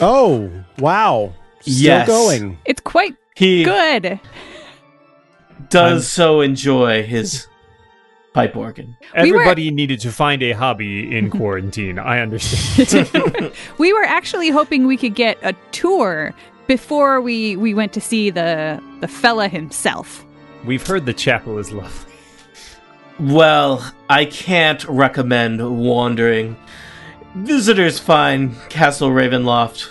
Oh 0.00 0.50
wow. 0.78 1.32
Still 1.60 1.74
Yes. 1.74 2.06
going. 2.08 2.58
It's 2.64 2.80
quite 2.80 3.14
He 3.36 3.62
good. 3.62 4.18
does 5.68 5.92
I'm- 5.92 6.00
so 6.00 6.40
enjoy 6.40 7.02
his 7.02 7.46
pipe 8.32 8.56
organ. 8.56 8.96
We 9.20 9.30
were- 9.30 9.42
Everybody 9.42 9.70
needed 9.70 10.00
to 10.00 10.10
find 10.10 10.42
a 10.42 10.52
hobby 10.52 11.14
in 11.16 11.30
quarantine. 11.30 11.98
I 11.98 12.20
understand. 12.20 13.10
we 13.78 13.92
were 13.92 14.02
actually 14.04 14.48
hoping 14.48 14.86
we 14.86 14.96
could 14.96 15.14
get 15.14 15.36
a 15.42 15.54
tour 15.72 16.32
before 16.66 17.20
we 17.20 17.54
we 17.56 17.74
went 17.74 17.92
to 17.92 18.00
see 18.00 18.30
the 18.30 18.82
the 19.00 19.08
fella 19.08 19.46
himself. 19.48 20.24
We've 20.64 20.86
heard 20.86 21.04
the 21.04 21.12
chapel 21.12 21.58
is 21.58 21.70
lovely. 21.70 22.13
Well, 23.20 23.92
I 24.10 24.24
can't 24.24 24.84
recommend 24.84 25.60
wandering. 25.78 26.56
Visitors 27.36 27.98
find 27.98 28.56
Castle 28.68 29.10
Ravenloft 29.10 29.90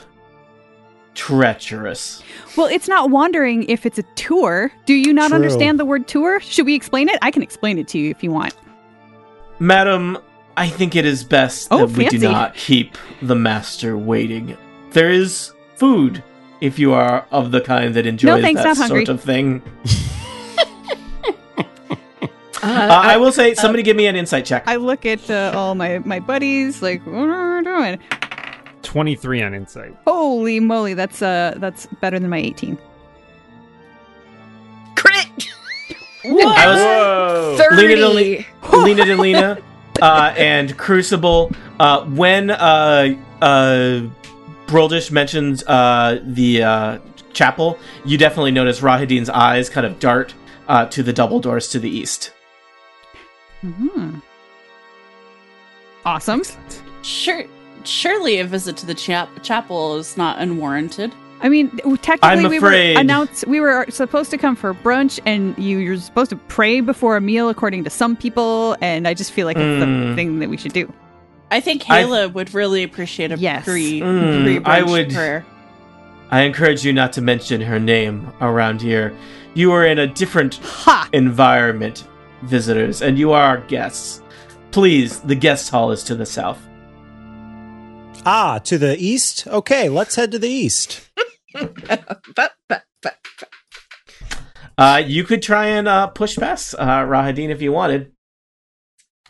treacherous. 1.13 2.21
Well, 2.57 2.67
it's 2.67 2.87
not 2.87 3.09
wandering 3.09 3.63
if 3.63 3.85
it's 3.85 3.97
a 3.99 4.03
tour. 4.15 4.71
Do 4.85 4.93
you 4.93 5.13
not 5.13 5.27
True. 5.29 5.35
understand 5.35 5.79
the 5.79 5.85
word 5.85 6.07
tour? 6.07 6.39
Should 6.39 6.65
we 6.65 6.75
explain 6.75 7.09
it? 7.09 7.17
I 7.21 7.31
can 7.31 7.41
explain 7.41 7.77
it 7.77 7.87
to 7.89 7.99
you 7.99 8.09
if 8.09 8.23
you 8.23 8.31
want. 8.31 8.55
Madam, 9.59 10.17
I 10.57 10.67
think 10.67 10.95
it 10.95 11.05
is 11.05 11.23
best 11.23 11.67
Oh, 11.71 11.85
that 11.85 11.97
we 11.97 12.07
do 12.07 12.19
not 12.19 12.55
keep 12.55 12.97
the 13.21 13.35
master 13.35 13.97
waiting. 13.97 14.57
There 14.91 15.09
is 15.09 15.53
food 15.75 16.23
if 16.61 16.77
you 16.79 16.93
are 16.93 17.25
of 17.31 17.51
the 17.51 17.61
kind 17.61 17.93
that 17.95 18.05
enjoys 18.05 18.41
thanks, 18.41 18.61
that 18.61 18.67
not 18.69 18.77
hungry. 18.77 19.05
sort 19.05 19.15
of 19.17 19.23
thing. 19.23 19.61
Uh, 22.63 22.67
Uh, 22.93 23.01
I 23.03 23.17
will 23.17 23.31
say, 23.31 23.53
somebody 23.55 23.83
give 23.83 23.95
me 23.97 24.07
an 24.07 24.15
insight 24.15 24.45
check. 24.45 24.63
I 24.67 24.77
look 24.77 25.05
at 25.05 25.29
uh, 25.29 25.51
all 25.55 25.75
my 25.75 25.99
my 25.99 26.19
buddies 26.19 26.81
like, 26.81 27.05
what 27.05 27.29
are 27.29 27.57
we 27.57 27.63
doing? 27.63 27.99
23 28.83 29.41
on 29.43 29.53
insight. 29.53 29.95
Holy 30.05 30.59
moly, 30.59 30.93
that's 30.93 31.21
uh 31.21 31.55
that's 31.57 31.87
better 32.01 32.19
than 32.19 32.29
my 32.29 32.37
18. 32.39 32.77
crit. 34.95 35.27
I 36.25 36.31
was 36.31 36.79
Whoa! 36.79 37.57
Lena 37.75 37.95
to 39.05 39.15
Thirty. 39.15 39.21
Lena 39.21 39.57
uh, 40.01 40.33
and 40.37 40.77
Crucible. 40.77 41.51
Uh, 41.79 42.05
when 42.05 42.49
uh, 42.51 43.15
uh, 43.41 44.01
Broldish 44.67 45.11
mentions 45.11 45.63
uh, 45.67 46.19
the 46.23 46.63
uh, 46.63 46.97
chapel, 47.33 47.77
you 48.05 48.17
definitely 48.17 48.51
notice 48.51 48.79
Rahadin's 48.79 49.29
eyes 49.29 49.69
kind 49.69 49.85
of 49.85 49.99
dart 49.99 50.33
uh, 50.67 50.85
to 50.87 51.03
the 51.03 51.11
double 51.13 51.39
doors 51.39 51.67
to 51.69 51.79
the 51.79 51.89
east. 51.89 52.31
Hmm 53.63 54.15
Awesome. 56.05 56.41
Sure. 57.01 57.43
Surely 57.85 58.39
a 58.39 58.45
visit 58.45 58.77
to 58.77 58.85
the 58.85 58.93
chap- 58.93 59.41
chapel 59.41 59.97
is 59.97 60.17
not 60.17 60.39
unwarranted. 60.39 61.13
I 61.41 61.49
mean, 61.49 61.69
technically, 62.01 62.45
I'm 62.45 62.49
we 62.49 62.59
were 62.59 62.71
announced 62.73 63.45
we 63.47 63.59
were 63.59 63.85
supposed 63.89 64.31
to 64.31 64.37
come 64.37 64.55
for 64.55 64.73
brunch, 64.73 65.19
and 65.25 65.57
you, 65.57 65.77
you're 65.79 65.97
supposed 65.97 66.29
to 66.29 66.37
pray 66.37 66.79
before 66.79 67.17
a 67.17 67.21
meal, 67.21 67.49
according 67.49 67.83
to 67.83 67.89
some 67.89 68.15
people. 68.15 68.77
And 68.81 69.07
I 69.07 69.13
just 69.13 69.31
feel 69.33 69.45
like 69.45 69.57
it's 69.57 69.79
the 69.81 69.85
Mm. 69.85 70.15
thing 70.15 70.39
that 70.39 70.49
we 70.49 70.55
should 70.57 70.71
do. 70.73 70.91
I 71.51 71.59
think 71.59 71.89
I- 71.89 72.25
would 72.25 72.53
really 72.53 72.83
appreciate 72.83 73.31
a 73.33 73.37
Yes. 73.37 73.65
pre 73.65 73.99
Mm, 73.99 74.43
pre 74.43 74.57
I 74.65 74.81
brunch 74.81 74.89
would- 74.89 75.09
prayer. 75.13 75.45
I 76.31 76.41
encourage 76.41 76.83
you 76.85 76.93
not 76.93 77.11
to 77.13 77.21
mention 77.21 77.61
her 77.61 77.79
name 77.79 78.27
around 78.41 78.81
here. 78.81 79.13
You 79.53 79.71
are 79.73 79.85
in 79.85 79.99
a 79.99 80.07
different 80.07 80.55
Ha! 80.63 81.07
environment, 81.13 82.05
visitors, 82.43 83.01
and 83.01 83.17
you 83.17 83.31
are 83.31 83.43
our 83.43 83.61
guests. 83.61 84.21
Please, 84.71 85.19
the 85.19 85.35
guest 85.35 85.69
hall 85.69 85.91
is 85.91 86.03
to 86.03 86.15
the 86.15 86.25
south. 86.25 86.59
Ah, 88.25 88.59
to 88.59 88.77
the 88.77 88.97
east. 88.97 89.47
Okay, 89.47 89.89
let's 89.89 90.15
head 90.15 90.31
to 90.31 90.39
the 90.39 90.49
east. 90.49 91.09
Uh, 94.75 95.01
you 95.05 95.23
could 95.23 95.43
try 95.43 95.67
and 95.67 95.87
uh, 95.87 96.07
push 96.07 96.35
past 96.35 96.73
uh, 96.79 97.03
Rahadin 97.05 97.49
if 97.49 97.61
you 97.61 97.71
wanted. 97.71 98.11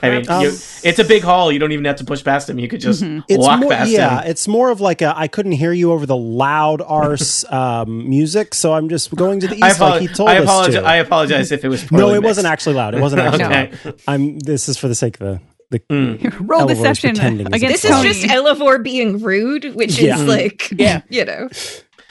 I 0.02 0.10
mean, 0.10 0.26
Um, 0.28 0.42
you, 0.44 0.48
it's 0.84 1.00
a 1.00 1.04
big 1.04 1.24
hall. 1.24 1.52
You 1.52 1.60
don't 1.60 1.72
even 1.72 1.86
have 1.86 1.96
to 1.98 2.04
push 2.04 2.24
past 2.24 2.50
him. 2.50 2.60
You 2.60 2.68
could 2.68 2.82
just 2.82 3.02
Mhm. 3.04 3.24
It's 3.30 3.38
walk 3.46 3.60
more, 3.62 3.72
past 3.72 3.90
yeah, 3.92 4.22
him. 4.22 4.30
it's 4.32 4.48
more 4.48 4.70
of 4.70 4.82
like 4.82 5.02
a 5.02 5.14
I 5.18 5.28
couldn't 5.28 5.54
hear 5.54 5.72
you 5.72 5.92
over 5.94 6.06
the 6.06 6.18
loud 6.18 6.82
arse 6.82 7.46
um, 7.52 8.10
music, 8.10 8.54
so 8.54 8.74
I'm 8.74 8.90
just 8.90 9.16
going 9.16 9.40
to 9.42 9.48
the 9.48 9.56
east 9.56 9.64
I, 9.64 9.68
like 9.68 9.78
apologize. 9.78 10.10
he 10.10 10.16
told 10.16 10.30
I, 10.30 10.38
us 10.40 10.44
apologize. 10.44 10.74
to. 10.82 10.88
I 10.88 10.96
apologize 10.98 11.52
if 11.52 11.64
it 11.64 11.70
was. 11.70 11.84
no, 11.92 12.00
poorly 12.00 12.16
it 12.16 12.24
wasn't 12.24 12.48
actually 12.48 12.76
loud. 12.76 12.96
It 12.96 13.02
wasn't 13.02 13.22
actually 13.28 13.44
Okay. 13.46 13.72
loud. 13.86 13.96
I'm. 14.08 14.40
This 14.40 14.68
is 14.68 14.78
for 14.78 14.88
the 14.88 14.96
sake 14.96 15.20
of 15.22 15.28
the. 15.28 15.40
the 15.70 15.80
Mm. 15.90 16.38
Roll 16.50 16.62
Elevor's 16.62 16.78
deception 16.80 17.12
pretending 17.16 17.48
this 17.50 17.86
is 17.86 18.02
just 18.02 18.28
Elevor 18.30 18.80
being 18.80 19.22
rude, 19.22 19.74
which 19.76 19.98
Yeah. 20.00 20.16
is 20.18 20.24
like, 20.26 20.70
Yeah. 20.78 21.02
you 21.10 21.24
know. 21.26 21.50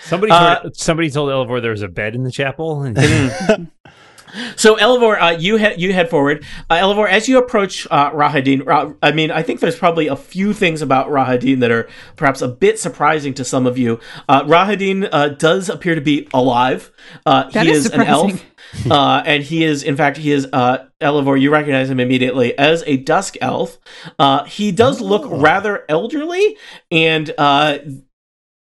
Somebody 0.04 0.32
Uh, 0.32 0.56
told, 0.60 0.76
somebody 0.76 1.10
told 1.10 1.30
Elvor 1.30 1.60
there 1.62 1.70
was 1.70 1.82
a 1.82 1.88
bed 1.88 2.14
in 2.16 2.24
the 2.24 2.30
chapel. 2.32 2.82
And 2.82 2.96
So 4.56 4.76
Elivor, 4.76 5.20
uh, 5.20 5.30
you 5.32 5.56
head 5.56 5.80
you 5.80 5.92
head 5.92 6.08
forward. 6.10 6.44
Uh, 6.70 6.78
Elivor, 6.82 7.06
as 7.08 7.28
you 7.28 7.38
approach 7.38 7.86
uh, 7.90 8.10
Rahadin, 8.12 8.66
Ra- 8.66 8.92
I 9.02 9.12
mean, 9.12 9.30
I 9.30 9.42
think 9.42 9.60
there's 9.60 9.76
probably 9.78 10.06
a 10.06 10.16
few 10.16 10.52
things 10.52 10.80
about 10.82 11.08
Rahadin 11.08 11.60
that 11.60 11.70
are 11.70 11.88
perhaps 12.16 12.40
a 12.42 12.48
bit 12.48 12.78
surprising 12.78 13.34
to 13.34 13.44
some 13.44 13.66
of 13.66 13.76
you. 13.78 14.00
Uh, 14.28 14.42
Rahadin 14.44 15.08
uh, 15.12 15.28
does 15.30 15.68
appear 15.68 15.94
to 15.94 16.00
be 16.00 16.28
alive. 16.32 16.90
Uh, 17.26 17.50
he 17.50 17.70
is 17.70 17.86
is, 17.86 17.92
an 17.92 18.02
elf. 18.02 18.44
uh, 18.90 19.22
and 19.26 19.42
he 19.42 19.64
is, 19.64 19.82
in 19.82 19.96
fact, 19.96 20.16
he 20.16 20.32
is 20.32 20.46
uh, 20.52 20.86
Elevor. 21.00 21.36
You 21.36 21.50
recognize 21.50 21.90
him 21.90 22.00
immediately 22.00 22.56
as 22.58 22.82
a 22.86 22.96
dusk 22.96 23.36
elf. 23.40 23.78
Uh, 24.18 24.44
he 24.44 24.72
does 24.72 25.00
look 25.00 25.22
Oh. 25.26 25.40
rather 25.40 25.84
elderly, 25.88 26.56
and 26.90 27.32
uh, 27.36 27.78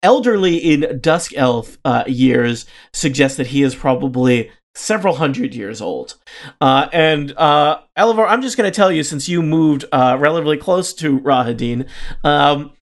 elderly 0.04 0.58
in 0.58 1.00
dusk 1.02 1.34
elf 1.36 1.78
uh, 1.86 2.04
years 2.08 2.66
suggests 2.94 3.38
that 3.38 3.48
he 3.48 3.64
is 3.64 3.74
probably 3.76 4.52
several 4.76 5.16
hundred 5.16 5.56
years 5.56 5.82
old. 5.82 6.16
Uh, 6.62 6.88
and 6.94 7.32
uh, 7.38 7.80
Elevor, 7.96 8.26
I'm 8.28 8.42
just 8.42 8.58
going 8.58 8.70
to 8.70 8.76
tell 8.76 8.92
you, 8.92 9.04
since 9.04 9.28
you 9.30 9.42
moved 9.42 9.86
uh, 9.92 10.18
relatively 10.20 10.58
close 10.58 10.94
to 10.96 11.20
Rahadin, 11.22 11.88
um, 12.24 12.74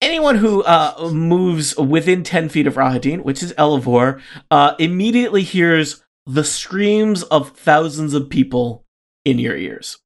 anyone 0.00 0.36
who 0.36 0.62
uh, 0.64 1.10
moves 1.12 1.76
within 1.76 2.22
10 2.22 2.48
feet 2.48 2.66
of 2.66 2.74
Rahadin, 2.74 3.22
which 3.22 3.42
is 3.42 3.54
Elevor, 3.56 4.20
uh, 4.50 4.74
immediately 4.78 5.42
hears 5.42 6.02
the 6.26 6.44
screams 6.44 7.22
of 7.24 7.50
thousands 7.50 8.14
of 8.14 8.28
people 8.30 8.84
in 9.24 9.38
your 9.38 9.56
ears. 9.56 9.98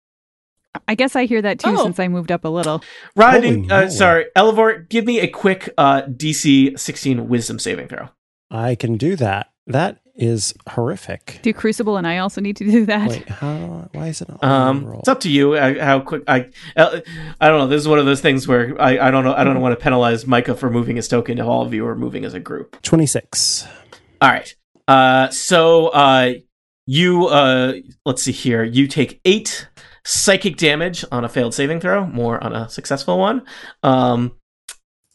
I 0.87 0.95
guess 0.95 1.17
I 1.17 1.25
hear 1.25 1.43
that 1.43 1.59
too 1.59 1.75
Oh. 1.77 1.85
since 1.85 1.99
I 1.99 2.09
moved 2.09 2.31
up 2.31 2.45
a 2.45 2.49
little. 2.49 2.83
Holy 3.17 3.41
Rahadin, 3.41 3.71
uh, 3.71 3.89
sorry, 3.91 4.27
Elevor, 4.37 4.87
give 4.89 5.05
me 5.07 5.19
a 5.21 5.27
quick 5.27 5.73
uh, 5.79 6.03
DC 6.03 6.79
16 6.79 7.29
Wisdom 7.29 7.59
saving 7.59 7.89
throw. 7.89 8.11
I 8.51 8.75
can 8.75 8.97
do 8.97 9.17
that. 9.17 9.51
That 9.67 10.01
is 10.19 10.53
horrific. 10.69 11.39
Do 11.43 11.53
Crucible 11.55 11.97
and 11.97 12.07
I 12.07 12.19
also 12.19 12.41
need 12.41 12.57
to 12.57 12.64
do 12.64 12.85
that? 12.87 13.09
Wait, 13.09 13.29
how? 13.29 13.89
Why 13.93 14.09
is 14.09 14.21
it 14.21 14.29
an 14.29 14.39
Um, 14.43 14.85
roll? 14.85 14.99
it's 15.01 15.09
up 15.09 15.21
to 15.21 15.31
you 15.31 15.55
uh, 15.55 15.83
how 15.83 16.01
quick. 16.01 16.25
I, 16.29 16.51
uh, 16.77 17.01
I 17.41 17.49
don't 17.49 17.59
know. 17.61 17.66
This 17.69 17.81
is 17.81 17.89
one 17.89 17.99
of 17.99 18.05
those 18.07 18.21
things 18.21 18.47
where 18.49 18.75
I, 18.81 18.99
I 18.99 19.11
don't 19.11 19.25
know. 19.25 19.33
I 19.35 19.45
don't 19.45 19.61
want 19.61 19.73
to 19.79 19.83
penalize 19.83 20.27
Micah 20.27 20.55
for 20.57 20.69
moving 20.69 20.97
his 20.97 21.09
token 21.09 21.39
if 21.39 21.47
all 21.47 21.62
of 21.64 21.73
you 21.73 21.87
are 21.87 21.95
moving 21.95 22.25
as 22.25 22.35
a 22.35 22.41
group. 22.41 22.81
Twenty 22.83 23.07
six. 23.07 23.66
All 24.21 24.29
right. 24.29 24.55
Uh, 24.89 25.29
so 25.31 25.89
uh, 25.89 26.33
you 26.87 27.27
uh, 27.29 27.75
let's 28.05 28.23
see 28.23 28.33
here. 28.33 28.64
You 28.64 28.87
take 28.89 29.21
eight 29.25 29.69
psychic 30.05 30.57
damage 30.57 31.05
on 31.12 31.25
a 31.25 31.29
failed 31.29 31.55
saving 31.55 31.81
throw, 31.81 32.07
more 32.07 32.43
on 32.43 32.55
a 32.55 32.69
successful 32.69 33.19
one. 33.19 33.43
Um, 33.83 34.33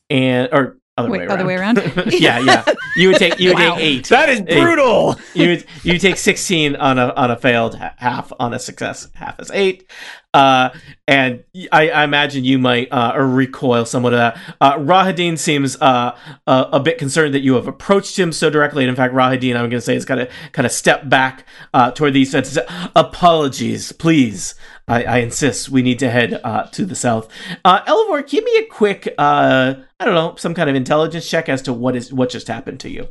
and 0.09 0.49
or 0.51 0.77
other 0.97 1.09
Wait, 1.09 1.21
way 1.21 1.27
other 1.27 1.45
way 1.45 1.55
around? 1.55 1.77
yeah, 2.07 2.39
yeah. 2.39 2.63
You 2.95 3.09
would 3.09 3.17
take 3.17 3.39
you 3.39 3.49
would 3.49 3.57
Wow. 3.57 3.75
take 3.75 3.83
eight. 3.83 4.07
That 4.09 4.29
is 4.29 4.39
Hey. 4.39 4.61
brutal. 4.61 5.15
you 5.33 5.47
would- 5.49 5.65
you 5.83 5.97
take 5.97 6.17
16 6.17 6.75
on 6.75 6.99
a 6.99 7.09
on 7.15 7.31
a 7.31 7.35
failed 7.37 7.75
half 7.97 8.31
on 8.39 8.53
a 8.53 8.59
success 8.59 9.07
half 9.15 9.39
is 9.39 9.49
eight 9.53 9.89
uh 10.33 10.69
and 11.07 11.43
i, 11.71 11.89
I 11.89 12.03
imagine 12.03 12.43
you 12.43 12.57
might 12.57 12.87
uh 12.91 13.13
recoil 13.19 13.85
somewhat 13.85 14.13
of 14.13 14.17
that 14.19 14.37
uh 14.61 14.77
rahadin 14.77 15.37
seems 15.37 15.75
uh, 15.81 16.17
uh 16.47 16.65
a 16.71 16.79
bit 16.79 16.97
concerned 16.97 17.33
that 17.35 17.41
you 17.41 17.53
have 17.55 17.67
approached 17.67 18.17
him 18.17 18.31
so 18.31 18.49
directly 18.49 18.83
and 18.83 18.89
in 18.89 18.95
fact 18.95 19.13
rahadin 19.13 19.55
i'm 19.55 19.69
gonna 19.69 19.81
say 19.81 19.95
is 19.95 20.05
kind 20.05 20.21
of 20.21 20.29
kind 20.53 20.65
of 20.65 20.71
step 20.71 21.07
back 21.09 21.45
uh 21.73 21.91
toward 21.91 22.13
these 22.13 22.31
fences 22.31 22.57
apologies 22.95 23.91
please 23.91 24.55
I, 24.87 25.03
I 25.03 25.17
insist 25.19 25.69
we 25.69 25.81
need 25.81 25.99
to 25.99 26.09
head 26.09 26.39
uh, 26.43 26.63
to 26.71 26.85
the 26.85 26.95
south. 26.95 27.29
Uh, 27.63 27.83
Elvor, 27.85 28.27
give 28.27 28.43
me 28.43 28.57
a 28.57 28.65
quick, 28.65 29.13
uh, 29.17 29.75
I 29.99 30.05
don't 30.05 30.15
know, 30.15 30.35
some 30.35 30.53
kind 30.53 30.69
of 30.69 30.75
intelligence 30.75 31.29
check 31.29 31.47
as 31.47 31.61
to 31.63 31.73
what 31.73 31.95
is 31.95 32.11
what 32.11 32.29
just 32.29 32.47
happened 32.47 32.79
to 32.81 32.89
you. 32.89 33.07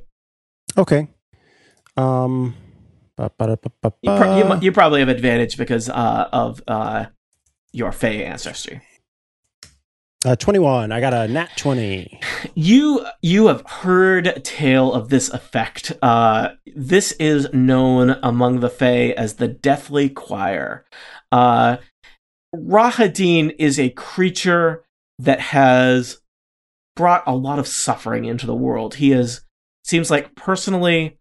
Okay. 0.76 1.08
Um. 1.96 2.54
You, 4.02 4.16
pro- 4.16 4.38
you, 4.38 4.60
you 4.62 4.72
probably 4.72 5.00
have 5.00 5.08
advantage 5.08 5.56
because 5.56 5.88
uh, 5.88 6.28
of 6.32 6.62
uh, 6.66 7.06
your 7.72 7.92
Fey 7.92 8.24
ancestry. 8.24 8.80
Uh, 10.24 10.36
21. 10.36 10.92
I 10.92 11.00
got 11.00 11.12
a 11.12 11.28
nat 11.28 11.50
20. 11.56 12.20
You 12.54 13.06
you 13.22 13.46
have 13.46 13.64
heard 13.66 14.44
tale 14.44 14.92
of 14.92 15.08
this 15.08 15.30
effect. 15.30 15.92
Uh, 16.02 16.50
this 16.74 17.12
is 17.12 17.46
known 17.52 18.18
among 18.22 18.60
the 18.60 18.68
Fey 18.68 19.14
as 19.14 19.34
the 19.34 19.46
Deathly 19.46 20.08
Choir. 20.08 20.84
Uh, 21.32 21.78
Rahadin 22.54 23.54
is 23.58 23.80
a 23.80 23.90
creature 23.90 24.84
that 25.18 25.40
has 25.40 26.20
brought 26.94 27.24
a 27.26 27.34
lot 27.34 27.58
of 27.58 27.66
suffering 27.66 28.26
into 28.26 28.46
the 28.46 28.54
world. 28.54 28.96
He 28.96 29.10
has 29.10 29.40
seems 29.84 30.10
like 30.10 30.36
personally 30.36 31.18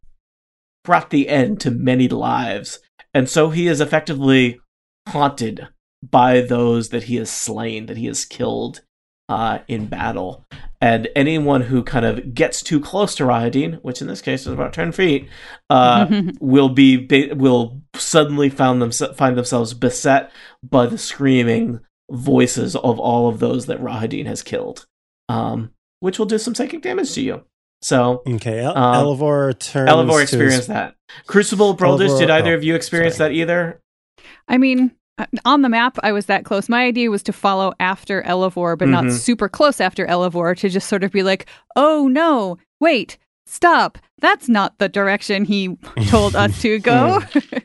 brought 0.83 1.09
the 1.09 1.29
end 1.29 1.61
to 1.61 1.71
many 1.71 2.07
lives, 2.07 2.79
and 3.13 3.29
so 3.29 3.49
he 3.49 3.67
is 3.67 3.79
effectively 3.79 4.59
haunted 5.07 5.67
by 6.03 6.41
those 6.41 6.89
that 6.89 7.03
he 7.03 7.15
has 7.15 7.31
slain, 7.31 7.85
that 7.85 7.97
he 7.97 8.07
has 8.07 8.25
killed 8.25 8.81
uh, 9.29 9.59
in 9.67 9.85
battle. 9.87 10.45
And 10.83 11.07
anyone 11.15 11.61
who 11.61 11.83
kind 11.83 12.05
of 12.07 12.33
gets 12.33 12.63
too 12.63 12.79
close 12.79 13.13
to 13.15 13.23
Rahadin, 13.23 13.75
which 13.83 14.01
in 14.01 14.07
this 14.07 14.19
case 14.21 14.41
is 14.41 14.47
about 14.53 14.73
ten 14.73 14.91
feet, 14.91 15.29
uh, 15.69 16.07
will 16.39 16.69
be 16.69 16.97
ba- 16.97 17.35
will 17.35 17.81
suddenly 17.95 18.49
found 18.49 18.81
them 18.81 18.91
find 18.91 19.37
themselves 19.37 19.75
beset 19.75 20.31
by 20.63 20.87
the 20.87 20.97
screaming 20.97 21.81
voices 22.11 22.75
of 22.75 22.99
all 22.99 23.29
of 23.29 23.39
those 23.39 23.67
that 23.67 23.79
Rahadin 23.79 24.25
has 24.25 24.41
killed, 24.41 24.87
um, 25.29 25.71
which 25.99 26.17
will 26.17 26.25
do 26.25 26.39
some 26.39 26.55
psychic 26.55 26.81
damage 26.81 27.13
to 27.13 27.21
you. 27.21 27.43
So 27.83 28.21
Okay. 28.27 28.59
El- 28.59 28.75
Um, 28.77 28.95
Elevor 28.95 29.53
turns. 29.53 29.87
Elevor 29.89 30.13
to 30.13 30.19
his- 30.19 30.23
experienced 30.33 30.67
that. 30.69 30.95
Crucible, 31.27 31.77
Brolders, 31.77 32.17
did 32.17 32.29
either 32.31 32.51
oh, 32.53 32.55
of 32.55 32.63
you 32.63 32.73
experience 32.75 33.17
sorry. 33.17 33.29
that 33.35 33.35
either? 33.39 33.81
I 34.47 34.57
mean, 34.57 34.91
on 35.45 35.61
the 35.61 35.69
map, 35.69 35.97
I 36.03 36.11
was 36.11 36.25
that 36.27 36.45
close. 36.45 36.69
My 36.69 36.83
idea 36.85 37.09
was 37.11 37.23
to 37.23 37.33
follow 37.33 37.73
after 37.79 38.21
Elevor, 38.23 38.75
but 38.75 38.87
not 38.87 39.05
Mhm. 39.05 39.11
super 39.13 39.47
close 39.49 39.79
after 39.81 40.05
Elevor, 40.05 40.55
to 40.55 40.69
just 40.69 40.87
sort 40.87 41.03
of 41.03 41.11
be 41.11 41.23
like, 41.23 41.45
oh 41.75 42.07
no, 42.07 42.57
wait, 42.79 43.17
stop. 43.45 43.97
That's 44.19 44.47
not 44.49 44.77
the 44.77 44.87
direction 44.89 45.45
he 45.45 45.77
told 46.07 46.35
us 46.35 46.61
to 46.61 46.79
go. 46.79 47.21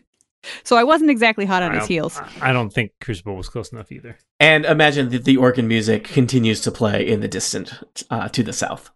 so 0.64 0.76
I 0.76 0.84
wasn't 0.84 1.10
exactly 1.10 1.44
hot 1.44 1.62
on 1.62 1.74
his 1.74 1.86
heels. 1.86 2.20
I 2.40 2.52
don't 2.52 2.70
think 2.72 2.92
Crucible 3.00 3.36
was 3.36 3.48
close 3.48 3.72
enough 3.72 3.90
either. 3.92 4.16
And 4.40 4.64
imagine 4.64 5.08
that 5.10 5.24
the 5.24 5.36
organ 5.36 5.66
music 5.68 6.04
continues 6.04 6.60
to 6.62 6.70
play 6.70 7.06
in 7.06 7.20
the 7.20 7.28
distant 7.28 7.72
uh, 8.10 8.28
to 8.30 8.42
the 8.42 8.52
south. 8.52 8.90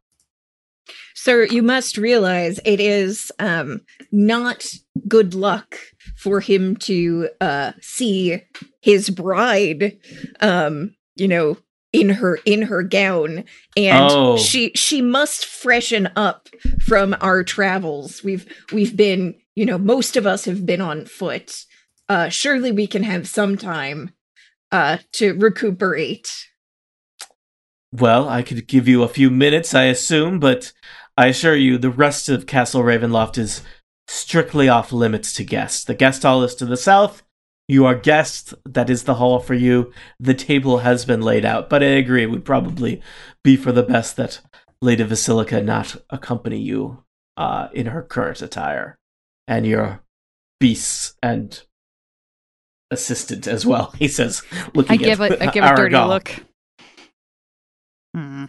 Sir, 1.23 1.45
you 1.45 1.63
must 1.63 1.99
realize 1.99 2.61
it 2.65 2.81
is 2.81 3.31
um, 3.39 3.83
not 4.11 4.65
good 5.07 5.35
luck 5.35 5.77
for 6.17 6.41
him 6.41 6.77
to 6.77 7.29
uh, 7.43 7.73
see 7.83 8.41
his 8.81 9.11
bride, 9.11 9.99
um, 10.41 10.95
you 11.17 11.29
know, 11.29 11.59
in 11.93 12.09
her 12.09 12.37
in 12.47 12.63
her 12.63 12.83
gown, 12.83 13.45
and 13.77 14.09
Oh. 14.11 14.39
she 14.39 14.73
she 14.75 15.03
must 15.03 15.45
freshen 15.45 16.09
up 16.17 16.49
from 16.81 17.15
our 17.21 17.45
travels. 17.45 18.25
We've 18.25 18.47
we've 18.73 18.97
been, 18.97 19.35
you 19.55 19.67
know, 19.67 19.77
most 19.77 20.17
of 20.17 20.27
us 20.27 20.47
have 20.47 20.65
been 20.65 20.81
on 20.81 21.05
foot. 21.05 21.67
Uh, 22.09 22.31
surely 22.31 22.73
we 22.73 22.87
can 22.87 23.03
have 23.03 23.29
some 23.29 23.59
time 23.59 24.15
uh, 24.73 24.97
to 25.13 25.35
recuperate. 25.35 26.47
Well, 27.93 28.29
I 28.29 28.43
could 28.43 28.69
give 28.69 28.87
you 28.87 29.03
a 29.03 29.09
few 29.09 29.31
minutes, 29.31 29.75
I 29.75 29.85
assume, 29.85 30.39
but 30.39 30.73
I 31.17 31.27
assure 31.27 31.57
you 31.57 31.79
the 31.79 31.91
rest 31.91 32.29
of 32.29 32.47
Castle 32.47 32.83
Ravenloft 32.83 33.39
is 33.39 33.63
strictly 34.09 34.69
off 34.69 34.93
limits 34.93 35.33
to 35.35 35.45
guests. 35.45 35.85
The 35.85 35.95
guest 35.95 36.23
hall 36.23 36.43
is 36.43 36.55
to 36.57 36.67
the 36.67 36.77
south. 36.77 37.23
You 37.69 37.87
are 37.87 37.95
guests. 37.95 38.53
That 38.65 38.91
is 38.91 39.05
the 39.05 39.15
hall 39.15 39.39
for 39.39 39.55
you. 39.55 39.93
The 40.19 40.35
table 40.35 40.79
has 40.79 41.05
been 41.05 41.21
laid 41.23 41.45
out, 41.45 41.71
but 41.71 41.83
I 41.83 41.87
agree 41.87 42.25
it 42.25 42.31
would 42.31 42.45
probably 42.45 43.01
be 43.45 43.57
for 43.57 43.71
the 43.71 43.85
best 43.85 44.17
that 44.17 44.41
Lady 44.83 45.05
Basilica 45.05 45.63
not 45.63 45.97
accompany 46.11 46.59
you 46.59 47.05
uh, 47.37 47.69
in 47.73 47.87
her 47.87 48.03
current 48.03 48.43
attire 48.43 48.99
and 49.47 49.67
your 49.67 50.03
beasts 50.59 51.15
and 51.23 51.63
assistant 52.91 53.47
as 53.47 53.65
well. 53.65 53.95
He 53.99 54.09
says, 54.09 54.43
looking 54.75 54.93
I 54.93 54.97
give 54.97 55.21
at 55.21 55.33
a, 55.33 55.49
I 55.49 55.53
give 55.53 55.65
a 55.65 55.77
dirty 55.77 55.95
Aragal. 55.95 56.09
look. 56.09 56.35
Hmm. 58.17 58.45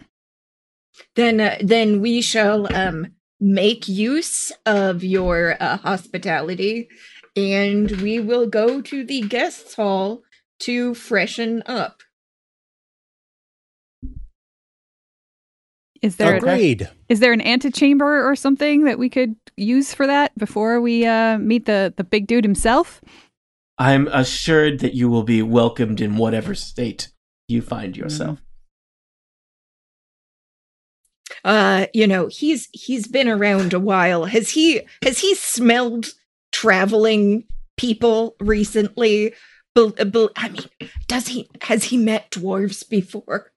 Then 1.16 1.40
uh, 1.40 1.56
then 1.60 2.00
we 2.00 2.20
shall 2.20 2.72
um 2.74 3.06
make 3.40 3.88
use 3.88 4.52
of 4.66 5.02
your 5.02 5.56
uh, 5.60 5.76
hospitality 5.78 6.88
and 7.34 7.90
we 8.02 8.20
will 8.20 8.46
go 8.46 8.80
to 8.80 9.04
the 9.04 9.20
guests 9.22 9.74
hall 9.74 10.22
to 10.60 10.94
freshen 10.94 11.62
up 11.66 12.02
Is 16.02 16.16
there 16.16 16.34
Agreed. 16.34 16.90
is 17.08 17.20
there 17.20 17.32
an 17.32 17.40
antechamber 17.40 18.28
or 18.28 18.34
something 18.34 18.84
that 18.84 18.98
we 18.98 19.08
could 19.08 19.36
use 19.56 19.94
for 19.94 20.06
that 20.08 20.36
before 20.36 20.80
we 20.80 21.06
uh, 21.06 21.38
meet 21.38 21.66
the 21.66 21.94
the 21.96 22.02
big 22.02 22.26
dude 22.26 22.44
himself? 22.44 23.00
I'm 23.78 24.08
assured 24.08 24.80
that 24.80 24.94
you 24.94 25.08
will 25.08 25.22
be 25.22 25.42
welcomed 25.42 26.00
in 26.00 26.16
whatever 26.16 26.56
state 26.56 27.08
you 27.46 27.62
find 27.62 27.96
yourself. 27.96 28.42
Uh 31.44 31.86
you 31.92 32.06
know 32.06 32.28
he's 32.28 32.68
he's 32.72 33.06
been 33.06 33.28
around 33.28 33.72
a 33.72 33.80
while 33.80 34.26
has 34.26 34.50
he 34.50 34.80
has 35.02 35.18
he 35.18 35.34
smelled 35.34 36.06
traveling 36.52 37.44
people 37.76 38.36
recently 38.40 39.34
bel- 39.74 40.30
i 40.36 40.48
mean 40.50 40.64
does 41.08 41.28
he 41.28 41.48
has 41.62 41.84
he 41.84 41.96
met 41.96 42.30
dwarves 42.30 42.86
before 42.88 43.50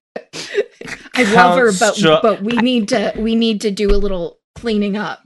i 1.14 1.24
love 1.34 1.60
her 1.60 1.72
but 1.74 1.96
Stru- 1.96 2.22
but 2.22 2.42
we 2.42 2.54
need 2.54 2.88
to 2.90 3.14
we 3.18 3.36
need 3.36 3.62
to 3.62 3.72
do 3.72 3.92
a 3.92 3.98
little 3.98 4.40
cleaning 4.56 4.96
up 4.96 5.22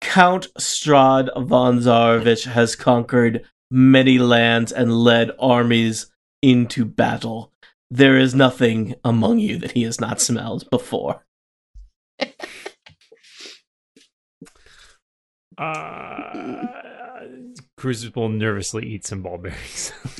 Count 0.00 0.48
Strahd 0.58 1.28
von 1.48 1.80
Zarovich 1.80 2.44
has 2.46 2.76
conquered 2.76 3.44
many 3.70 4.18
lands 4.18 4.72
and 4.72 4.96
led 4.96 5.32
armies 5.38 6.10
into 6.40 6.84
battle. 6.84 7.52
There 7.90 8.16
is 8.16 8.34
nothing 8.34 8.94
among 9.04 9.40
you 9.40 9.58
that 9.58 9.72
he 9.72 9.82
has 9.82 10.00
not 10.00 10.20
smelled 10.20 10.68
before. 10.70 11.24
Uh, 15.56 16.66
Crucible 17.76 18.28
nervously 18.28 18.86
eats 18.86 19.08
some 19.08 19.22
ballberries. 19.22 19.92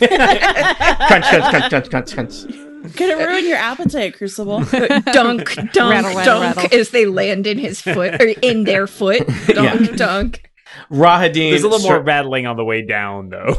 crunch, 1.07 1.25
crunch, 1.29 1.45
crunch, 1.51 1.71
crunch, 1.71 1.91
crunch, 1.91 2.15
crunch. 2.15 2.95
Gonna 2.97 3.17
ruin 3.27 3.47
your 3.47 3.57
appetite, 3.57 4.15
Crucible. 4.17 4.61
dunk, 5.13 5.55
dunk, 5.73 5.75
Rattle, 5.75 5.75
rattle, 5.75 6.15
dunk 6.25 6.57
rattle. 6.57 6.79
as 6.79 6.91
they 6.91 7.07
land 7.07 7.47
in 7.47 7.59
his 7.59 7.81
foot 7.81 8.21
or 8.21 8.27
in 8.29 8.65
their 8.65 8.87
foot. 8.87 9.27
Dunk, 9.47 9.81
Yeah. 9.91 9.97
dunk. 9.97 10.51
Rahadin, 10.91 11.51
There's 11.51 11.63
a 11.65 11.69
little 11.69 11.87
more 11.89 12.01
stri- 12.01 12.07
rattling 12.07 12.47
on 12.47 12.57
the 12.57 12.65
way 12.65 12.83
down, 12.83 13.31
though. 13.31 13.57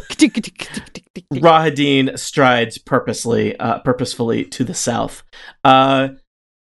Rahadin 1.34 2.18
strides 2.18 2.78
purposely, 2.78 3.58
uh, 3.58 3.80
purposefully 3.80 4.46
to 4.46 4.64
the 4.64 4.74
south. 4.74 5.24
Uh, 5.64 6.10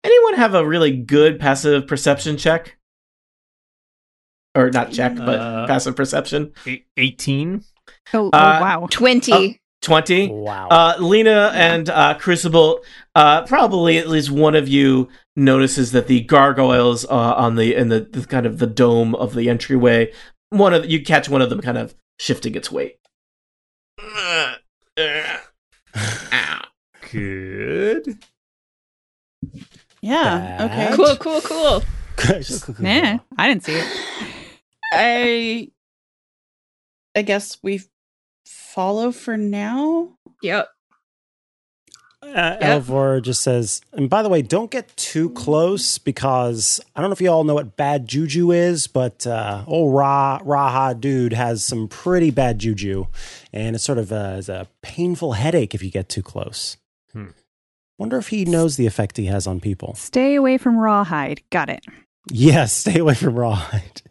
anyone 0.04 0.34
have 0.34 0.54
a 0.54 0.66
really 0.66 0.96
good 0.96 1.40
passive 1.40 1.86
perception 1.86 2.36
check? 2.36 2.76
Or 4.54 4.70
not 4.70 4.92
check, 4.92 5.16
but 5.16 5.40
Uh, 5.40 5.66
passive 5.66 5.96
perception. 5.96 6.52
18? 6.96 7.64
Oh, 8.12 8.30
oh, 8.32 8.38
Uh, 8.38 8.58
wow. 8.60 8.86
20. 8.90 9.58
20. 9.80 10.28
Wow. 10.28 10.68
Uh, 10.68 10.94
Lena 11.00 11.50
and 11.54 11.88
uh, 11.88 12.14
Crucible, 12.14 12.80
uh, 13.14 13.42
probably 13.46 13.98
at 13.98 14.08
least 14.08 14.30
one 14.30 14.54
of 14.54 14.68
you 14.68 15.08
notices 15.36 15.92
that 15.92 16.06
the 16.06 16.20
gargoyles 16.20 17.04
uh, 17.06 17.34
on 17.34 17.56
the 17.56 17.74
in 17.74 17.88
the, 17.88 18.00
the 18.00 18.24
kind 18.26 18.46
of 18.46 18.58
the 18.58 18.66
dome 18.66 19.14
of 19.16 19.34
the 19.34 19.48
entryway, 19.48 20.12
one 20.50 20.72
of 20.74 20.88
you 20.88 21.02
catch 21.02 21.28
one 21.28 21.42
of 21.42 21.50
them 21.50 21.60
kind 21.60 21.78
of 21.78 21.94
shifting 22.20 22.54
its 22.54 22.70
weight. 22.70 22.98
Good. 27.10 28.18
Yeah. 30.02 30.58
Bad. 30.58 30.70
Okay. 30.70 30.96
cool, 30.96 31.16
cool, 31.16 31.40
cool. 31.40 31.82
yeah, 32.80 33.18
I 33.38 33.48
didn't 33.48 33.64
see 33.64 33.74
it. 33.74 33.86
I 34.92 35.68
I 37.14 37.22
guess 37.22 37.58
we 37.62 37.82
follow 38.44 39.12
for 39.12 39.36
now. 39.36 40.18
Yep. 40.42 40.68
Uh, 42.22 42.56
Elvor 42.60 43.20
just 43.20 43.42
says, 43.42 43.80
and 43.92 44.08
by 44.08 44.22
the 44.22 44.28
way, 44.28 44.42
don't 44.42 44.70
get 44.70 44.96
too 44.96 45.30
close 45.30 45.98
because 45.98 46.80
I 46.94 47.00
don't 47.00 47.10
know 47.10 47.14
if 47.14 47.20
you 47.20 47.28
all 47.28 47.42
know 47.42 47.54
what 47.54 47.76
bad 47.76 48.06
juju 48.06 48.52
is, 48.52 48.86
but 48.86 49.26
uh, 49.26 49.64
old 49.66 49.92
Ra 49.94 50.38
Raha 50.38 50.98
dude 50.98 51.32
has 51.32 51.64
some 51.64 51.88
pretty 51.88 52.30
bad 52.30 52.60
juju, 52.60 53.06
and 53.52 53.74
it's 53.74 53.84
sort 53.84 53.98
of 53.98 54.12
a, 54.12 54.34
is 54.34 54.48
a 54.48 54.68
painful 54.82 55.32
headache 55.32 55.74
if 55.74 55.82
you 55.82 55.90
get 55.90 56.08
too 56.08 56.22
close. 56.22 56.76
Hmm. 57.12 57.30
Wonder 57.98 58.18
if 58.18 58.28
he 58.28 58.44
knows 58.44 58.76
the 58.76 58.86
effect 58.86 59.16
he 59.16 59.26
has 59.26 59.46
on 59.46 59.60
people. 59.60 59.94
Stay 59.94 60.34
away 60.34 60.58
from 60.58 60.78
rawhide. 60.78 61.42
Got 61.50 61.68
it. 61.68 61.84
Yes, 62.30 62.72
stay 62.72 62.98
away 63.00 63.14
from 63.14 63.34
Rawhide. 63.34 64.02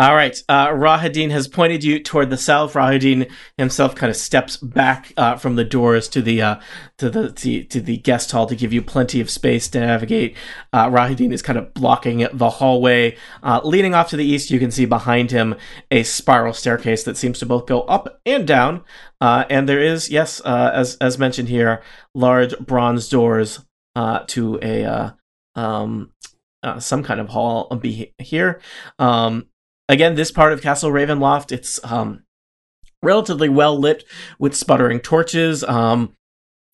All 0.00 0.14
right. 0.14 0.42
Uh, 0.48 0.68
Rahadin 0.68 1.30
has 1.30 1.46
pointed 1.46 1.84
you 1.84 2.02
toward 2.02 2.30
the 2.30 2.38
south. 2.38 2.72
Rahadin 2.72 3.30
himself 3.58 3.94
kind 3.94 4.08
of 4.08 4.16
steps 4.16 4.56
back 4.56 5.12
uh, 5.18 5.36
from 5.36 5.56
the 5.56 5.64
doors 5.64 6.08
to 6.08 6.22
the 6.22 6.40
uh, 6.40 6.60
to 6.96 7.10
the 7.10 7.30
to, 7.30 7.64
to 7.64 7.82
the 7.82 7.98
guest 7.98 8.32
hall 8.32 8.46
to 8.46 8.56
give 8.56 8.72
you 8.72 8.80
plenty 8.80 9.20
of 9.20 9.28
space 9.28 9.68
to 9.68 9.80
navigate. 9.80 10.38
Uh, 10.72 10.88
Rahadin 10.88 11.34
is 11.34 11.42
kind 11.42 11.58
of 11.58 11.74
blocking 11.74 12.26
the 12.32 12.48
hallway. 12.48 13.14
Uh, 13.42 13.60
leading 13.62 13.92
off 13.92 14.08
to 14.08 14.16
the 14.16 14.24
east, 14.24 14.50
you 14.50 14.58
can 14.58 14.70
see 14.70 14.86
behind 14.86 15.32
him 15.32 15.54
a 15.90 16.02
spiral 16.02 16.54
staircase 16.54 17.04
that 17.04 17.18
seems 17.18 17.38
to 17.40 17.44
both 17.44 17.66
go 17.66 17.82
up 17.82 18.22
and 18.24 18.46
down. 18.46 18.82
Uh, 19.20 19.44
and 19.50 19.68
there 19.68 19.82
is, 19.82 20.08
yes, 20.08 20.40
uh, 20.46 20.70
as 20.72 20.96
as 21.02 21.18
mentioned 21.18 21.50
here, 21.50 21.82
large 22.14 22.58
bronze 22.58 23.06
doors 23.10 23.66
to 24.28 24.58
a 24.62 25.12
um, 25.56 26.10
uh, 26.62 26.78
some 26.78 27.02
kind 27.02 27.20
of 27.20 27.28
hall 27.28 27.68
be 27.76 28.12
here. 28.18 28.60
Um, 28.98 29.46
again, 29.92 30.14
this 30.14 30.30
part 30.30 30.52
of 30.52 30.62
Castle 30.62 30.90
Ravenloft, 30.90 31.52
it's 31.52 31.78
um, 31.84 32.22
relatively 33.02 33.48
well 33.48 33.78
lit 33.78 34.04
with 34.38 34.54
sputtering 34.54 35.00
torches. 35.00 35.64
Um, 35.64 36.14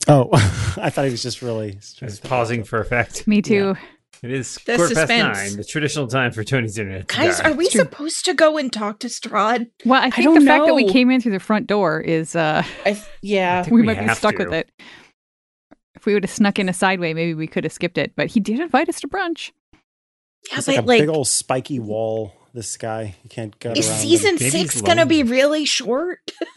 Oh, 0.09 0.29
I 0.81 0.91
thought 0.91 1.07
he 1.07 1.11
was 1.11 1.23
just 1.23 1.43
really 1.43 1.79
Just 1.81 2.23
pausing 2.23 2.63
for 2.63 2.79
effect. 2.81 3.27
Me 3.27 3.43
too. 3.43 3.75
It 4.23 4.31
is 4.31 4.55
The 4.65 4.77
quarter 4.77 4.95
past 4.95 5.09
nine, 5.11 5.57
the 5.57 5.65
traditional 5.65 6.07
time 6.07 6.31
for 6.31 6.45
Tony's 6.45 6.79
internet. 6.79 7.09
to 7.09 7.17
Guys, 7.17 7.41
die. 7.41 7.51
are 7.51 7.55
we 7.55 7.67
supposed 7.69 8.25
to 8.27 8.35
go 8.35 8.57
and 8.57 8.73
talk 8.73 9.01
to 9.01 9.09
Strahd? 9.09 9.69
Well, 9.85 10.01
I 10.01 10.11
think 10.11 10.25
don't 10.27 10.39
the 10.39 10.47
fact 10.47 10.67
that 10.67 10.75
we 10.75 10.89
came 10.89 11.11
in 11.11 11.21
through 11.21 11.33
the 11.33 11.41
front 11.41 11.67
door 11.67 12.01
is 12.01 12.37
uh 12.37 12.63
I 12.85 12.93
th- 12.93 13.05
yeah. 13.21 13.63
think 13.63 13.75
we, 13.75 13.81
we 13.81 13.87
might 13.87 13.99
be 14.07 14.15
stuck 14.15 14.37
to. 14.37 14.45
with 14.45 14.55
it. 14.55 14.71
If 15.97 16.07
we 16.07 16.15
would 16.15 16.23
have 16.23 16.31
snuck 16.31 16.59
in 16.61 16.69
a 16.69 16.73
sideway, 16.73 17.13
maybe 17.13 17.35
we 17.35 17.47
could 17.49 17.65
have 17.65 17.73
skipped 17.73 17.99
it. 17.99 18.13
But 18.15 18.29
he 18.29 18.39
did 18.39 18.61
invite 18.61 18.89
us 18.89 19.01
to 19.01 19.09
brunch. 19.09 19.51
Yeah, 20.53 20.59
It's 20.59 20.69
like 20.69 20.77
a 20.79 20.83
but 20.83 20.89
like, 20.89 21.01
big 21.01 21.09
old 21.09 21.27
spiky 21.27 21.81
wall. 21.81 22.33
This 22.57 22.75
guy, 22.79 23.15
you 23.23 23.29
can't 23.29 23.59
get 23.61 23.77
is 23.77 23.87
around. 23.87 23.97
him. 23.99 24.03
season 24.09 24.35
Maybe 24.41 24.51
six 24.51 24.81
gonna 24.81 25.05
be 25.05 25.23
really 25.23 25.67
short? 25.67 26.33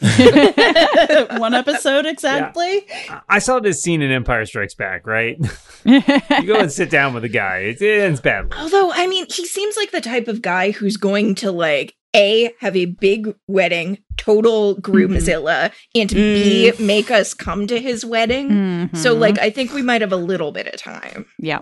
One 1.38 1.52
episode 1.52 2.06
exactly. 2.06 2.86
I- 3.10 3.20
I 3.28 3.38
saw 3.38 3.60
this 3.60 3.82
scene 3.82 4.00
in 4.00 4.10
Empire 4.10 4.46
Strikes 4.46 4.74
Back, 4.74 5.06
right? 5.06 5.36
you 5.84 6.00
go 6.46 6.58
and 6.58 6.72
sit 6.72 6.88
down 6.88 7.12
with 7.12 7.24
a 7.24 7.28
guy. 7.28 7.58
It, 7.58 7.82
it 7.82 8.00
ends 8.00 8.20
badly. 8.22 8.56
Although, 8.58 8.90
I 8.92 9.06
mean, 9.08 9.26
he 9.30 9.44
seems 9.46 9.76
like 9.76 9.90
the 9.90 10.00
type 10.00 10.26
of 10.26 10.40
guy 10.40 10.70
who's 10.70 10.96
going 10.96 11.34
to 11.36 11.52
like 11.52 11.94
a 12.16 12.50
have 12.60 12.76
a 12.76 12.86
big 12.86 13.34
wedding, 13.46 13.98
total 14.16 14.76
groomzilla, 14.76 15.70
and 15.94 16.08
b 16.10 16.72
make 16.80 17.10
us 17.10 17.34
come 17.34 17.66
to 17.66 17.78
his 17.78 18.06
wedding. 18.06 18.88
So, 18.94 19.14
Mhm. 19.14 19.18
like, 19.20 19.38
I 19.38 19.50
think 19.50 19.74
we 19.74 19.82
might 19.82 20.00
have 20.00 20.12
a 20.12 20.16
little 20.16 20.50
bit 20.50 20.66
of 20.66 20.80
time, 20.80 21.26
yeah, 21.38 21.60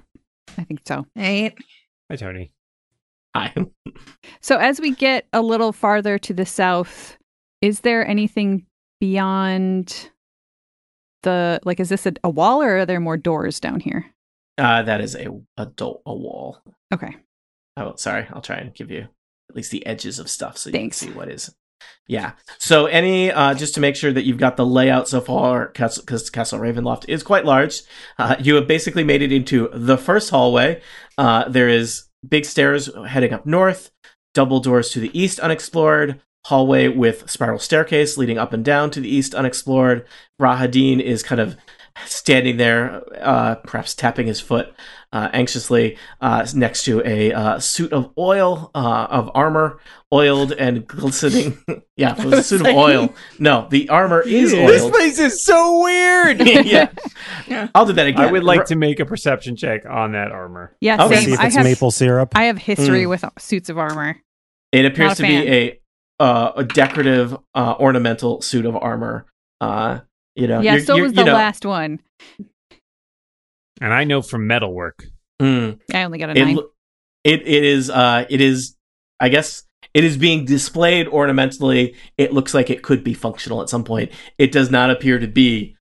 I 0.56 0.62
think 0.62 0.80
so. 0.86 1.06
right? 1.16 1.54
Hi, 2.08 2.16
Tony. 2.16 2.52
I, 3.38 3.54
So 4.40 4.56
as 4.58 4.80
we 4.80 4.90
get 4.94 5.26
a 5.32 5.40
little 5.42 5.72
farther 5.72 6.18
to 6.18 6.34
the 6.34 6.46
south, 6.46 7.16
is 7.62 7.80
there 7.80 8.06
anything 8.06 8.66
beyond 9.00 10.10
the 11.22 11.60
like? 11.64 11.80
Is 11.80 11.88
this 11.88 12.06
a, 12.06 12.12
a 12.24 12.30
wall 12.30 12.62
or 12.62 12.78
are 12.78 12.86
there 12.86 13.00
more 13.00 13.16
doors 13.16 13.60
down 13.60 13.80
here? 13.80 14.06
uh, 14.58 14.82
that 14.82 15.00
is 15.00 15.14
a 15.14 15.28
a, 15.56 15.66
do- 15.66 16.00
a 16.06 16.14
wall. 16.14 16.60
Okay. 16.92 17.16
Oh, 17.76 17.94
sorry. 17.96 18.26
I'll 18.32 18.40
try 18.42 18.56
and 18.56 18.74
give 18.74 18.90
you 18.90 19.06
at 19.50 19.56
least 19.56 19.70
the 19.70 19.86
edges 19.86 20.18
of 20.18 20.28
stuff 20.28 20.58
so 20.58 20.70
Thanks. 20.70 21.00
you 21.02 21.08
can 21.08 21.14
see 21.14 21.18
what 21.18 21.28
is. 21.30 21.54
Yeah. 22.08 22.32
So 22.58 22.86
any 22.86 23.30
uh, 23.30 23.54
just 23.54 23.74
to 23.76 23.80
make 23.80 23.94
sure 23.94 24.12
that 24.12 24.24
you've 24.24 24.36
got 24.38 24.56
the 24.56 24.66
layout 24.66 25.08
so 25.08 25.20
far, 25.20 25.66
because 25.68 26.30
Castle 26.30 26.58
Ravenloft 26.58 27.04
is 27.08 27.22
quite 27.22 27.44
large. 27.44 27.82
Uh, 28.18 28.34
you 28.40 28.56
have 28.56 28.66
basically 28.66 29.04
made 29.04 29.22
it 29.22 29.30
into 29.30 29.68
the 29.72 29.96
first 29.96 30.30
hallway. 30.30 30.80
Uh, 31.16 31.48
there 31.48 31.68
is 31.68 32.04
big 32.26 32.44
stairs 32.44 32.90
heading 33.06 33.32
up 33.32 33.46
north, 33.46 33.90
double 34.34 34.60
doors 34.60 34.90
to 34.90 35.00
the 35.00 35.16
east 35.18 35.40
unexplored, 35.40 36.20
hallway 36.46 36.88
with 36.88 37.28
spiral 37.30 37.58
staircase 37.58 38.16
leading 38.16 38.38
up 38.38 38.52
and 38.52 38.64
down 38.64 38.90
to 38.90 39.00
the 39.00 39.08
east 39.08 39.34
unexplored. 39.34 40.06
Rahadin 40.40 41.00
is 41.00 41.22
kind 41.22 41.40
of 41.40 41.56
standing 42.06 42.56
there, 42.56 43.02
uh, 43.20 43.56
perhaps 43.56 43.94
tapping 43.94 44.26
his 44.26 44.40
foot 44.40 44.72
uh, 45.12 45.28
anxiously 45.32 45.96
uh, 46.20 46.46
next 46.54 46.84
to 46.84 47.00
a 47.06 47.32
uh, 47.32 47.58
suit 47.58 47.92
of 47.92 48.10
oil, 48.18 48.70
uh, 48.74 49.06
of 49.10 49.30
armor, 49.34 49.80
oiled 50.12 50.52
and 50.52 50.86
glistening. 50.86 51.56
yeah, 51.96 52.14
it 52.18 52.24
was 52.24 52.38
a 52.40 52.42
suit 52.42 52.60
of 52.60 52.66
oil. 52.74 53.14
No, 53.38 53.66
the 53.70 53.88
armor 53.88 54.20
is 54.26 54.50
This 54.52 54.88
place 54.90 55.18
is 55.18 55.42
so 55.42 55.82
weird. 55.82 56.46
yeah. 56.46 56.90
Yeah. 57.46 57.68
I'll 57.74 57.86
do 57.86 57.94
that 57.94 58.06
again. 58.06 58.28
I 58.28 58.32
would 58.32 58.44
like 58.44 58.60
Ra- 58.60 58.66
to 58.66 58.76
make 58.76 59.00
a 59.00 59.06
perception 59.06 59.56
check 59.56 59.86
on 59.88 60.12
that 60.12 60.30
armor. 60.32 60.76
Yeah, 60.80 61.04
Okay. 61.04 61.16
same. 61.16 61.24
See 61.24 61.32
if 61.32 61.40
I 61.40 61.46
it's 61.46 61.56
have 61.56 61.64
maple 61.64 61.90
syrup. 61.90 62.32
I 62.34 62.44
have 62.44 62.58
history 62.58 63.04
Mm. 63.04 63.08
with 63.10 63.24
suits 63.38 63.70
of 63.70 63.78
armor. 63.78 64.16
It 64.72 64.84
appears 64.84 65.16
to 65.16 65.24
a 65.24 65.26
be 65.26 65.48
a 65.50 65.80
uh, 66.20 66.52
a 66.56 66.64
decorative 66.64 67.34
uh, 67.54 67.74
ornamental 67.78 68.42
suit 68.42 68.66
of 68.66 68.76
armor. 68.76 69.24
Uh, 69.60 70.00
you 70.40 70.46
know, 70.46 70.60
yeah, 70.60 70.72
you're- 70.74 70.84
so 70.84 70.94
you're- 70.96 71.08
was 71.08 71.12
you 71.12 71.24
the 71.24 71.24
know, 71.24 71.34
last 71.34 71.64
one. 71.66 72.00
And 73.80 73.92
I 73.94 74.04
know 74.04 74.22
from 74.22 74.46
metalwork. 74.46 75.04
mm, 75.40 75.78
I 75.94 76.02
only 76.04 76.18
got 76.18 76.30
a 76.30 76.32
it, 76.38 76.44
nine. 76.44 76.58
it 77.24 77.42
it 77.46 77.64
is 77.64 77.90
uh 77.90 78.24
it 78.28 78.40
is 78.40 78.74
I 79.20 79.28
guess 79.28 79.62
it 79.94 80.04
is 80.04 80.16
being 80.16 80.44
displayed 80.44 81.06
ornamentally. 81.08 81.94
It 82.16 82.32
looks 82.32 82.54
like 82.54 82.70
it 82.70 82.82
could 82.82 83.04
be 83.04 83.14
functional 83.14 83.62
at 83.62 83.68
some 83.68 83.84
point. 83.84 84.10
It 84.36 84.50
does 84.52 84.70
not 84.70 84.90
appear 84.90 85.18
to 85.18 85.26
be 85.28 85.76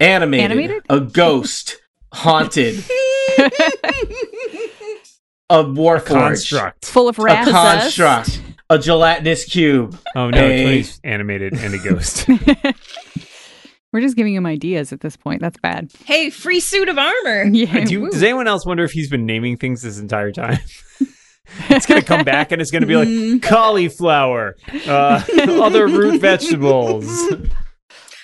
animated. 0.00 0.44
Animated? 0.50 0.82
A 0.90 1.00
ghost 1.00 1.76
haunted 2.12 2.78
a 5.48 5.62
warforged 5.64 6.04
Construct. 6.06 6.84
Full 6.86 7.08
of 7.08 7.18
a 7.18 7.22
rats. 7.22 7.50
construct 7.50 8.40
a 8.70 8.78
gelatinous 8.78 9.44
cube. 9.44 9.98
Oh 10.14 10.30
no, 10.30 10.44
A- 10.44 10.64
Tony's 10.64 11.00
animated 11.04 11.54
and 11.54 11.74
a 11.74 11.78
ghost. 11.78 12.28
We're 13.92 14.00
just 14.00 14.16
giving 14.16 14.34
him 14.34 14.44
ideas 14.46 14.92
at 14.92 15.00
this 15.00 15.16
point. 15.16 15.40
That's 15.40 15.58
bad. 15.58 15.90
Hey, 16.04 16.28
free 16.30 16.60
suit 16.60 16.88
of 16.88 16.98
armor. 16.98 17.44
Yeah. 17.52 17.84
Do 17.84 17.92
you- 17.92 18.10
does 18.10 18.22
anyone 18.22 18.46
else 18.48 18.66
wonder 18.66 18.84
if 18.84 18.90
he's 18.92 19.08
been 19.08 19.24
naming 19.26 19.56
things 19.56 19.82
this 19.82 19.98
entire 19.98 20.32
time? 20.32 20.58
it's 21.70 21.86
going 21.86 22.00
to 22.00 22.06
come 22.06 22.24
back 22.24 22.50
and 22.52 22.60
it's 22.60 22.70
going 22.72 22.82
to 22.82 22.86
be 22.88 22.96
like 22.96 23.42
cauliflower, 23.42 24.56
uh, 24.86 25.22
other 25.62 25.86
root 25.86 26.20
vegetables. 26.20 27.06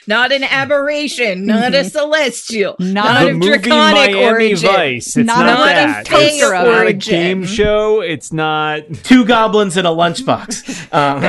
Not 0.07 0.33
an 0.33 0.43
aberration, 0.45 1.47
not 1.47 1.75
a 1.75 1.85
celestial, 1.85 2.77
Not 2.79 2.95
not, 3.23 3.33
the 3.33 3.39
draconic 3.39 4.13
Miami 4.13 4.25
origin. 4.25 4.69
Vice. 4.69 5.17
It's 5.17 5.27
Not 5.27 5.47
not, 5.47 5.61
a 5.61 5.75
that. 5.75 6.13
of 6.13 6.19
It's 6.19 6.43
not 6.43 6.87
a 6.87 6.93
game 6.93 7.45
show. 7.47 8.01
It's 8.01 8.33
not. 8.33 8.83
Two 9.05 9.25
goblins 9.25 9.77
in 9.77 9.87
a 9.87 9.91
lunchbox. 9.91 10.89
Um, 10.93 11.23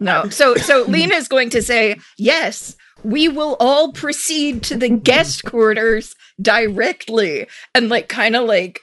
No. 0.00 0.28
So 0.28 0.56
so 0.56 0.82
Lena 0.84 1.14
is 1.14 1.28
going 1.28 1.50
to 1.50 1.62
say, 1.62 1.96
"Yes, 2.18 2.76
we 3.02 3.28
will 3.28 3.56
all 3.60 3.92
proceed 3.92 4.62
to 4.64 4.76
the 4.76 4.88
guest 4.88 5.44
quarters 5.44 6.14
directly." 6.40 7.46
And 7.74 7.88
like 7.88 8.08
kind 8.08 8.36
of 8.36 8.44
like 8.46 8.80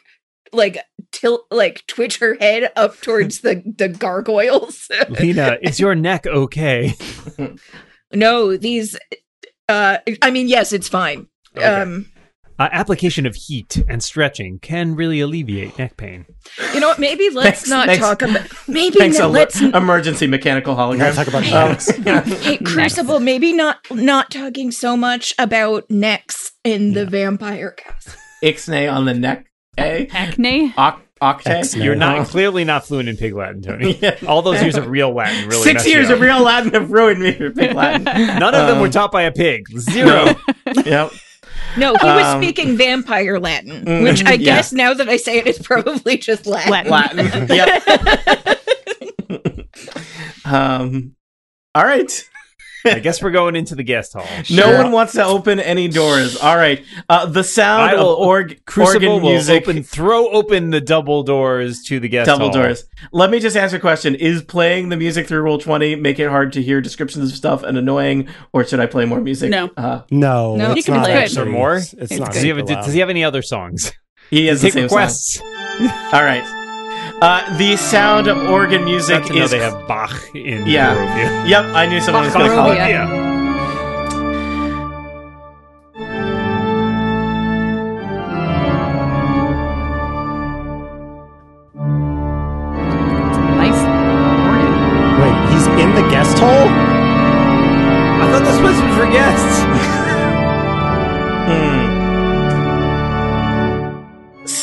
like 0.53 0.77
tilt 1.11 1.45
like 1.51 1.83
twitch 1.87 2.19
her 2.19 2.35
head 2.39 2.71
up 2.75 2.99
towards 3.01 3.41
the 3.41 3.61
the 3.77 3.89
gargoyles. 3.89 4.89
Lena, 5.09 5.57
is 5.61 5.79
your 5.79 5.95
neck 5.95 6.25
okay? 6.27 6.93
no, 8.13 8.57
these 8.57 8.97
uh 9.69 9.97
I 10.21 10.31
mean, 10.31 10.47
yes, 10.47 10.73
it's 10.73 10.89
fine. 10.89 11.27
Okay. 11.57 11.65
Um 11.65 12.07
Uh, 12.59 12.69
application 12.73 13.25
of 13.25 13.33
heat 13.35 13.83
and 13.89 14.03
stretching 14.03 14.59
can 14.59 14.93
really 14.93 15.19
alleviate 15.19 15.75
neck 15.79 15.97
pain. 15.97 16.25
you 16.75 16.79
know 16.79 16.89
what? 16.89 16.99
Maybe 16.99 17.29
let's 17.31 17.61
Thanks- 17.61 17.69
not 17.69 17.85
thanks- 17.87 17.99
talk 18.05 18.21
about 18.21 18.47
maybe 18.67 18.99
thanks, 18.99 19.17
not, 19.17 19.29
emer- 19.29 19.33
let's 19.39 19.61
emergency 19.61 20.27
mechanical 20.27 20.75
hologram. 20.75 21.15
talk 21.15 21.27
about 21.27 21.41
necks. 21.43 21.89
Hey, 22.43 22.57
Crucible, 22.57 23.19
maybe 23.19 23.51
not 23.53 23.77
not 23.89 24.29
talking 24.29 24.69
so 24.71 24.95
much 24.95 25.33
about 25.39 25.89
necks 25.89 26.51
in 26.63 26.93
the 26.93 27.05
vampire 27.05 27.71
cast. 27.71 28.15
Ixnay 28.43 28.91
on 28.91 29.05
the 29.05 29.13
neck. 29.15 29.47
A. 29.79 30.07
Acne. 30.11 30.73
Oc- 30.77 31.01
Octane. 31.21 31.83
You're 31.83 31.95
not 31.95 32.27
clearly 32.27 32.63
not 32.63 32.85
fluent 32.85 33.07
in 33.07 33.15
Pig 33.15 33.33
Latin, 33.35 33.61
Tony. 33.61 33.93
Yeah. 34.01 34.17
All 34.27 34.41
those 34.41 34.61
years 34.61 34.75
of 34.75 34.87
real 34.87 35.11
Latin 35.13 35.47
really 35.47 35.61
Six 35.63 35.73
messed 35.75 35.87
you 35.87 35.93
years 35.93 36.07
up. 36.09 36.15
of 36.15 36.21
real 36.21 36.41
Latin 36.41 36.73
have 36.73 36.91
ruined 36.91 37.19
me 37.21 37.31
for 37.33 37.51
Big 37.51 37.73
Latin. 37.75 38.03
None 38.39 38.43
of 38.55 38.67
them 38.67 38.77
Um, 38.77 38.81
were 38.81 38.89
taught 38.89 39.11
by 39.11 39.21
a 39.23 39.31
pig. 39.31 39.67
Zero. 39.79 40.35
Yep. 40.85 41.11
No, 41.77 41.95
he 41.95 42.05
was 42.05 42.25
Um, 42.25 42.41
speaking 42.41 42.75
vampire 42.75 43.39
Latin, 43.39 43.85
mm, 43.85 44.03
which 44.03 44.25
I 44.25 44.31
yeah. 44.33 44.37
guess 44.55 44.73
now 44.73 44.93
that 44.95 45.07
I 45.07 45.17
say 45.17 45.37
it, 45.37 45.47
it's 45.47 45.59
probably 45.59 46.17
just 46.17 46.45
Latin. 46.47 46.71
Latin. 46.71 46.89
Latin. 46.91 47.47
yep. 47.55 48.59
um. 50.45 51.15
All 51.75 51.83
right. 51.85 52.27
I 52.85 52.99
guess 52.99 53.21
we're 53.21 53.31
going 53.31 53.55
into 53.55 53.75
the 53.75 53.83
guest 53.83 54.13
hall. 54.13 54.25
No 54.49 54.63
Sure. 54.63 54.77
one 54.77 54.91
wants 54.91 55.13
to 55.13 55.23
open 55.25 55.59
any 55.59 55.87
doors. 55.87 56.35
All 56.37 56.57
right. 56.57 56.83
Uh, 57.07 57.25
the 57.27 57.43
sound 57.43 57.91
I 57.91 57.95
will- 57.95 58.13
of 58.13 58.19
org- 58.27 58.65
Crucible 58.65 58.93
organ 59.07 59.23
will 59.23 59.31
music. 59.31 59.63
open, 59.63 59.83
throw 59.83 60.27
open 60.29 60.69
the 60.71 60.81
double 60.81 61.23
doors 61.23 61.83
to 61.83 61.99
the 61.99 62.07
guest 62.09 62.29
hall. 62.29 62.39
Double 62.39 62.51
hall. 62.51 62.63
doors. 62.63 62.85
Let 63.11 63.29
me 63.29 63.39
just 63.39 63.55
ask 63.55 63.75
a 63.75 63.79
question: 63.79 64.15
Is 64.15 64.41
playing 64.43 64.89
the 64.89 64.97
music 64.97 65.27
through 65.27 65.43
Roll20 65.43 65.99
make 66.01 66.19
it 66.19 66.29
hard 66.29 66.53
to 66.53 66.61
hear 66.61 66.81
descriptions 66.81 67.29
of 67.31 67.37
stuff 67.37 67.63
and 67.63 67.77
annoying, 67.77 68.27
or 68.53 68.63
should 68.63 68.79
I 68.79 68.85
play 68.87 69.05
more 69.05 69.21
music? 69.21 69.49
No. 69.51 69.69
Uh, 69.77 70.01
No, 70.09 70.55
No, 70.55 70.71
it's 70.71 70.77
you 70.77 70.83
can 70.83 70.93
not 70.95 71.05
play 71.05 71.13
it. 71.13 71.17
actually- 71.17 71.49
Or 71.49 71.51
more? 71.51 71.75
It's, 71.77 71.93
It's 71.93 72.17
not. 72.19 72.31
Does 72.33 72.41
he, 72.41 72.49
have 72.49 72.57
a, 72.57 72.63
does 72.63 72.93
he 72.93 72.99
have 72.99 73.09
any 73.09 73.23
other 73.23 73.41
songs? 73.41 73.91
he 74.29 74.47
has 74.47 74.61
the 74.61 74.71
same 74.71 74.83
requests. 74.83 75.35
song. 75.39 75.47
All 76.13 76.23
right. 76.23 76.43
Uh, 77.21 77.55
the 77.57 77.75
sound 77.77 78.27
of 78.27 78.37
organ 78.49 78.83
music 78.83 79.19
Not 79.19 79.27
to 79.27 79.33
know 79.35 79.43
is. 79.43 79.51
they 79.51 79.59
have 79.59 79.87
Bach 79.87 80.11
in 80.33 80.65
Yeah. 80.65 80.95
Barovia. 80.95 81.47
Yep, 81.49 81.65
I 81.75 81.85
knew 81.85 82.01
someone 82.01 82.23
was 82.25 82.33
going 82.33 82.49
to 82.49 82.55
call 82.55 82.71
it. 82.71 82.77
Barovia. 82.79 83.30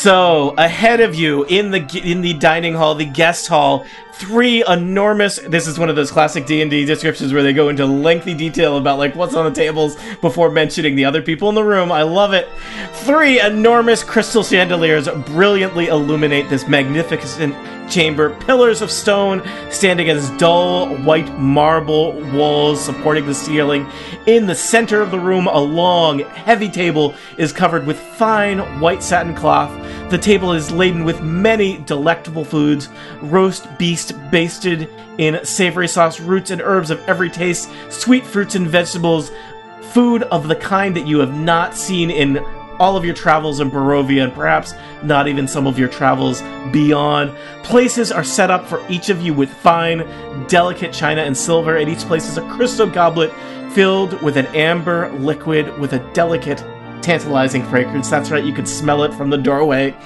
So 0.08 0.54
ahead 0.56 1.02
of 1.02 1.14
you 1.14 1.44
in 1.44 1.70
the 1.70 2.00
in 2.02 2.22
the 2.22 2.32
dining 2.32 2.72
hall, 2.72 2.94
the 2.94 3.04
guest 3.04 3.46
hall, 3.46 3.84
three 4.14 4.64
enormous. 4.66 5.38
This 5.38 5.66
is 5.66 5.78
one 5.78 5.90
of 5.90 5.96
those 5.96 6.10
classic 6.10 6.46
D 6.46 6.62
and 6.62 6.70
D 6.70 6.86
descriptions 6.86 7.34
where 7.34 7.42
they 7.42 7.52
go 7.52 7.68
into 7.68 7.84
lengthy 7.84 8.32
detail 8.32 8.78
about 8.78 8.98
like 8.98 9.14
what's 9.14 9.34
on 9.34 9.44
the 9.44 9.54
tables 9.54 9.98
before 10.22 10.50
mentioning 10.50 10.96
the 10.96 11.04
other 11.04 11.20
people 11.20 11.50
in 11.50 11.54
the 11.54 11.62
room. 11.62 11.92
I 11.92 12.04
love 12.04 12.32
it. 12.32 12.48
Three 13.04 13.38
enormous 13.38 14.02
crystal 14.02 14.42
chandeliers 14.42 15.10
brilliantly 15.26 15.88
illuminate 15.88 16.48
this 16.48 16.66
magnificent 16.66 17.54
chamber. 17.90 18.30
Pillars 18.40 18.82
of 18.82 18.90
stone 18.90 19.42
standing 19.70 20.08
as 20.08 20.30
dull 20.32 20.94
white 20.98 21.38
marble 21.38 22.20
walls 22.32 22.84
supporting 22.84 23.26
the 23.26 23.34
ceiling. 23.34 23.86
In 24.26 24.46
the 24.46 24.54
center 24.54 25.00
of 25.00 25.10
the 25.10 25.18
room, 25.18 25.46
a 25.46 25.58
long, 25.58 26.20
heavy 26.20 26.68
table 26.68 27.14
is 27.36 27.52
covered 27.52 27.86
with 27.86 27.98
fine 27.98 28.58
white 28.80 29.02
satin 29.02 29.34
cloth. 29.34 29.70
The 30.10 30.18
table 30.18 30.52
is 30.52 30.70
laden 30.70 31.04
with 31.04 31.20
many 31.20 31.78
delectable 31.78 32.44
foods 32.44 32.88
roast 33.20 33.66
beast 33.78 34.12
basted 34.30 34.88
in 35.18 35.44
savory 35.44 35.88
sauce, 35.88 36.20
roots 36.20 36.50
and 36.50 36.62
herbs 36.62 36.90
of 36.90 37.00
every 37.08 37.28
taste, 37.28 37.70
sweet 37.90 38.24
fruits 38.24 38.54
and 38.54 38.66
vegetables, 38.66 39.30
food 39.80 40.22
of 40.24 40.48
the 40.48 40.56
kind 40.56 40.96
that 40.96 41.06
you 41.06 41.18
have 41.18 41.34
not 41.34 41.74
seen 41.74 42.10
in 42.10 42.44
all 42.78 42.96
of 42.96 43.04
your 43.04 43.14
travels 43.14 43.60
in 43.60 43.70
Barovia 43.70 44.24
and 44.24 44.32
perhaps 44.32 44.74
not 45.02 45.28
even 45.28 45.48
some 45.48 45.66
of 45.66 45.78
your 45.78 45.88
travels 45.88 46.42
beyond. 46.72 47.36
Places 47.62 48.12
are 48.12 48.24
set 48.24 48.50
up 48.50 48.66
for 48.66 48.84
each 48.88 49.08
of 49.08 49.20
you 49.20 49.34
with 49.34 49.50
fine, 49.50 49.98
delicate 50.46 50.92
china 50.92 51.22
and 51.22 51.36
silver, 51.36 51.76
and 51.76 51.88
each 51.88 52.00
place 52.00 52.28
is 52.28 52.38
a 52.38 52.48
crystal 52.50 52.86
goblet 52.86 53.32
filled 53.72 54.20
with 54.22 54.36
an 54.36 54.46
amber 54.46 55.10
liquid 55.12 55.78
with 55.78 55.92
a 55.92 55.98
delicate, 56.12 56.64
tantalizing 57.02 57.62
fragrance. 57.64 58.08
That's 58.08 58.30
right, 58.30 58.44
you 58.44 58.52
can 58.52 58.66
smell 58.66 59.04
it 59.04 59.14
from 59.14 59.30
the 59.30 59.38
doorway. 59.38 59.96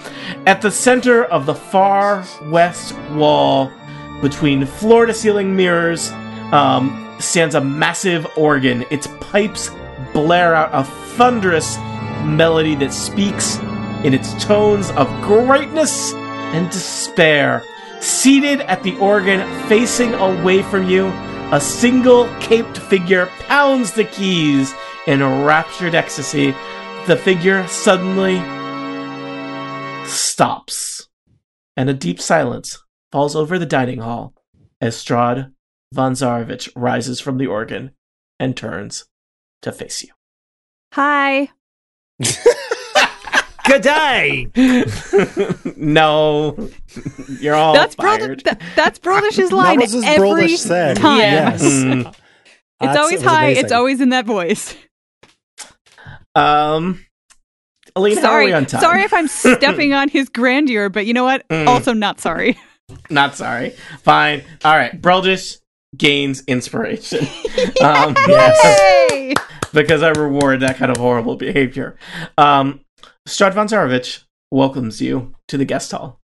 At 0.47 0.62
the 0.62 0.70
center 0.70 1.25
of 1.25 1.47
the 1.47 1.55
far 1.55 2.25
west 2.45 2.99
wall, 3.11 3.70
between 4.20 4.64
floor 4.66 5.07
to 5.07 5.14
ceiling 5.14 5.57
mirrors, 5.57 6.11
um, 6.53 7.16
stands 7.18 7.55
a 7.55 7.61
massive 7.61 8.27
organ. 8.37 8.85
Its 8.91 9.09
pipes 9.20 9.70
blare 10.12 10.55
out 10.55 10.70
a 10.73 10.85
thunderous 11.16 11.77
melody 12.25 12.75
that 12.77 12.93
speaks 12.93 13.59
in 14.05 14.15
its 14.15 14.33
tones 14.45 14.91
of 14.93 15.09
greatness 15.23 16.13
and 16.15 16.71
despair. 16.71 17.63
Seated 18.01 18.61
at 18.63 18.83
the 18.83 18.97
organ, 18.99 19.41
facing 19.69 20.13
away 20.15 20.63
from 20.63 20.89
you, 20.89 21.09
a 21.53 21.61
single 21.61 22.27
caped 22.41 22.79
figure 22.79 23.27
pounds 23.41 23.93
the 23.93 24.05
keys 24.05 24.75
in 25.07 25.23
raptured 25.23 25.95
ecstasy. 25.95 26.55
The 27.07 27.17
figure 27.17 27.67
suddenly 27.69 28.39
stops, 30.09 31.09
and 31.77 31.89
a 31.89 31.95
deep 31.95 32.21
silence 32.21 32.83
falls 33.11 33.37
over 33.37 33.59
the 33.59 33.67
dining 33.67 34.01
hall 34.01 34.35
as 34.81 34.97
Strahd 34.97 35.53
von 35.93 36.15
Zarovich 36.15 36.69
rises 36.75 37.21
from 37.21 37.39
the 37.39 37.47
organ 37.47 37.93
and 38.41 38.57
turns 38.57 39.05
to 39.63 39.71
face 39.71 40.03
you. 40.03 40.11
Hi. 40.95 41.51
Good 43.66 43.83
day. 43.83 44.49
no, 45.77 46.68
you're 47.41 47.55
all 47.55 47.75
that's 47.75 47.95
fired. 47.95 48.18
Brother. 48.18 48.37
That, 48.45 48.61
that's 48.75 48.99
Brodish's 48.99 49.53
line 49.53 49.79
That 49.79 49.95
every 49.95 50.18
Brolish 50.18 50.59
said. 50.59 50.97
time. 50.97 51.18
Yes. 51.18 51.62
Mm. 51.62 52.01
It's 52.09 52.16
That's- 52.81 52.97
always 52.99 53.23
it 53.23 53.27
high. 53.27 53.45
amazing. 53.45 53.64
It's 53.64 53.73
always 53.73 54.01
in 54.01 54.09
that 54.09 54.27
voice. 54.27 54.75
Um, 56.35 57.05
Aleen, 57.95 58.14
how 58.16 58.20
are 58.20 58.23
sorry. 58.23 58.47
we 58.47 58.53
on 58.53 58.66
time? 58.66 58.81
Sorry 58.81 59.03
if 59.03 59.12
I'm 59.14 59.29
stepping 59.29 59.93
on 59.93 60.09
his 60.09 60.29
grandeur, 60.29 60.89
but 60.89 61.07
you 61.07 61.14
know 61.14 61.25
what? 61.25 61.47
Mm. 61.49 61.66
Also 61.68 61.93
not 61.93 62.20
sorry. 62.20 62.59
Not 63.11 63.37
sorry. 63.37 63.70
Fine. 64.03 64.43
All 64.64 64.77
right. 64.77 65.01
Breldish 65.01 65.59
gains 65.97 66.43
inspiration. 66.49 67.27
um, 67.83 68.16
Yay! 68.29 69.35
Because 69.73 70.03
I 70.03 70.11
reward 70.11 70.61
that 70.61 70.77
kind 70.77 70.91
of 70.91 70.99
horrible 70.99 71.37
behavior. 71.37 71.97
Um, 72.37 72.81
Strahd 73.27 73.55
von 73.55 73.68
Zarovich 73.68 74.25
welcomes 74.51 75.01
you 75.01 75.35
to 75.49 75.57
the 75.57 75.64
guest 75.64 75.93
hall. 75.93 76.20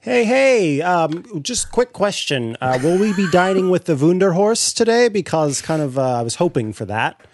Hey, 0.00 0.24
hey, 0.24 0.82
um, 0.82 1.42
just 1.42 1.72
quick 1.72 1.92
question. 1.92 2.56
Uh, 2.60 2.78
will 2.82 2.98
we 2.98 3.14
be 3.14 3.30
dining 3.30 3.70
with 3.70 3.86
the 3.86 3.94
Wunderhorse 3.94 4.74
today? 4.74 5.08
Because 5.08 5.62
kind 5.62 5.80
of, 5.80 5.98
uh, 5.98 6.18
I 6.18 6.22
was 6.22 6.34
hoping 6.36 6.74
for 6.74 6.84
that. 6.84 7.26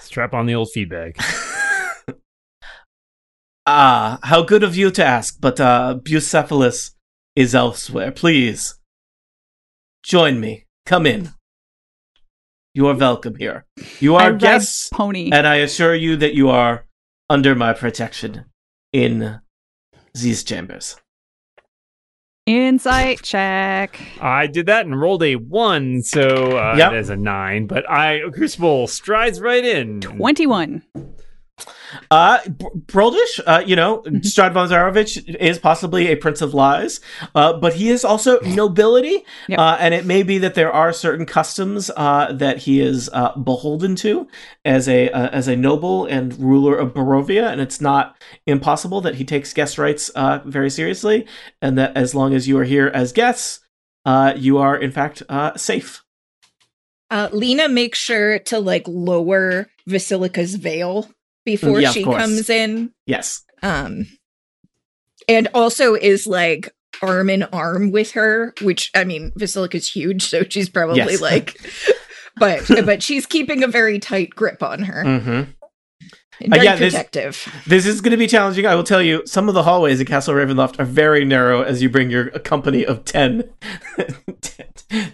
Strap 0.00 0.32
on 0.32 0.46
the 0.46 0.54
old 0.54 0.70
feedback. 0.72 1.16
Ah, 3.72 4.18
how 4.24 4.42
good 4.42 4.64
of 4.64 4.74
you 4.74 4.90
to 4.90 5.04
ask, 5.04 5.36
but 5.40 5.60
uh, 5.60 5.96
Bucephalus 6.02 6.90
is 7.36 7.54
elsewhere. 7.54 8.10
Please 8.10 8.74
join 10.02 10.40
me. 10.40 10.64
Come 10.86 11.06
in. 11.06 11.34
You 12.74 12.86
are 12.88 12.94
welcome 12.94 13.34
here. 13.34 13.64
You 13.98 14.14
are 14.16 14.30
ride 14.30 14.40
guests, 14.40 14.88
pony. 14.90 15.30
and 15.32 15.46
I 15.46 15.56
assure 15.56 15.94
you 15.94 16.16
that 16.16 16.34
you 16.34 16.48
are 16.50 16.84
under 17.28 17.54
my 17.54 17.72
protection. 17.72 18.44
in 18.92 19.40
these 20.14 20.42
chambers. 20.42 20.96
Insight 22.46 23.22
check. 23.22 24.00
I 24.20 24.48
did 24.48 24.66
that 24.66 24.84
and 24.84 25.00
rolled 25.00 25.22
a 25.22 25.36
one, 25.36 26.02
so 26.02 26.58
uh, 26.58 26.74
Yep. 26.76 26.90
there's 26.90 27.08
a 27.10 27.16
nine. 27.16 27.68
But 27.68 27.88
I 27.88 28.20
Crucible 28.32 28.88
strides 28.88 29.40
right 29.40 29.64
in. 29.64 30.00
21. 30.00 30.82
Uh, 32.10 32.38
Broldish, 32.86 33.40
uh, 33.46 33.62
you 33.66 33.76
know, 33.76 34.02
Strahd 34.22 34.52
von 34.52 34.68
Zarovich 34.68 35.34
is 35.36 35.58
possibly 35.58 36.08
a 36.08 36.16
prince 36.16 36.40
of 36.40 36.54
lies, 36.54 37.00
uh, 37.34 37.52
but 37.54 37.74
he 37.74 37.88
is 37.88 38.04
also 38.04 38.40
nobility, 38.40 39.24
Yep. 39.48 39.58
uh, 39.58 39.76
and 39.80 39.94
it 39.94 40.04
may 40.04 40.22
be 40.22 40.38
that 40.38 40.54
there 40.54 40.72
are 40.72 40.92
certain 40.92 41.26
customs 41.26 41.90
uh, 41.96 42.32
that 42.32 42.58
he 42.58 42.80
is 42.80 43.08
uh, 43.12 43.36
beholden 43.36 43.96
to 43.96 44.28
as 44.64 44.88
a 44.88 45.10
uh, 45.10 45.28
as 45.28 45.48
a 45.48 45.56
noble 45.56 46.06
and 46.06 46.38
ruler 46.38 46.76
of 46.76 46.94
Barovia, 46.94 47.50
and 47.50 47.60
it's 47.60 47.80
not 47.80 48.16
impossible 48.46 49.00
that 49.00 49.16
he 49.16 49.24
takes 49.24 49.52
guest 49.52 49.78
rights 49.78 50.08
uh, 50.10 50.40
very 50.44 50.70
seriously, 50.70 51.26
and 51.62 51.76
that 51.78 51.96
as 51.96 52.14
long 52.14 52.34
as 52.34 52.46
you 52.48 52.58
are 52.58 52.64
here 52.64 52.90
as 52.94 53.12
guests, 53.12 53.60
uh, 54.04 54.32
you 54.36 54.58
are 54.58 54.76
in 54.76 54.90
fact 54.92 55.22
uh, 55.28 55.56
safe. 55.56 56.02
Uh, 57.10 57.28
Lena 57.32 57.68
makes 57.68 57.98
sure 57.98 58.38
to 58.38 58.60
like 58.60 58.84
lower 58.86 59.66
Vasilka's 59.88 60.54
veil 60.54 61.08
before 61.44 61.80
Yeah, 61.80 61.90
she 61.92 62.04
course. 62.04 62.16
comes 62.22 62.50
in. 62.50 62.92
Yes. 63.06 63.42
Um, 63.62 64.06
and 65.28 65.48
also 65.54 65.94
is 65.94 66.26
like 66.26 66.70
arm 67.02 67.30
in 67.30 67.42
arm 67.44 67.92
with 67.92 68.12
her, 68.12 68.52
which 68.62 68.90
I 68.94 69.04
mean, 69.04 69.32
Vasilka's 69.38 69.90
huge, 69.90 70.22
so 70.24 70.42
she's 70.48 70.68
probably 70.68 70.96
Yes. 70.98 71.20
like, 71.20 71.56
but 72.36 72.66
but 72.84 73.02
she's 73.02 73.26
keeping 73.26 73.62
a 73.62 73.68
very 73.68 73.98
tight 73.98 74.30
grip 74.30 74.62
on 74.62 74.82
her, 74.84 75.04
Mm-hmm. 75.04 76.48
very 76.50 76.64
yeah, 76.64 76.76
this- 76.76 76.92
protective. 76.94 77.62
This 77.66 77.86
is 77.86 78.00
going 78.00 78.12
to 78.12 78.16
be 78.16 78.26
challenging. 78.26 78.66
I 78.66 78.74
will 78.74 78.82
tell 78.84 79.02
you, 79.02 79.22
some 79.26 79.48
of 79.48 79.54
the 79.54 79.62
hallways 79.62 80.00
in 80.00 80.06
Castle 80.06 80.34
Ravenloft 80.34 80.80
are 80.80 80.84
very 80.86 81.24
narrow 81.24 81.62
as 81.62 81.82
you 81.82 81.88
bring 81.90 82.10
your 82.10 82.30
company 82.30 82.84
of 82.84 83.04
10, 83.06 83.44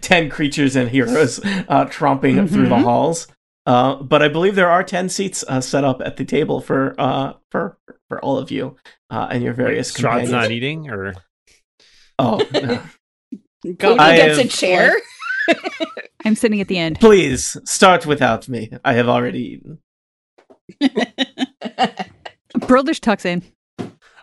10 0.00 0.30
creatures 0.30 0.76
and 0.76 0.88
heroes 0.90 1.38
uh, 1.44 1.84
tromping 1.86 2.48
through 2.48 2.68
the 2.68 2.78
halls. 2.78 3.26
Uh, 3.66 3.96
but 3.96 4.22
I 4.22 4.28
believe 4.28 4.54
there 4.54 4.70
are 4.70 4.84
10 4.84 5.08
seats 5.08 5.44
uh, 5.48 5.60
set 5.60 5.82
up 5.82 6.00
at 6.00 6.16
the 6.16 6.24
table 6.24 6.60
for 6.60 6.94
uh, 6.98 7.32
for 7.50 7.78
for 8.08 8.24
all 8.24 8.38
of 8.38 8.52
you 8.52 8.76
uh, 9.10 9.26
and 9.30 9.42
your 9.42 9.52
various 9.52 9.90
Strahd's 9.90 10.02
companions. 10.02 10.30
not 10.30 10.50
eating, 10.52 10.88
or 10.88 11.14
oh, 12.18 12.40
no. 12.52 12.82
Cody 13.78 13.98
I 13.98 14.16
gets 14.16 14.38
a 14.38 14.46
chair. 14.46 14.94
I'm 16.24 16.36
sitting 16.36 16.60
at 16.60 16.68
the 16.68 16.78
end. 16.78 17.00
please 17.00 17.56
start 17.64 18.06
without 18.06 18.48
me. 18.48 18.70
I 18.84 18.94
have 18.94 19.08
already 19.08 19.40
eaten. 19.40 19.78
Brildish 22.58 23.00
tucks 23.00 23.24
in. 23.24 23.42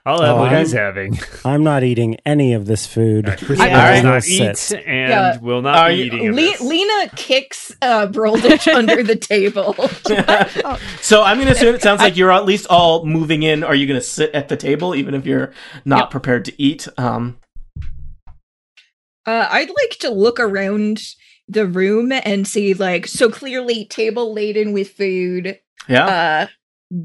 I'll 0.05 0.21
have 0.21 0.35
Oh, 0.35 0.39
what 0.41 0.49
I'm- 0.51 0.59
he's 0.59 0.73
having. 0.73 1.17
I'm 1.45 1.63
not 1.63 1.83
eating 1.83 2.17
any 2.25 2.53
of 2.53 2.65
this 2.65 2.85
food. 2.85 3.25
Crucible 3.25 3.55
Yeah. 3.65 3.93
does 3.93 4.03
not 4.03 4.11
right. 4.11 4.27
eat 4.27 4.71
and 4.85 5.09
Yeah. 5.09 5.37
will 5.39 5.61
not 5.61 5.77
Are 5.77 5.89
be 5.89 5.95
you- 5.95 6.03
eating. 6.05 6.27
of 6.27 6.35
Le- 6.35 6.41
this. 6.41 6.61
Lena 6.61 7.09
kicks 7.15 7.73
uh, 7.81 8.07
Broldish 8.07 8.67
under 8.73 9.01
the 9.01 9.15
table. 9.15 9.73
so 11.01 11.23
I'm 11.23 11.37
going 11.37 11.47
to 11.47 11.53
assume 11.53 11.73
it 11.75 11.81
sounds 11.81 12.01
like 12.01 12.17
you're 12.17 12.31
at 12.33 12.43
least 12.45 12.67
all 12.69 13.05
moving 13.05 13.43
in. 13.43 13.63
Are 13.63 13.75
you 13.75 13.87
going 13.87 13.99
to 13.99 14.05
sit 14.05 14.33
at 14.35 14.49
the 14.49 14.57
table 14.57 14.93
even 14.93 15.13
if 15.13 15.25
you're 15.25 15.53
not 15.85 15.99
Yep. 16.05 16.09
prepared 16.11 16.45
to 16.45 16.61
eat? 16.61 16.87
Um, 16.97 17.37
Uh, 19.25 19.47
I'd 19.49 19.69
like 19.69 19.97
to 20.01 20.09
look 20.09 20.37
around 20.37 20.99
the 21.47 21.65
room 21.65 22.11
and 22.11 22.45
see, 22.45 22.73
like, 22.73 23.07
so 23.07 23.29
clearly 23.29 23.85
table 23.85 24.33
laden 24.33 24.73
with 24.73 24.89
food, 24.91 25.59
yeah. 25.87 26.05
uh, 26.05 26.47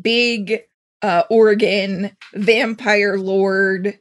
big 0.00 0.62
uh, 1.02 1.22
organ, 1.30 2.16
vampire 2.34 3.16
lord, 3.18 3.98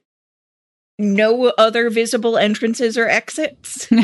no 1.00 1.54
other 1.58 1.89
visible 1.89 2.38
entrances 2.38 2.98
or 2.98 3.08
exits. 3.08 3.88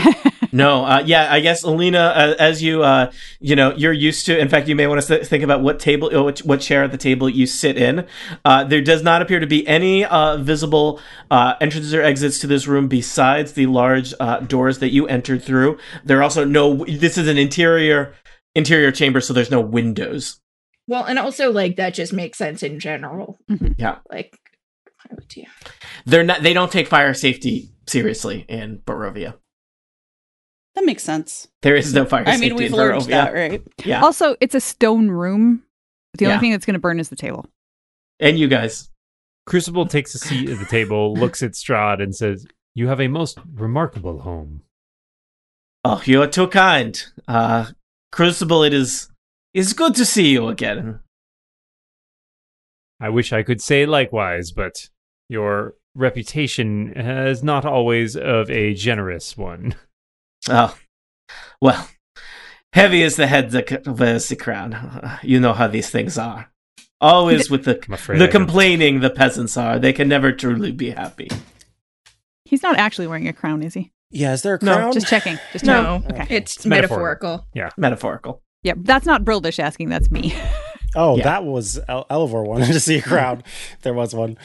No, 0.53 0.85
uh, 0.85 1.01
yeah, 1.03 1.33
I 1.33 1.39
guess 1.39 1.63
Alina, 1.63 1.97
uh, 1.97 2.35
as 2.37 2.61
you, 2.61 2.83
uh, 2.83 3.11
you 3.39 3.55
know, 3.55 3.73
you're 3.73 3.91
used 3.91 4.27
to. 4.27 4.37
In 4.37 4.49
fact, 4.49 4.67
you 4.67 4.75
may 4.75 4.85
want 4.85 5.01
to 5.01 5.25
think 5.25 5.43
about 5.43 5.63
what 5.63 5.79
table, 5.79 6.15
uh, 6.15 6.21
what, 6.21 6.39
what 6.41 6.61
chair 6.61 6.83
at 6.83 6.91
the 6.91 6.97
table 6.97 7.27
you 7.27 7.47
sit 7.47 7.75
in. 7.75 8.05
Uh, 8.45 8.63
there 8.63 8.81
does 8.81 9.01
not 9.01 9.23
appear 9.23 9.39
to 9.39 9.47
be 9.47 9.67
any 9.67 10.05
uh, 10.05 10.37
visible 10.37 11.01
uh, 11.31 11.55
entrances 11.59 11.91
or 11.91 12.03
exits 12.03 12.37
to 12.37 12.45
this 12.45 12.67
room 12.67 12.87
besides 12.87 13.53
the 13.53 13.65
large 13.65 14.13
uh, 14.19 14.41
doors 14.41 14.77
that 14.77 14.91
you 14.91 15.07
entered 15.07 15.41
through. 15.41 15.79
There 16.03 16.19
are 16.19 16.23
also 16.23 16.45
no. 16.45 16.85
This 16.85 17.17
is 17.17 17.27
an 17.27 17.39
interior 17.39 18.13
interior 18.53 18.91
chamber, 18.91 19.21
so 19.21 19.33
there's 19.33 19.49
no 19.49 19.59
windows. 19.61 20.39
Well, 20.87 21.05
and 21.05 21.17
also, 21.17 21.51
like, 21.51 21.77
that 21.77 21.93
just 21.93 22.11
makes 22.13 22.37
sense 22.37 22.61
in 22.63 22.79
general. 22.79 23.39
Mhm. 23.49 23.75
Yeah. 23.77 23.99
Like, 24.09 24.37
why 24.85 25.15
would 25.15 25.35
you? 25.35 25.45
They're 26.05 26.23
not. 26.23 26.43
They 26.43 26.53
don't 26.53 26.71
take 26.71 26.87
fire 26.87 27.13
safety 27.13 27.69
seriously 27.87 28.45
in 28.49 28.79
Barovia. 28.79 29.35
That 30.75 30.85
makes 30.85 31.03
sense. 31.03 31.47
There 31.61 31.75
is 31.75 31.93
no 31.93 32.03
fire 32.05 32.23
I 32.27 32.31
safety 32.31 32.49
mean, 32.49 32.55
we've 32.57 32.71
in 32.71 32.77
learned 32.77 33.01
Barovia. 33.03 33.07
that, 33.09 33.33
right? 33.33 33.61
Yeah, 33.85 34.01
Also, 34.01 34.35
it's 34.41 34.55
a 34.55 34.59
stone 34.59 35.09
room. 35.09 35.63
The 36.17 36.25
only 36.25 36.35
Yeah. 36.35 36.39
thing 36.39 36.51
that's 36.51 36.65
going 36.65 36.73
to 36.73 36.79
burn 36.79 36.99
is 36.99 37.09
the 37.09 37.15
table. 37.15 37.45
and 38.19 38.37
you 38.39 38.47
guys. 38.47 38.89
Crucible 39.45 39.85
takes 39.85 40.15
a 40.15 40.19
seat 40.19 40.49
at 40.49 40.57
the 40.59 40.65
table, 40.65 41.13
looks 41.17 41.43
at 41.43 41.51
Strahd, 41.51 42.01
and 42.01 42.15
says, 42.15 42.45
"You 42.75 42.87
have 42.87 43.01
a 43.01 43.07
most 43.09 43.37
remarkable 43.53 44.19
home." 44.21 44.61
Oh, 45.83 46.01
you 46.05 46.21
are 46.21 46.27
too 46.27 46.47
kind. 46.47 47.03
Uh, 47.27 47.71
Crucible, 48.13 48.63
it 48.63 48.73
is 48.73 49.09
is 49.53 49.73
good 49.73 49.95
to 49.95 50.05
see 50.05 50.29
you 50.31 50.47
again. 50.47 50.79
Hmm. 50.79 50.91
I 52.99 53.09
wish 53.09 53.33
I 53.33 53.43
could 53.43 53.61
say 53.61 53.85
likewise, 53.85 54.51
but 54.51 54.89
your 55.29 55.75
reputation 55.95 56.93
is 56.93 57.43
not 57.43 57.65
always 57.65 58.15
of 58.15 58.49
a 58.49 58.73
generous 58.73 59.37
one. 59.37 59.75
Oh, 60.49 60.75
well, 61.61 61.87
heavy 62.73 63.01
is 63.01 63.15
the 63.15 63.27
head 63.27 63.51
that 63.51 63.87
wears 63.87 64.27
the 64.27 64.35
crown. 64.35 65.17
You 65.23 65.39
know 65.39 65.53
how 65.53 65.67
these 65.67 65.89
things 65.89 66.17
are. 66.17 66.51
Always 66.99 67.49
with 67.49 67.63
the 67.63 67.75
the 68.17 68.27
complaining 68.27 68.99
the 68.99 69.09
peasants 69.09 69.55
are. 69.55 69.79
They 69.79 69.93
can 69.93 70.09
never 70.09 70.33
truly 70.33 70.73
be 70.73 70.89
happy. 70.89 71.29
He's 72.43 72.61
not 72.61 72.75
actually 72.75 73.07
wearing 73.07 73.29
a 73.29 73.31
crown, 73.31 73.63
is 73.63 73.73
he? 73.73 73.93
Yeah, 74.11 74.33
is 74.33 74.41
there 74.41 74.55
a 74.55 74.65
No, 74.65 74.75
crown? 74.75 74.91
Just 74.91 75.07
checking. 75.07 75.39
Just 75.53 75.63
No, 75.63 76.01
checking. 76.01 76.21
Okay. 76.21 76.35
it's, 76.35 76.57
It's 76.57 76.65
metaphorical. 76.65 77.47
Yeah. 77.53 77.69
Metaphorical. 77.77 78.42
Metaphorical. 78.63 78.83
Yeah, 78.83 78.93
that's 78.93 79.05
not 79.05 79.23
Brildish 79.23 79.59
asking. 79.59 79.89
That's 79.89 80.09
me. 80.11 80.33
oh, 80.95 81.17
Yeah. 81.17 81.23
that 81.23 81.43
was 81.45 81.79
El- 81.87 82.05
Elvor 82.05 82.45
wanted 82.45 82.67
to 82.67 82.79
see 82.79 82.97
a 82.97 83.01
crowd. 83.01 83.43
there 83.83 83.93
was 83.93 84.13
one. 84.15 84.37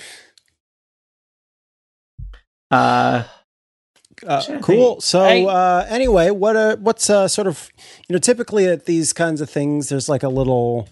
Uh, 2.70 3.24
Uh, 4.26 4.42
cool. 4.62 5.00
So 5.00 5.20
uh, 5.20 5.86
anyway, 5.88 6.30
what 6.30 6.56
uh, 6.56 6.74
what's 6.80 7.08
uh, 7.08 7.28
sort 7.28 7.46
of 7.46 7.70
you 8.08 8.12
know 8.12 8.18
typically 8.18 8.66
at 8.66 8.84
these 8.84 9.12
kinds 9.12 9.40
of 9.40 9.48
things, 9.48 9.90
there's 9.90 10.08
like 10.08 10.24
a 10.24 10.28
little 10.28 10.88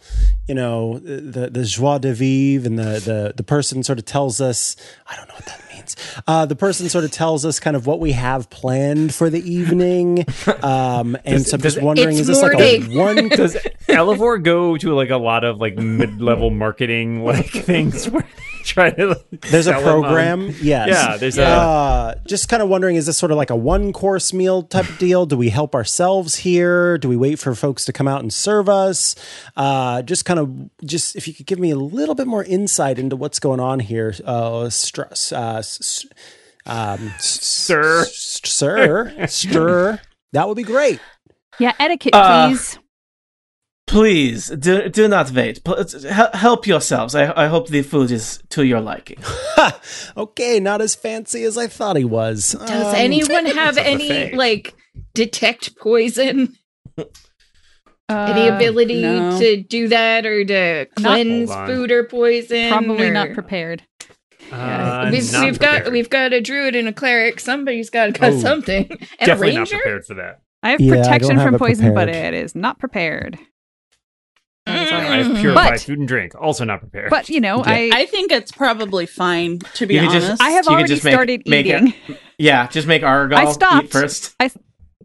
you 0.47 0.55
know 0.55 1.01
the 1.01 1.51
the 1.51 1.65
joie 1.65 1.99
de 1.99 2.15
vivre, 2.15 2.65
and 2.69 2.79
the 2.79 3.01
the 3.01 3.35
the 3.37 3.43
person 3.43 3.83
sort 3.83 3.99
of 3.99 4.05
tells 4.05 4.41
us 4.41 4.77
I 5.09 5.17
don't 5.17 5.27
know 5.27 5.35
what 5.35 5.47
that 5.47 5.61
means. 5.95 6.23
Uh, 6.27 6.47
the 6.47 6.57
person 6.57 6.89
sort 6.89 7.05
of 7.05 7.11
tells 7.11 7.45
us 7.45 7.61
kind 7.61 7.77
of 7.77 7.87
what 7.87 8.01
we 8.01 8.13
have 8.13 8.51
planned 8.51 9.15
for 9.15 9.31
the 9.31 9.41
evening, 9.51 10.25
um, 10.63 11.17
and 11.25 11.39
Does- 11.45 11.51
so 11.51 11.57
I'm 11.57 11.61
just 11.63 11.81
wondering, 11.81 12.17
is 12.17 12.27
this 12.27 12.43
like 12.43 12.59
a 12.59 12.81
one? 12.97 13.29
Does 13.37 13.57
Elevor 13.89 14.39
go 14.39 14.77
to 14.77 14.95
like 14.95 15.11
a 15.11 15.17
lot 15.17 15.45
of 15.45 15.61
like 15.61 15.77
mid-level 15.77 16.51
marketing 16.51 17.25
like 17.25 17.47
things 17.51 18.09
where 18.11 18.27
they 18.67 18.73
try 18.73 18.91
to? 18.91 19.07
like, 19.09 19.41
There's 19.51 19.67
a 19.67 19.71
sell 19.71 19.81
them 19.81 19.89
on- 19.97 20.03
program, 20.05 20.47
yes. 20.61 20.89
Yeah, 20.89 21.17
there's 21.17 21.39
Uh, 21.39 22.15
just 22.27 22.49
kind 22.49 22.63
of 22.63 22.69
wondering, 22.69 22.97
is 22.97 23.07
this 23.07 23.17
sort 23.19 23.31
of 23.33 23.39
like 23.39 23.51
a 23.51 23.57
one 23.57 23.93
course 23.93 24.33
meal 24.33 24.63
type 24.63 24.89
of 24.89 24.99
deal? 24.99 25.27
Do 25.27 25.37
we 25.37 25.49
help 25.51 25.75
ourselves 25.75 26.37
here? 26.37 26.99
Do 26.99 27.09
we 27.09 27.17
wait 27.17 27.39
for 27.39 27.55
folks 27.55 27.85
to 27.87 27.93
come 27.93 28.09
out 28.09 28.21
and 28.23 28.33
serve 28.33 28.69
us? 28.69 29.15
Uh, 29.57 30.03
just 30.03 30.25
kind 30.25 30.39
of, 30.41 30.51
just 30.85 31.17
if 31.17 31.27
you 31.29 31.35
could 31.35 31.47
give 31.47 31.59
me 31.59 31.71
a 31.71 31.77
little 31.77 32.15
bit 32.15 32.27
more 32.27 32.45
insight 32.45 32.99
into 32.99 33.17
what's 33.17 33.39
going 33.41 33.61
on 33.61 33.81
here, 33.81 34.15
uh, 34.25 34.69
stress, 34.69 35.33
uh, 35.33 35.57
s- 35.59 36.05
um, 36.67 37.13
Sir. 37.19 38.01
s- 38.03 38.41
sir, 38.45 39.27
stir. 39.29 40.01
That 40.33 40.49
would 40.49 40.57
be 40.57 40.63
great. 40.65 41.01
yeah, 41.59 41.73
etiquette, 41.79 42.15
Uh, 42.15 42.49
please. 42.49 42.79
Please 43.87 44.49
do 44.49 44.89
do 44.89 45.09
not 45.09 45.31
wait. 45.33 45.63
Pl- 45.65 45.85
Help 46.35 46.67
yourselves. 46.67 47.15
I 47.15 47.33
I 47.45 47.47
hope 47.47 47.69
the 47.69 47.83
food 47.83 48.11
is 48.11 48.43
to 48.51 48.65
your 48.65 48.81
liking. 48.81 49.19
okay, 50.17 50.61
not 50.61 50.81
as 50.81 50.95
fancy 50.95 51.45
as 51.45 51.57
I 51.57 51.67
thought 51.67 51.97
he 51.97 52.05
was. 52.05 52.53
Does 52.67 52.71
Um, 52.89 52.95
anyone 52.95 53.47
have 53.57 53.79
any 53.79 54.35
like 54.35 54.75
detect 55.15 55.77
poison? 55.79 56.57
any 58.09 58.49
Uh, 58.49 58.57
ability 58.57 59.03
no. 59.03 59.39
to 59.39 59.57
do 59.63 59.89
that 59.89 60.25
or 60.27 60.45
to 60.45 60.87
cleanse 60.97 61.51
Hold 61.51 61.67
food 61.67 61.91
or 61.93 62.05
poison? 62.05 62.69
Probably 62.71 63.09
or- 63.09 63.13
not 63.13 63.33
prepared. 63.33 63.83
Uh, 64.53 65.09
we've 65.11 65.33
not 65.33 65.45
we've 65.45 65.59
got 65.59 65.91
we've 65.91 66.09
got 66.11 66.33
a 66.33 66.41
druid 66.41 66.77
and 66.77 66.87
a 66.87 66.93
cleric. 66.93 67.41
Somebody's 67.41 67.91
got 67.91 68.13
got 68.19 68.33
Oh, 68.33 68.39
something. 68.39 68.87
And 69.19 69.27
definitely 69.27 69.57
a 69.57 69.59
not 69.59 69.69
prepared 69.71 70.05
for 70.07 70.15
that. 70.15 70.41
I 70.63 70.71
have 70.71 70.81
Yeah, 70.81 70.95
protection 71.03 71.31
don't 71.31 71.39
have 71.39 71.47
from 71.47 71.55
it 71.57 71.59
poison, 71.59 71.95
but 71.95 72.09
it 72.09 72.33
is 72.33 72.55
not 72.55 72.79
prepared. 72.79 73.39
That 74.67 74.87
is 75.21 75.29
I've 75.29 75.37
purified 75.37 75.71
But- 75.71 75.81
food 75.81 75.99
and 76.01 76.09
drink. 76.09 76.33
Also 76.41 76.65
not 76.65 76.81
prepared. 76.81 77.11
But 77.11 77.29
you 77.29 77.41
know, 77.41 77.59
Yeah. 77.59 77.73
I 77.73 77.91
I 77.93 78.07
think 78.07 78.33
it's 78.33 78.53
probably 78.53 79.07
fine, 79.07 79.61
to 79.75 79.87
be 79.87 79.95
You 79.95 80.01
honest. 80.01 80.27
just- 80.27 80.43
I 80.43 80.51
have 80.51 80.65
You 80.67 80.73
already 80.73 80.89
just 80.89 81.05
make- 81.05 81.15
started 81.15 81.43
make 81.47 81.67
it- 81.67 81.83
eating. 81.83 81.95
Yeah, 82.39 82.67
just 82.69 82.87
make 82.87 83.03
Argal 83.03 83.39
I 83.39 83.51
stopped. 83.53 83.85
eat 83.87 83.93
first. 83.93 84.35
I 84.41 84.51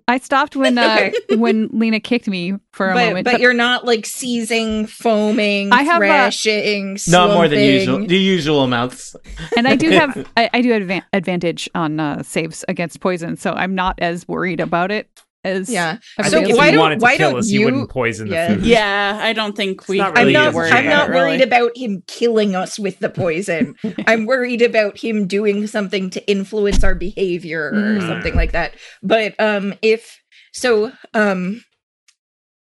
I 0.07 0.18
stopped 0.18 0.55
when 0.57 0.78
uh, 0.78 0.84
Okay. 0.99 1.14
when 1.38 1.70
Lena 1.72 1.99
kicked 2.01 2.28
me 2.28 2.55
for 2.74 2.89
a 2.89 2.93
but, 2.95 3.05
moment. 3.07 3.26
but 3.26 3.39
you're 3.39 3.53
not 3.53 3.86
like 3.86 4.05
seizing, 4.05 4.88
foaming, 4.88 5.72
I 5.72 5.84
have, 5.84 6.01
uh, 6.01 6.05
thrashing, 6.05 6.97
Not 7.07 7.30
more 7.34 7.47
than 7.47 7.59
usual. 7.59 8.05
The 8.05 8.18
usual 8.18 8.64
amounts. 8.64 9.16
and 9.55 9.68
I 9.68 9.76
do 9.76 9.89
have 9.99 10.28
I, 10.36 10.49
I 10.53 10.62
do 10.62 10.72
have 10.72 10.82
advan- 10.82 11.03
advantage 11.14 11.70
on 11.76 11.99
uh, 11.99 12.24
saves 12.24 12.66
against 12.68 12.99
poison, 12.99 13.38
so 13.38 13.51
I'm 13.53 13.76
not 13.76 13.99
as 13.99 14.28
worried 14.28 14.59
about 14.59 14.91
it 14.91 15.07
as 15.43 15.69
Yeah. 15.69 15.97
So 16.23 16.29
think 16.39 16.49
if 16.51 16.57
why 16.57 16.67
you 16.69 16.77
don't- 16.77 16.91
to 16.91 16.97
why 17.03 17.17
kill 17.17 17.31
don't 17.31 17.39
us, 17.39 17.49
you, 17.49 17.59
you- 17.59 17.65
wouldn't 17.65 17.89
poison 17.89 18.27
Yeah. 18.27 18.49
the 18.49 18.55
food. 18.57 18.65
yeah, 18.65 19.19
I 19.21 19.33
don't 19.33 19.55
think 19.55 19.87
we 19.87 19.97
not 19.97 20.17
I'm 20.17 20.31
not. 20.31 20.53
a 20.53 20.57
I'm 20.59 20.85
not 20.85 21.07
about 21.07 21.09
it, 21.09 21.15
worried 21.15 21.41
about 21.41 21.77
him 21.77 22.03
killing 22.07 22.55
us 22.55 22.77
with 22.77 22.99
the 22.99 23.09
poison. 23.09 23.75
I'm 24.07 24.25
worried 24.25 24.61
about 24.61 24.97
him 24.99 25.25
doing 25.27 25.65
something 25.67 26.09
to 26.11 26.29
influence 26.29 26.83
our 26.83 26.95
behavior 26.95 27.67
or 27.69 27.99
Mm. 27.99 28.07
something 28.07 28.35
like 28.35 28.51
that. 28.51 28.75
But 29.01 29.33
um, 29.39 29.73
if 29.81 30.19
so, 30.53 30.91
um, 31.13 31.63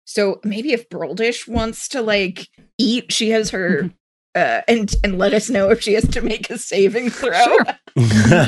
so 0.06 0.40
maybe 0.44 0.74
if 0.74 0.90
Broldish 0.90 1.48
wants 1.48 1.88
to 1.90 2.02
like 2.02 2.48
eat, 2.78 3.12
she 3.12 3.30
has 3.32 3.52
her. 3.52 3.90
Uh, 4.34 4.62
and 4.70 4.96
and 5.04 5.18
let 5.18 5.34
us 5.34 5.50
know 5.50 5.70
if 5.70 5.82
she 5.82 5.94
has 5.94 6.08
to 6.08 6.22
make 6.22 6.50
a 6.50 6.58
saving 6.58 7.10
throw. 7.10 7.34
Sure. 7.44 7.66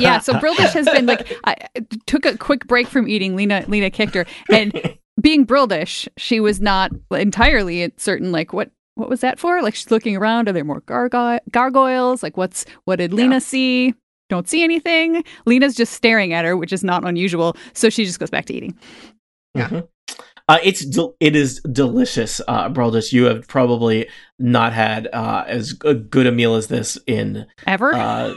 yeah. 0.00 0.18
So 0.18 0.32
Brildish 0.34 0.72
has 0.72 0.86
been 0.86 1.04
like 1.04 1.36
I 1.44 1.54
I 1.76 1.86
took 2.06 2.24
a 2.24 2.38
quick 2.38 2.66
break 2.66 2.86
from 2.86 3.06
eating. 3.06 3.36
Lena 3.36 3.64
Lena 3.68 3.90
kicked 3.90 4.14
her, 4.14 4.24
and 4.50 4.96
being 5.20 5.46
Brildish, 5.46 6.08
she 6.16 6.40
was 6.40 6.60
not 6.60 6.90
entirely 7.10 7.92
certain. 7.98 8.32
Like 8.32 8.54
what 8.54 8.70
what 8.94 9.10
was 9.10 9.20
that 9.20 9.38
for? 9.38 9.60
Like 9.62 9.74
she's 9.74 9.90
looking 9.90 10.16
around. 10.16 10.48
Are 10.48 10.52
there 10.52 10.64
more 10.64 10.80
gargoy- 10.82 11.40
gargoyles? 11.50 12.22
Like 12.22 12.38
what's 12.38 12.64
what 12.86 12.96
did 12.96 13.12
Lena 13.12 13.40
see? 13.40 13.92
Don't 14.30 14.48
see 14.48 14.64
anything. 14.64 15.22
Lena's 15.44 15.74
just 15.74 15.92
staring 15.92 16.32
at 16.32 16.46
her, 16.46 16.56
which 16.56 16.72
is 16.72 16.82
not 16.82 17.06
unusual. 17.06 17.56
So 17.74 17.90
she 17.90 18.06
just 18.06 18.18
goes 18.18 18.30
back 18.30 18.46
to 18.46 18.54
eating. 18.54 18.74
Yeah. 19.54 19.68
Mhm. 19.68 19.88
Uh, 20.48 20.58
it's 20.62 20.84
del- 20.84 21.16
it 21.20 21.34
is 21.34 21.60
delicious, 21.72 22.40
uh, 22.48 22.68
Braldus. 22.68 23.12
You 23.12 23.24
have 23.24 23.48
probably 23.48 24.08
not 24.38 24.72
had 24.74 25.08
uh, 25.12 25.44
as 25.46 25.72
good 25.72 26.26
a 26.26 26.32
meal 26.32 26.54
as 26.54 26.66
this 26.66 26.98
in 27.06 27.46
Ever? 27.66 27.94
uh, 27.94 28.34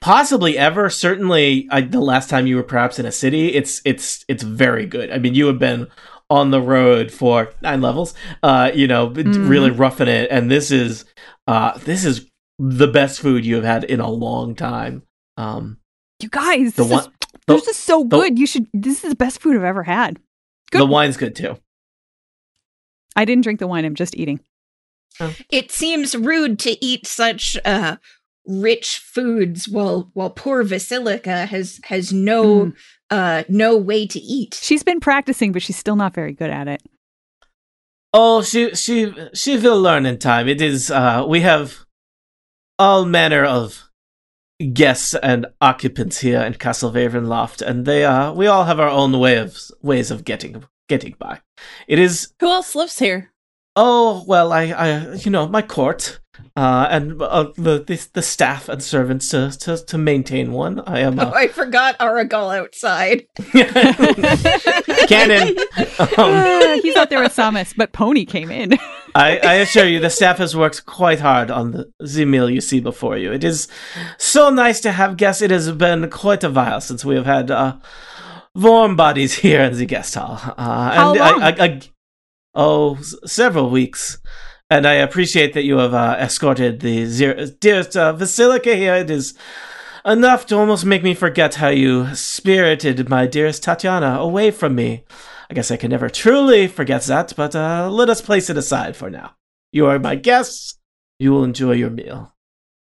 possibly 0.00 0.56
ever. 0.58 0.88
Certainly, 0.90 1.68
uh, 1.70 1.80
the 1.88 2.00
last 2.00 2.30
time 2.30 2.46
you 2.46 2.56
were 2.56 2.62
perhaps 2.62 2.98
in 2.98 3.06
a 3.06 3.12
city, 3.12 3.48
it's 3.54 3.82
it's 3.84 4.24
it's 4.28 4.42
very 4.42 4.86
good. 4.86 5.10
I 5.10 5.18
mean, 5.18 5.34
you 5.34 5.46
have 5.48 5.58
been 5.58 5.88
on 6.30 6.50
the 6.50 6.60
road 6.60 7.12
for 7.12 7.52
nine 7.62 7.80
levels, 7.80 8.14
uh, 8.42 8.70
you 8.74 8.86
know, 8.88 9.08
Mhm. 9.10 9.48
really 9.48 9.70
roughing 9.70 10.08
it, 10.08 10.28
and 10.30 10.50
this 10.50 10.70
is 10.70 11.04
uh, 11.46 11.76
this 11.78 12.04
is 12.04 12.26
the 12.58 12.88
best 12.88 13.20
food 13.20 13.44
you 13.44 13.56
have 13.56 13.64
had 13.64 13.84
in 13.84 14.00
a 14.00 14.08
long 14.10 14.54
time. 14.54 15.02
Um, 15.36 15.78
you 16.20 16.28
guys, 16.28 16.74
the 16.74 16.82
this, 16.84 16.92
one, 16.92 17.00
is, 17.04 17.08
the, 17.46 17.54
this 17.54 17.68
is 17.68 17.76
so 17.76 18.02
the- 18.04 18.16
good. 18.18 18.38
You 18.38 18.46
should. 18.46 18.66
This 18.72 19.04
is 19.04 19.10
the 19.10 19.16
best 19.16 19.40
food 19.40 19.56
I've 19.56 19.64
ever 19.64 19.82
had. 19.82 20.18
Good. 20.70 20.80
the 20.80 20.86
wine's 20.86 21.16
good 21.16 21.36
too. 21.36 21.58
I 23.14 23.24
didn't 23.24 23.44
drink 23.44 23.60
the 23.60 23.66
wine. 23.66 23.84
I'm 23.84 23.94
just 23.94 24.16
eating. 24.16 24.40
It 25.50 25.72
seems 25.72 26.14
rude 26.14 26.58
to 26.60 26.84
eat 26.84 27.06
such 27.06 27.56
uh 27.64 27.96
rich 28.46 28.98
foods 28.98 29.68
while 29.68 30.10
while 30.12 30.30
poor 30.30 30.62
Vasilka 30.62 31.46
has 31.48 31.80
has 31.84 32.12
no 32.12 32.72
uh 33.10 33.44
no 33.48 33.76
way 33.76 34.06
to 34.06 34.20
eat. 34.20 34.58
She's 34.60 34.82
been 34.82 35.00
practicing, 35.00 35.52
but 35.52 35.62
she's 35.62 35.76
still 35.76 35.96
not 35.96 36.14
very 36.14 36.32
good 36.32 36.50
at 36.50 36.68
it. 36.68 36.82
Oh, 38.12 38.42
she 38.42 38.74
she 38.74 39.12
she 39.34 39.56
will 39.56 39.80
learn 39.80 40.04
in 40.04 40.18
time. 40.18 40.48
It 40.48 40.60
is 40.60 40.90
uh 40.90 41.24
we 41.26 41.40
have 41.40 41.86
all 42.78 43.06
manner 43.06 43.44
of 43.44 43.85
guests 44.72 45.14
and 45.22 45.46
occupants 45.60 46.20
here 46.20 46.40
in 46.40 46.54
Castle 46.54 46.92
Ravenloft, 46.92 47.62
and 47.62 47.84
they 47.84 48.04
are 48.04 48.32
we 48.32 48.46
all 48.46 48.64
have 48.64 48.80
our 48.80 48.88
own 48.88 49.18
way 49.18 49.36
of 49.36 49.58
ways 49.82 50.10
of 50.10 50.24
getting 50.24 50.64
getting 50.88 51.14
by. 51.18 51.40
It 51.88 51.98
is 51.98 52.32
Who 52.40 52.48
else 52.48 52.74
lives 52.74 52.98
here? 52.98 53.32
oh 53.74 54.24
well, 54.26 54.52
I 54.52 54.62
I 54.70 55.12
you 55.14 55.30
know 55.30 55.46
my 55.48 55.62
court. 55.62 56.20
Uh, 56.56 56.88
and 56.90 57.20
uh, 57.20 57.50
the, 57.56 57.84
the 57.86 58.08
the 58.14 58.22
staff 58.22 58.68
and 58.68 58.82
servants 58.82 59.28
to, 59.30 59.50
to, 59.60 59.76
to 59.84 59.98
maintain 59.98 60.52
one. 60.52 60.80
I 60.86 61.00
am 61.00 61.18
Oh, 61.20 61.24
uh, 61.28 61.32
I 61.34 61.48
forgot 61.48 61.98
Aragal 61.98 62.56
outside. 62.58 63.26
canon. 65.08 65.58
Um, 65.58 66.08
Ah, 66.18 66.78
he's 66.82 66.96
out 66.96 67.10
there 67.10 67.22
with 67.22 67.34
Samus, 67.34 67.74
but 67.76 67.92
Pony 67.92 68.24
came 68.24 68.50
in. 68.50 68.72
I, 69.14 69.38
I 69.38 69.54
assure 69.54 69.86
you, 69.86 69.98
the 70.00 70.10
staff 70.10 70.38
has 70.38 70.56
worked 70.56 70.84
quite 70.86 71.20
hard 71.20 71.50
on 71.50 71.72
the, 71.72 71.92
the 72.00 72.24
meal 72.24 72.50
you 72.50 72.60
see 72.60 72.80
before 72.80 73.16
you. 73.16 73.32
It 73.32 73.44
is 73.44 73.68
so 74.18 74.50
nice 74.50 74.80
to 74.80 74.92
have 74.92 75.16
guests. 75.16 75.42
It 75.42 75.50
has 75.50 75.70
been 75.72 76.08
quite 76.10 76.44
a 76.44 76.50
while 76.50 76.80
since 76.80 77.04
we 77.04 77.14
have 77.16 77.26
had 77.26 77.50
uh, 77.50 77.76
warm 78.54 78.96
bodies 78.96 79.34
here 79.34 79.62
in 79.62 79.76
the 79.76 79.86
guest 79.86 80.14
hall. 80.14 80.38
Uh, 80.58 80.90
How 80.90 81.10
and 81.12 81.18
long? 81.20 81.42
I, 81.42 81.48
I, 81.48 81.64
I, 81.64 81.80
oh, 82.54 82.96
s- 82.96 83.14
several 83.24 83.70
weeks. 83.70 84.18
And 84.68 84.86
I 84.86 84.94
appreciate 84.94 85.54
that 85.54 85.64
you 85.64 85.76
have 85.78 85.94
uh, 85.94 86.16
escorted 86.18 86.80
the 86.80 87.06
zero, 87.06 87.46
dearest 87.46 87.96
uh, 87.96 88.12
Vasilka 88.14 88.74
here. 88.74 88.94
It 88.96 89.10
is 89.10 89.34
enough 90.04 90.46
to 90.46 90.56
almost 90.56 90.84
make 90.84 91.04
me 91.04 91.14
forget 91.14 91.56
how 91.56 91.68
you 91.68 92.12
spirited 92.14 93.08
my 93.08 93.26
dearest 93.26 93.62
Tatiana 93.62 94.18
away 94.18 94.50
from 94.50 94.74
me. 94.74 95.04
I 95.48 95.54
guess 95.54 95.70
I 95.70 95.76
can 95.76 95.90
never 95.90 96.08
truly 96.08 96.66
forget 96.66 97.02
that, 97.02 97.32
but 97.36 97.54
uh, 97.54 97.88
let 97.90 98.10
us 98.10 98.20
place 98.20 98.50
it 98.50 98.56
aside 98.56 98.96
for 98.96 99.08
now. 99.08 99.36
You 99.70 99.86
are 99.86 100.00
my 100.00 100.16
guests. 100.16 100.78
You 101.20 101.30
will 101.32 101.44
enjoy 101.44 101.72
your 101.72 101.90
meal. 101.90 102.34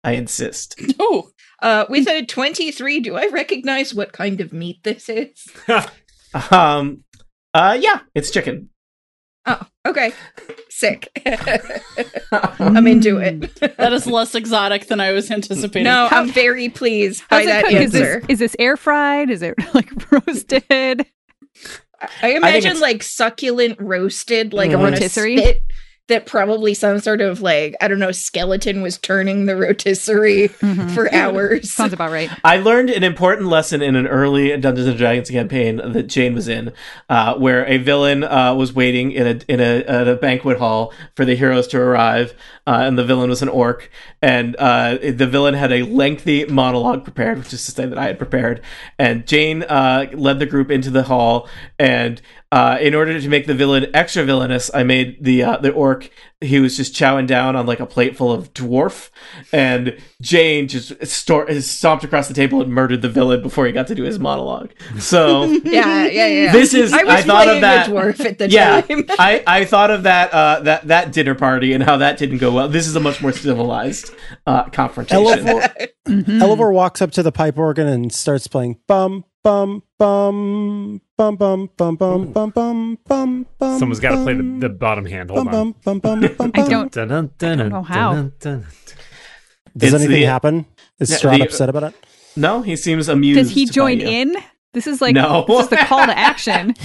I 0.03 0.11
insist. 0.13 0.79
Oh, 0.99 1.31
Uh 1.61 1.85
with 1.89 2.07
a 2.07 2.25
23, 2.25 2.99
do 2.99 3.15
I 3.15 3.27
recognize 3.27 3.93
what 3.95 4.11
kind 4.13 4.41
of 4.41 4.53
meat 4.53 4.83
this 4.83 5.09
is? 5.09 5.47
Um, 6.51 7.03
uh, 7.53 7.77
yeah, 7.79 7.99
it's 8.15 8.31
chicken. 8.31 8.69
Oh, 9.45 9.61
okay. 9.85 10.13
Sick. 10.69 11.09
I'm 12.31 12.87
into 12.87 13.17
it. 13.17 13.53
that 13.77 13.91
is 13.93 14.07
less 14.07 14.35
exotic 14.35 14.87
than 14.87 14.99
I 14.99 15.11
was 15.11 15.29
anticipating. 15.29 15.83
no, 15.83 16.07
How- 16.07 16.21
I'm 16.21 16.29
very 16.31 16.69
pleased 16.69 17.27
by 17.29 17.37
How's 17.37 17.45
it 17.45 17.49
that 17.49 17.63
cooked? 17.65 17.75
Is 17.75 17.91
this, 17.91 18.25
is 18.29 18.39
this 18.39 18.55
air 18.59 18.77
fried? 18.77 19.29
Is 19.29 19.41
it 19.41 19.55
like 19.73 19.89
roasted? 20.11 21.05
I 22.21 22.31
imagine 22.33 22.71
it's- 22.71 22.81
like 22.81 23.03
succulent 23.03 23.79
roasted, 23.79 24.53
like 24.53 24.71
Mhm. 24.71 24.79
on 24.79 24.85
a 24.87 24.91
Rotisserie? 24.91 25.37
spit. 25.37 25.63
That 26.09 26.25
probably 26.25 26.73
some 26.73 26.99
sort 26.99 27.21
of 27.21 27.41
like 27.41 27.77
I 27.79 27.87
don't 27.87 27.97
know 27.97 28.11
skeleton 28.11 28.81
was 28.81 28.97
turning 28.97 29.45
the 29.45 29.55
rotisserie 29.55 30.49
Mhm. 30.49 30.91
for 30.91 31.11
hours. 31.13 31.71
Sounds 31.71 31.93
about 31.93 32.11
right. 32.11 32.29
I 32.43 32.57
learned 32.57 32.89
an 32.89 33.05
important 33.05 33.47
lesson 33.47 33.81
in 33.81 33.95
an 33.95 34.05
early 34.07 34.49
Dungeons 34.57 34.87
and 34.89 34.97
Dragons 34.97 35.29
campaign 35.29 35.77
that 35.93 36.07
Jane 36.07 36.35
was 36.35 36.49
in, 36.49 36.73
uh, 37.09 37.35
where 37.35 37.65
a 37.67 37.77
villain 37.77 38.25
uh, 38.25 38.53
was 38.53 38.73
waiting 38.73 39.13
in 39.13 39.27
a 39.27 39.39
in 39.47 39.61
a, 39.61 39.83
at 39.85 40.09
a 40.09 40.15
banquet 40.15 40.57
hall 40.57 40.91
for 41.15 41.23
the 41.23 41.35
heroes 41.35 41.67
to 41.67 41.79
arrive, 41.79 42.33
uh, 42.67 42.79
and 42.81 42.97
the 42.97 43.05
villain 43.05 43.29
was 43.29 43.41
an 43.41 43.47
orc, 43.47 43.89
and 44.21 44.57
uh, 44.57 44.97
the 45.01 45.25
villain 45.25 45.53
had 45.53 45.71
a 45.71 45.83
lengthy 45.83 46.43
monologue 46.43 47.05
prepared, 47.05 47.37
which 47.37 47.53
is 47.53 47.63
to 47.65 47.71
say 47.71 47.85
that 47.85 47.97
I 47.97 48.07
had 48.07 48.17
prepared, 48.17 48.59
and 48.99 49.25
Jane 49.25 49.63
uh, 49.63 50.07
led 50.13 50.39
the 50.39 50.45
group 50.45 50.69
into 50.69 50.89
the 50.89 51.03
hall, 51.03 51.47
and 51.79 52.21
uh, 52.53 52.77
in 52.79 52.93
order 52.93 53.19
to 53.19 53.27
make 53.29 53.47
the 53.47 53.55
villain 53.55 53.87
extra 53.95 54.23
villainous, 54.23 54.69
I 54.75 54.83
made 54.83 55.23
the 55.23 55.41
uh, 55.41 55.57
the 55.57 55.71
orc. 55.71 56.11
He 56.39 56.59
was 56.59 56.77
just 56.77 56.93
chowing 56.93 57.25
down 57.25 57.55
on 57.55 57.65
like 57.65 57.79
a 57.79 57.85
plate 57.87 58.15
full 58.15 58.31
of 58.31 58.53
dwarf, 58.53 59.09
and 59.51 59.97
Jane 60.21 60.67
just 60.67 61.03
stor- 61.07 61.49
stomped 61.61 62.03
across 62.03 62.27
the 62.27 62.35
table 62.35 62.61
and 62.61 62.71
murdered 62.71 63.01
the 63.01 63.09
villain 63.09 63.41
before 63.41 63.65
he 63.65 63.71
got 63.71 63.87
to 63.87 63.95
do 63.95 64.03
his 64.03 64.19
monologue. 64.19 64.71
So 64.99 65.45
yeah, 65.63 66.05
yeah, 66.05 66.27
yeah. 66.27 66.51
this 66.59 66.75
is 66.75 66.93
I 66.93 66.99
I, 66.99 67.21
thought 67.23 67.47
of 67.47 67.61
that. 67.61 67.89
dwarf 67.89 68.23
at 68.23 68.37
the 68.37 68.47
yeah, 68.49 68.81
time. 68.81 69.05
I, 69.17 69.43
I 69.47 69.65
thought 69.65 69.89
of 69.89 70.03
that 70.03 70.31
uh, 70.31 70.59
that 70.59 70.87
that 70.89 71.11
dinner 71.11 71.33
party 71.33 71.73
and 71.73 71.81
how 71.83 71.97
that 71.97 72.19
didn't 72.19 72.37
go 72.37 72.51
well. 72.51 72.67
This 72.67 72.85
is 72.87 72.95
a 72.95 72.99
much 72.99 73.19
more 73.19 73.31
civilized 73.31 74.13
uh, 74.45 74.65
confrontation. 74.69 75.47
Elevor, 75.47 75.73
Mhm. 76.07 76.39
Elevor 76.41 76.71
walks 76.71 77.01
up 77.01 77.09
to 77.11 77.23
the 77.23 77.31
pipe 77.31 77.57
organ 77.57 77.87
and 77.87 78.13
starts 78.13 78.45
playing 78.47 78.77
bum 78.87 79.23
bum 79.43 79.83
bum 79.99 81.01
bum 81.17 81.35
bum 81.35 81.69
bum 81.77 81.95
bum 81.95 82.31
bum 82.31 82.49
bum 82.51 82.97
bum 83.05 83.45
bum. 83.59 83.79
Someone's 83.79 83.99
got 83.99 84.15
to 84.15 84.23
play 84.23 84.33
the, 84.35 84.43
the 84.59 84.69
bottom 84.69 85.05
hand. 85.05 85.29
Hold 85.29 85.45
bum 85.45 85.55
on. 85.55 85.71
bum 85.83 85.99
bum 85.99 86.19
bum 86.21 86.35
bum. 86.37 86.51
I 86.55 86.67
don't- 86.69 86.91
Dun, 86.91 87.07
dun, 87.09 87.31
dun, 87.37 87.57
don't 87.57 87.69
know 87.69 87.83
how. 87.83 88.13
dun, 88.13 88.33
dun, 88.39 88.65
Does 89.75 89.93
It's 89.93 90.03
anything 90.03 90.21
the- 90.21 90.25
happen? 90.27 90.65
Is 90.99 91.09
Yeah, 91.11 91.17
Strahd 91.17 91.37
the- 91.39 91.43
upset 91.43 91.69
about 91.69 91.83
it? 91.83 91.95
No, 92.35 92.61
he 92.61 92.75
seems 92.75 93.09
amused. 93.09 93.39
Does 93.39 93.51
he 93.51 93.65
join 93.65 93.99
in? 94.01 94.35
This 94.73 94.87
is 94.87 95.01
like 95.01 95.13
No. 95.13 95.45
this 95.47 95.63
is 95.65 95.69
the 95.69 95.77
call 95.77 96.05
to 96.05 96.17
action. 96.17 96.73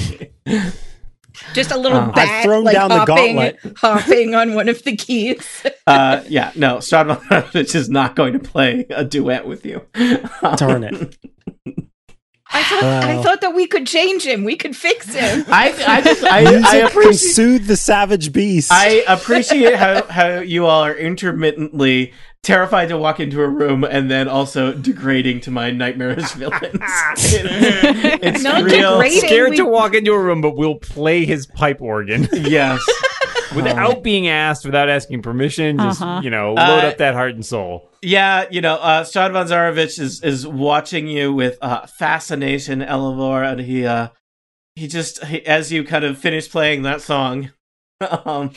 Just 1.55 1.71
a 1.71 1.79
little 1.79 1.99
Uh, 1.99 2.11
bat 2.13 2.29
I've 2.29 2.43
thrown 2.45 2.65
like 2.65 2.75
down 2.75 2.89
the 2.89 2.99
hopping, 2.99 3.37
gauntlet. 3.37 3.59
hopping 3.77 4.35
on 4.35 4.55
one 4.55 4.69
of 4.69 4.83
the 4.83 4.97
keys. 4.97 5.65
Uh, 5.87 6.23
yeah, 6.29 6.53
no, 6.55 6.77
Strahd 6.79 7.55
is 7.55 7.73
just 7.73 7.89
not 7.91 8.15
going 8.15 8.35
to 8.35 8.39
play 8.39 8.85
a 8.91 9.05
duet 9.05 9.47
with 9.47 9.65
you. 9.65 9.81
Darn 10.57 10.85
it. 10.85 11.17
I 12.51 12.63
thought 12.65 12.83
I 12.83 13.23
thought 13.23 13.41
that 13.43 13.55
we 13.55 13.67
could 13.67 13.87
change 13.87 14.25
him. 14.27 14.43
We 14.45 14.57
could 14.57 14.75
fix 14.75 15.13
him. 15.15 15.45
I, 15.49 15.73
I 15.87 16.01
just, 16.01 16.25
I, 16.25 16.39
I 16.39 16.43
Music 16.51 16.65
can 16.71 16.87
appreciate, 16.87 17.15
soothe 17.33 17.67
the 17.67 17.77
savage 17.77 18.33
beast. 18.33 18.71
I 18.73 19.05
appreciate 19.07 19.75
how, 19.77 20.03
how 20.07 20.41
you 20.41 20.65
all 20.67 20.83
are 20.83 20.95
intermittently 20.97 22.13
terrified 22.43 22.89
to 22.89 22.97
walk 22.97 23.21
into 23.21 23.43
a 23.43 23.49
room 23.49 23.85
and 23.85 24.11
then 24.11 24.29
also 24.29 24.73
degrading 24.73 25.41
to 25.41 25.51
my 25.51 25.71
nightmarish 25.71 26.31
villains. 26.33 26.63
it's 26.73 27.35
it's 28.25 28.43
Not 28.43 28.63
real. 28.65 28.93
degrading. 28.93 29.21
Scared 29.21 29.51
we- 29.51 29.57
to 29.59 29.67
walk 29.67 29.95
into 29.95 30.13
a 30.13 30.19
room, 30.19 30.41
but 30.41 30.57
we'll 30.57 30.77
play 30.77 31.25
his 31.27 31.47
pipe 31.47 31.83
organ 31.83 32.29
Yes. 32.33 32.81
without 33.55 34.03
being 34.03 34.29
asked, 34.29 34.65
without 34.65 34.89
asking 34.89 35.23
permission. 35.23 35.79
Just 35.79 36.03
Uh-huh. 36.03 36.21
you 36.23 36.31
know, 36.31 36.55
load 36.55 36.85
Uh, 36.85 36.89
up 36.89 36.99
that 36.99 37.15
heart 37.15 37.35
and 37.35 37.45
soul. 37.45 37.89
Yeah, 38.03 38.45
you 38.51 38.61
know, 38.61 38.75
uh, 38.77 39.05
Strahd 39.05 39.33
von 39.33 39.47
Zarovich 39.47 39.99
is, 39.99 40.23
is 40.23 40.47
watching 40.47 41.09
you 41.09 41.33
with 41.33 41.59
uh, 41.61 41.87
fascination, 41.87 42.81
Elivor, 42.83 43.43
and 43.43 43.61
he 43.61 43.87
uh, 43.87 44.09
he 44.77 44.87
just 44.87 45.25
he, 45.25 45.45
as 45.47 45.73
you 45.73 45.85
kind 45.85 46.05
of 46.05 46.19
finish 46.19 46.49
playing 46.51 46.83
that 46.83 47.01
song, 47.01 47.51
um, 48.01 48.53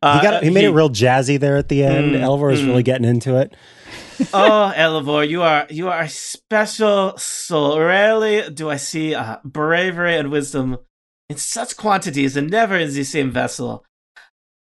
uh, 0.00 0.18
he 0.18 0.26
got 0.26 0.42
he 0.42 0.50
made 0.50 0.64
it 0.64 0.70
real 0.70 0.88
jazzy 0.90 1.38
there 1.38 1.56
at 1.56 1.68
the 1.68 1.84
end. 1.84 2.14
Mm, 2.14 2.20
Elvor 2.20 2.52
is 2.52 2.60
mm. 2.60 2.68
really 2.68 2.82
getting 2.82 3.06
into 3.06 3.36
it. 3.36 3.54
oh, 4.34 4.72
Elivor, 4.74 5.28
you 5.28 5.42
are 5.42 5.66
you 5.68 5.88
are 5.88 6.02
a 6.02 6.08
special 6.08 7.16
soul. 7.18 7.78
Rarely 7.78 8.48
do 8.50 8.70
I 8.70 8.76
see 8.76 9.14
uh, 9.14 9.36
bravery 9.44 10.16
and 10.16 10.30
wisdom 10.30 10.78
in 11.28 11.36
such 11.36 11.76
quantities, 11.76 12.36
and 12.36 12.50
never 12.50 12.76
in 12.76 12.92
the 12.92 13.04
same 13.04 13.30
vessel. 13.30 13.84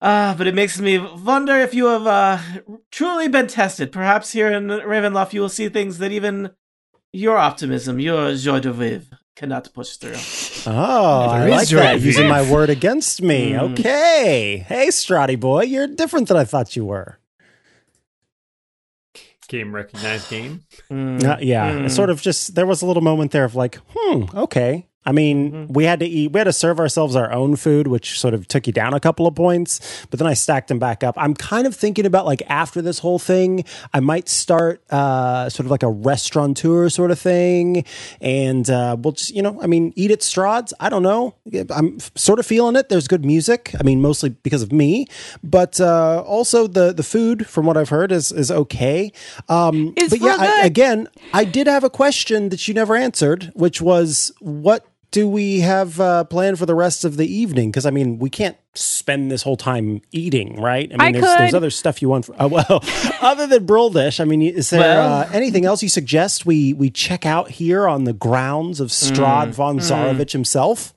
Ah, 0.06 0.36
but 0.38 0.47
it 0.47 0.54
makes 0.54 0.82
me 0.82 0.97
wonder 0.97 1.56
if 1.58 1.74
you 1.74 1.86
have 1.86 2.06
uh, 2.06 2.38
truly 2.91 3.30
been 3.30 3.47
tested. 3.47 3.89
Perhaps 3.93 4.34
here 4.34 4.51
in 4.51 4.68
Ravenloft, 4.68 5.32
you 5.32 5.39
will 5.39 5.47
see 5.47 5.70
things 5.70 5.97
that 5.99 6.12
even 6.12 6.51
your 7.14 7.38
optimism, 7.38 8.01
your 8.01 8.36
joie 8.36 8.60
de 8.60 8.74
vivre, 8.74 9.18
cannot 9.38 9.74
push 9.74 9.95
through. 9.95 10.18
Oh, 10.70 11.30
I 11.30 11.47
like 11.47 11.70
joy 11.70 11.78
that. 11.78 12.01
Using 12.01 12.28
my 12.28 12.41
word 12.51 12.70
against 12.70 13.22
me. 13.22 13.51
Mm. 13.54 13.80
Okay. 13.80 14.58
Hey, 14.68 14.88
Strati 14.89 15.39
boy, 15.39 15.64
you're 15.64 15.88
different 15.88 16.28
than 16.28 16.36
I 16.36 16.43
thought 16.43 16.76
you 16.76 16.84
were. 16.84 17.18
Game 19.47 19.74
recognized 19.74 20.30
game. 20.30 20.64
Mm, 20.91 21.24
Uh, 21.24 21.38
yeah, 21.39 21.72
mm. 21.72 21.91
sort 21.91 22.10
of 22.10 22.22
just 22.22 22.56
there 22.56 22.66
was 22.66 22.82
a 22.82 22.86
little 22.86 23.04
moment 23.04 23.32
there 23.32 23.45
of 23.45 23.56
like, 23.56 23.80
hmm, 23.95 24.24
okay. 24.38 24.88
I 25.06 25.12
mean, 25.12 25.51
Mhm. 25.51 25.74
we 25.74 25.84
had 25.86 25.99
to 25.99 26.06
eat, 26.06 26.32
we 26.32 26.38
had 26.39 26.45
to 26.45 26.54
serve 26.54 26.80
ourselves 26.80 27.16
our 27.16 27.32
own 27.32 27.56
food, 27.56 27.88
which 27.88 28.20
sort 28.20 28.34
of 28.34 28.47
took 28.47 28.68
you 28.68 28.74
down 28.74 28.93
a 28.93 28.99
couple 28.99 29.28
of 29.28 29.36
points. 29.36 29.80
But 30.10 30.20
then 30.20 30.28
I 30.28 30.34
stacked 30.34 30.68
them 30.68 30.80
back 30.80 31.04
up. 31.04 31.16
I'm 31.18 31.34
kind 31.34 31.68
of 31.68 31.76
thinking 31.76 32.06
about 32.06 32.26
like 32.26 32.41
after 32.49 32.82
this 32.82 32.99
whole 32.99 33.20
thing, 33.20 33.66
I 33.93 33.99
might 33.99 34.30
start 34.30 34.82
uh, 34.91 35.49
sort 35.49 35.66
of 35.66 35.72
like 35.72 35.84
a 35.84 35.89
restaurateur 35.89 36.89
sort 36.89 37.12
of 37.12 37.20
thing, 37.20 37.84
and 38.22 38.70
uh, 38.70 38.95
we'll 38.99 39.14
just, 39.14 39.36
you 39.36 39.41
know, 39.41 39.60
I 39.62 39.68
mean, 39.68 39.93
eat 39.95 40.12
at 40.12 40.20
Strahd's. 40.20 40.74
I 40.80 40.89
don't 40.89 41.04
know. 41.04 41.36
I'm 41.70 41.97
sort 42.16 42.39
of 42.39 42.45
feeling 42.45 42.76
it. 42.76 42.89
There's 42.89 43.08
good 43.08 43.26
music. 43.26 43.76
I 43.80 43.84
mean, 43.84 44.01
mostly 44.01 44.30
because 44.30 44.62
of 44.62 44.72
me, 44.72 45.08
but 45.43 45.80
uh, 45.82 46.24
also 46.26 46.68
the 46.68 46.93
the 46.93 47.04
food, 47.04 47.47
from 47.47 47.66
what 47.66 47.78
I've 47.78 47.89
heard, 47.89 48.12
is 48.12 48.32
is 48.32 48.51
okay. 48.51 49.12
Um, 49.49 49.93
It's 49.97 50.10
but 50.10 50.22
yeah, 50.22 50.38
I, 50.39 50.66
again, 50.66 51.08
I 51.34 51.43
did 51.43 51.68
have 51.68 51.84
a 51.84 51.89
question 51.89 52.49
that 52.49 52.68
you 52.68 52.74
never 52.74 52.95
answered, 52.95 53.51
which 53.56 53.82
was 53.82 54.32
what 54.39 54.86
do 55.14 55.30
we 55.30 55.59
have 55.59 55.99
uh, 55.99 56.24
planned 56.24 56.57
for 56.57 56.66
the 56.66 56.74
rest 56.74 57.05
of 57.05 57.18
the 57.18 57.32
evening? 57.32 57.70
Because 57.70 57.86
I 57.86 57.91
mean, 57.91 58.18
we 58.18 58.32
can't 58.32 58.57
spend 58.74 59.30
this 59.30 59.43
whole 59.43 59.55
time 59.55 60.01
eating, 60.11 60.59
right? 60.59 60.91
I 60.91 60.97
mean, 60.97 61.16
I 61.16 61.22
there's, 61.22 61.38
there's 61.38 61.53
other 61.53 61.70
stuff 61.70 62.01
you 62.01 62.09
want. 62.09 62.26
For, 62.26 62.41
uh, 62.41 62.47
well, 62.47 62.84
other 63.22 63.45
than 63.45 63.66
Brildish, 63.68 64.20
I 64.20 64.26
mean, 64.26 64.41
is 64.41 64.72
there 64.72 64.82
Well- 64.82 65.14
uh, 65.22 65.30
anything 65.32 65.66
else 65.66 65.84
you 65.84 65.89
suggest 65.89 66.45
we 66.47 66.74
we 66.74 66.89
check 66.89 67.26
out 67.26 67.51
here 67.51 67.88
on 67.88 68.03
the 68.05 68.14
grounds 68.14 68.80
of 68.82 68.89
Strahd 68.89 69.49
von 69.53 69.78
Zarovich 69.78 70.32
himself? 70.32 70.93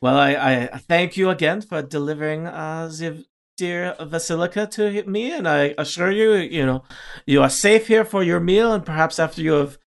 Well, 0.00 0.16
I, 0.16 0.68
I 0.72 0.78
thank 0.78 1.16
you 1.16 1.28
again 1.30 1.60
for 1.60 1.82
delivering 1.82 2.46
uh, 2.46 2.88
the 2.88 3.24
dear 3.58 3.94
Vasilka 4.00 4.70
to 4.72 5.04
me, 5.04 5.32
and 5.32 5.46
I 5.46 5.74
assure 5.76 6.10
you, 6.10 6.32
you 6.32 6.64
know, 6.64 6.82
you 7.26 7.42
are 7.42 7.50
safe 7.50 7.88
here 7.88 8.04
for 8.06 8.22
your 8.22 8.40
meal, 8.40 8.72
and 8.72 8.84
perhaps 8.84 9.18
after 9.18 9.42
you 9.42 9.52
have 9.52 9.78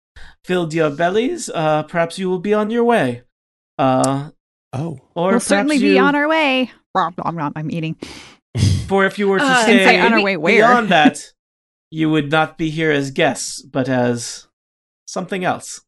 filled 0.44 0.74
your 0.74 0.92
bellies, 0.92 1.50
uh, 1.50 1.84
perhaps 1.84 2.18
you 2.20 2.30
will 2.30 2.40
be 2.40 2.54
on 2.54 2.70
your 2.70 2.84
way. 2.84 3.24
Uh, 3.78 4.30
Oh, 4.74 5.00
or 5.16 5.32
we'll 5.32 5.40
certainly 5.40 5.80
be 5.80 5.94
you- 5.96 6.00
on 6.00 6.14
our 6.14 6.28
way. 6.28 6.70
Rom, 6.94 7.14
rom, 7.24 7.38
rom, 7.38 7.54
I'm 7.56 7.72
eating. 7.72 7.96
For 8.88 9.06
if 9.06 9.18
you 9.18 9.28
were 9.30 9.40
to 9.40 9.46
Uh, 9.46 9.64
stay 9.64 9.78
say 9.86 10.00
on 10.00 10.14
our 10.14 10.22
way 10.22 10.36
where? 10.36 10.58
beyond 10.68 10.90
that, 10.90 11.32
you 11.90 12.10
would 12.10 12.30
not 12.32 12.58
be 12.58 12.70
here 12.70 12.92
as 12.92 13.12
guests, 13.12 13.62
but 13.62 13.88
as 13.88 14.48
something 15.06 15.46
else. 15.46 15.82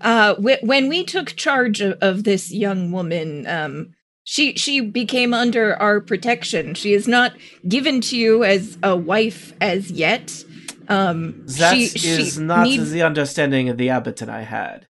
Uh, 0.00 0.34
wh- 0.36 0.62
when 0.62 0.88
we 0.88 1.04
took 1.04 1.34
charge 1.36 1.80
of, 1.80 1.98
of 2.00 2.24
this 2.24 2.52
young 2.52 2.92
woman, 2.92 3.46
um, 3.46 3.92
she 4.24 4.54
she 4.54 4.80
became 4.80 5.34
under 5.34 5.74
our 5.82 6.00
protection. 6.00 6.74
She 6.74 6.92
is 6.94 7.08
not 7.08 7.32
given 7.68 8.00
to 8.02 8.16
you 8.16 8.44
as 8.44 8.78
a 8.84 8.96
wife 8.96 9.52
as 9.60 9.90
yet. 9.90 10.44
Um, 10.88 11.42
That 11.46 11.74
she, 11.74 11.82
is 11.84 12.34
she 12.34 12.40
not 12.40 12.64
need- 12.64 12.80
the 12.80 13.02
understanding 13.02 13.68
of 13.68 13.78
the 13.78 13.90
abbot 13.90 14.22
and 14.22 14.30
I 14.30 14.42
had. 14.42 14.86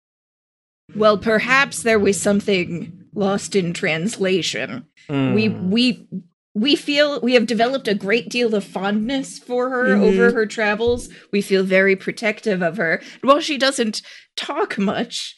Well. 0.96 1.18
Perhaps 1.18 1.84
there 1.84 2.00
was 2.00 2.20
something 2.20 3.06
lost 3.14 3.56
in 3.56 3.74
translation. 3.74 4.86
We 5.10 5.16
Mm. 5.50 5.70
we 5.70 6.08
we 6.54 6.76
feel 6.76 7.20
we 7.22 7.34
have 7.36 7.46
developed 7.46 7.88
a 7.88 7.94
great 7.94 8.30
deal 8.30 8.56
of 8.56 8.64
fondness 8.64 9.38
for 9.38 9.70
her 9.70 9.96
Mhm. 9.96 10.02
over 10.02 10.32
her 10.34 10.48
travels. 10.48 11.08
We 11.32 11.42
feel 11.42 11.64
very 11.64 11.96
protective 11.96 12.64
of 12.64 12.78
her. 12.78 13.00
While 13.22 13.42
she 13.42 13.58
doesn't 13.60 14.02
talk 14.36 14.78
much, 14.80 15.36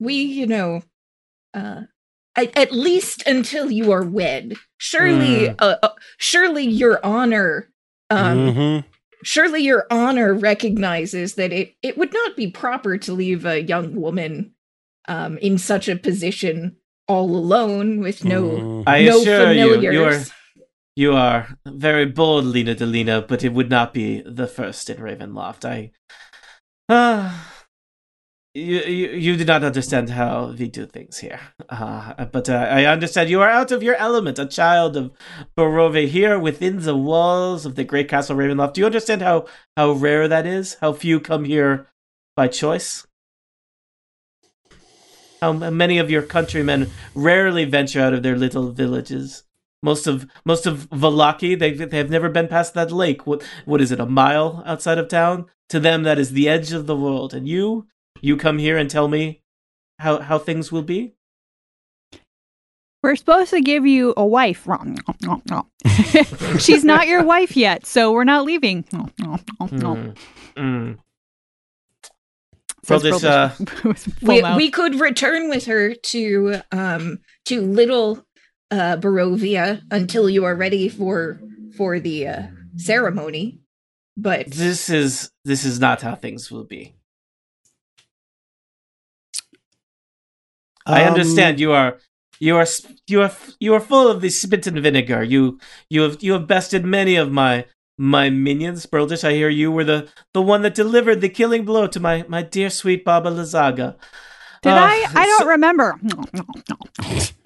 we, 0.00 0.14
you 0.14 0.46
know, 0.46 0.82
uh, 1.52 1.82
at, 2.34 2.56
at 2.56 2.72
least 2.72 3.22
until 3.26 3.70
you 3.70 3.92
are 3.92 4.02
wed. 4.02 4.54
Surely, 4.78 5.48
Mm. 5.48 5.54
uh, 5.58 5.76
uh, 5.82 5.88
surely 6.16 6.64
your 6.66 7.04
honor, 7.04 7.68
um, 8.08 8.38
Mhm. 8.38 8.84
surely 9.22 9.62
your 9.62 9.86
honor 9.90 10.32
recognizes 10.32 11.34
that 11.34 11.52
it 11.52 11.74
it 11.82 11.98
would 11.98 12.14
not 12.14 12.34
be 12.34 12.50
proper 12.50 12.96
to 12.96 13.12
leave 13.12 13.44
a 13.44 13.60
young 13.62 13.94
woman 13.94 14.54
um, 15.08 15.38
in 15.38 15.58
such 15.58 15.88
a 15.88 15.96
position 15.96 16.76
all 17.08 17.34
alone 17.34 18.00
with 18.00 18.24
no 18.24 18.42
Mhm. 18.42 18.84
I 18.86 19.04
no 19.04 19.20
assure 19.20 19.52
you, 19.52 19.80
you 19.80 20.04
are. 20.04 20.20
You 20.94 21.14
are 21.14 21.48
very 21.66 22.04
bold, 22.04 22.44
Lena 22.44 22.74
Delina, 22.74 23.26
but 23.26 23.42
it 23.42 23.54
would 23.54 23.70
not 23.70 23.94
be 23.94 24.20
the 24.20 24.46
first 24.46 24.90
in 24.90 24.98
Ravenloft. 24.98 25.64
I. 25.64 25.90
Uh, 26.88 27.32
you, 28.54 28.80
you, 28.80 29.08
you 29.12 29.36
do 29.38 29.46
not 29.46 29.64
understand 29.64 30.10
how 30.10 30.54
we 30.58 30.68
do 30.68 30.84
things 30.84 31.18
here. 31.18 31.40
Uh, 31.70 32.26
but 32.26 32.50
uh, 32.50 32.52
I 32.52 32.84
understand 32.84 33.30
you 33.30 33.40
are 33.40 33.48
out 33.48 33.72
of 33.72 33.82
your 33.82 33.94
element, 33.96 34.38
a 34.38 34.44
child 34.44 34.94
of 34.96 35.12
Barove 35.56 36.08
here 36.08 36.38
within 36.38 36.80
the 36.80 36.96
walls 36.96 37.64
of 37.64 37.76
the 37.76 37.84
great 37.84 38.08
castle 38.08 38.36
Ravenloft. 38.36 38.74
Do 38.74 38.82
you 38.82 38.86
understand 38.86 39.22
how, 39.22 39.46
how 39.78 39.92
rare 39.92 40.28
that 40.28 40.44
is? 40.44 40.76
How 40.82 40.92
few 40.92 41.18
come 41.18 41.44
here 41.44 41.86
by 42.36 42.48
choice? 42.48 43.06
How 45.42 45.52
many 45.52 45.98
of 45.98 46.08
your 46.08 46.22
countrymen 46.22 46.88
rarely 47.16 47.64
venture 47.64 48.00
out 48.00 48.14
of 48.14 48.22
their 48.22 48.36
little 48.36 48.70
villages? 48.70 49.42
Most 49.82 50.06
of 50.06 50.24
most 50.44 50.66
of 50.66 50.88
Vallaki, 50.90 51.58
they 51.58 51.72
they 51.72 51.96
have 51.96 52.10
never 52.10 52.28
been 52.28 52.46
past 52.46 52.74
that 52.74 52.92
lake. 52.92 53.26
What 53.26 53.42
what 53.64 53.80
is 53.80 53.90
it? 53.90 53.98
A 53.98 54.06
mile 54.06 54.62
outside 54.64 54.98
of 54.98 55.08
town. 55.08 55.46
To 55.70 55.80
them, 55.80 56.04
that 56.04 56.16
is 56.16 56.30
the 56.30 56.48
edge 56.48 56.70
of 56.70 56.86
the 56.86 56.94
world. 56.94 57.34
And 57.34 57.48
you, 57.48 57.88
you 58.20 58.36
come 58.36 58.58
here 58.58 58.78
and 58.78 58.88
tell 58.88 59.08
me 59.08 59.42
how 59.98 60.20
how 60.20 60.38
things 60.38 60.70
will 60.70 60.82
be. 60.82 61.14
We're 63.02 63.16
supposed 63.16 63.50
to 63.50 63.60
give 63.60 63.84
you 63.84 64.14
a 64.16 64.24
wife. 64.24 64.64
She's 66.60 66.84
not 66.84 67.08
your 67.08 67.24
wife 67.24 67.56
yet, 67.56 67.84
so 67.84 68.12
we're 68.12 68.22
not 68.22 68.44
leaving. 68.44 68.84
Mm. 68.84 70.16
Mm. 70.56 70.98
Says 72.84 73.02
Well, 73.04 73.12
this, 73.12 73.22
Brildis 73.22 73.84
with 73.84 73.98
full 73.98 74.28
we, 74.28 74.56
we 74.56 74.70
could 74.70 75.00
return 75.00 75.48
with 75.48 75.66
her 75.66 75.94
to 75.94 76.60
um 76.72 77.18
to 77.46 77.60
little 77.60 78.24
uh 78.70 78.96
barovia 78.96 79.82
until 79.90 80.28
you 80.28 80.44
are 80.44 80.54
ready 80.54 80.88
for 80.88 81.40
for 81.76 82.00
the 82.00 82.26
uh, 82.26 82.42
ceremony 82.76 83.60
but 84.16 84.50
This 84.50 84.90
is 84.90 85.30
this 85.44 85.64
is 85.64 85.80
not 85.80 86.02
how 86.02 86.14
things 86.14 86.50
will 86.50 86.64
be. 86.64 86.94
I 90.84 91.04
Um, 91.04 91.14
understand 91.14 91.60
you 91.60 91.72
are 91.72 91.98
you 92.40 92.56
are 92.56 92.66
you 93.06 93.22
are 93.22 93.32
you 93.60 93.74
are 93.74 93.80
full 93.80 94.08
of 94.08 94.20
the 94.20 94.30
spit 94.30 94.66
and 94.66 94.78
vinegar. 94.80 95.22
You 95.22 95.58
you 95.88 96.02
have 96.02 96.22
you 96.22 96.32
have 96.32 96.46
bested 96.46 96.84
many 96.84 97.16
of 97.16 97.30
my 97.30 97.66
my 98.02 98.30
minions. 98.30 98.84
Brildish, 98.86 99.22
I 99.22 99.32
hear 99.32 99.48
you 99.48 99.70
were 99.70 99.84
the 99.84 100.08
the 100.34 100.42
one 100.42 100.62
that 100.62 100.74
delivered 100.74 101.20
the 101.20 101.28
killing 101.28 101.64
blow 101.64 101.86
to 101.86 102.00
my 102.00 102.24
my 102.28 102.42
dear 102.42 102.68
sweet 102.68 103.04
Baba 103.04 103.30
Lysaga. 103.30 103.94
Did 104.62 104.72
Uh, 104.72 104.76
I? 104.76 105.06
I 105.14 105.26
don't 105.26 105.42
so- 105.42 105.46
remember. 105.46 106.00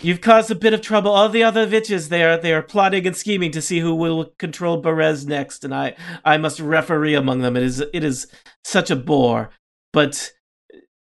You've 0.03 0.21
caused 0.21 0.51
a 0.51 0.55
bit 0.55 0.73
of 0.75 0.81
trouble. 0.81 1.11
All 1.11 1.29
the 1.29 1.43
other 1.43 1.67
witches, 1.69 2.09
they 2.09 2.23
are 2.25 2.39
they 2.39 2.55
are 2.55 2.63
plotting 2.63 3.07
and 3.07 3.15
scheming 3.17 3.51
to 3.53 3.61
see 3.61 3.81
who 3.81 3.95
will 3.95 4.33
control 4.39 4.83
Berez 4.83 5.27
next, 5.27 5.63
and 5.65 5.75
I 5.75 5.95
I 6.25 6.39
must 6.39 6.59
referee 6.61 7.15
among 7.15 7.41
them. 7.43 7.57
It 7.57 7.63
is 7.63 7.81
it 7.93 8.03
is 8.05 8.27
such 8.65 8.91
a 8.91 8.97
bore, 8.97 9.51
but 9.93 10.33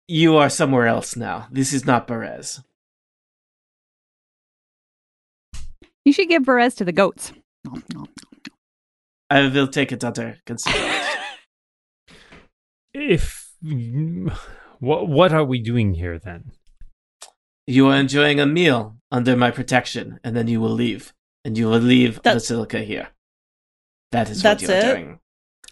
you 0.07 0.35
are 0.35 0.49
somewhere 0.49 0.87
else 0.87 1.15
now. 1.15 1.47
This 1.51 1.71
is 1.73 1.85
not 1.85 2.07
Berez. 2.07 2.61
You 6.03 6.11
should 6.13 6.27
give 6.29 6.43
Berez 6.43 6.75
to 6.77 6.85
the 6.85 6.91
goats. 6.91 7.31
I 9.29 9.47
will 9.47 9.67
take 9.67 9.91
it 9.91 10.03
under 10.03 10.37
consideration. 10.45 11.01
If 12.93 13.51
what 14.79 15.07
what 15.09 15.33
are 15.33 15.43
we 15.43 15.59
doing 15.59 15.93
here 15.95 16.17
then? 16.19 16.51
you 17.67 17.87
are 17.87 17.95
enjoying 17.97 18.39
a 18.39 18.45
meal 18.45 18.95
under 19.11 19.35
my 19.35 19.49
protection, 19.49 20.19
and 20.23 20.35
then 20.35 20.47
you 20.47 20.61
will 20.61 20.69
leave. 20.83 21.13
And 21.43 21.57
you 21.57 21.67
will 21.67 21.79
leave 21.79 22.21
That- 22.21 22.37
Vasilka 22.37 22.85
here. 22.85 23.07
That 24.11 24.29
is 24.29 24.41
That's 24.43 24.61
what 24.61 24.69
you 24.69 24.75
are 24.75 24.79
it? 24.79 24.93
doing. 24.93 25.19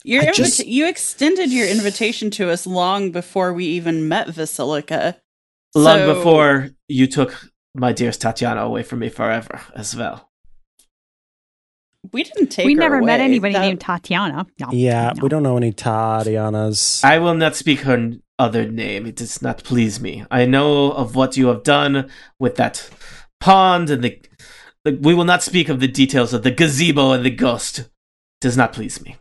Your 0.04 0.22
I 0.24 0.26
invita- 0.26 0.44
just- 0.44 0.66
you 0.66 0.88
extended 0.88 1.52
your 1.52 1.68
invitation 1.68 2.32
to 2.32 2.50
us 2.50 2.66
long 2.68 3.12
before 3.12 3.54
we 3.54 3.66
even 3.66 4.08
met 4.08 4.28
Vasilka. 4.28 5.16
Long 5.76 6.00
So- 6.00 6.14
before 6.16 6.70
you 6.88 7.06
took 7.08 7.50
my 7.76 7.94
dearest 7.94 8.22
Tatiana 8.22 8.62
away 8.62 8.84
from 8.84 9.00
me 9.00 9.10
forever 9.10 9.62
as 9.76 9.96
well. 9.96 10.32
We 12.12 12.24
didn't 12.24 12.48
take. 12.48 12.66
we 12.66 12.74
her 12.74 12.80
never 12.80 13.02
met 13.02 13.20
anybody 13.22 13.54
That- 13.54 13.62
named 13.62 13.80
Tatiana. 13.82 14.46
No, 14.60 14.68
Yeah, 14.72 15.14
no. 15.16 15.24
we 15.24 15.30
don't 15.30 15.44
know 15.44 15.58
any 15.58 15.72
Tatianas. 15.72 17.04
I 17.04 17.18
will 17.20 17.34
not 17.36 17.56
speak 17.56 17.82
her 17.82 18.12
other 18.38 18.70
name. 18.70 19.06
It 19.06 19.16
does 19.16 19.42
not 19.42 19.64
please 19.64 20.00
me. 20.02 20.26
I 20.30 20.46
know 20.46 20.92
of 20.92 21.16
what 21.16 21.38
you 21.38 21.48
have 21.48 21.64
done 21.64 22.10
with 22.40 22.56
that 22.56 22.90
pond 23.40 23.90
and 23.90 24.04
the. 24.04 24.20
the 24.84 25.00
we 25.02 25.14
will 25.14 25.24
not 25.26 25.44
speak 25.44 25.70
of 25.70 25.80
the 25.80 25.88
details 25.88 26.34
of 26.34 26.44
the 26.44 26.52
gazebo 26.52 27.12
and 27.14 27.24
the 27.26 27.30
ghost. 27.30 27.90
Does 28.42 28.58
not 28.58 28.74
please 28.74 29.02
me. 29.02 29.16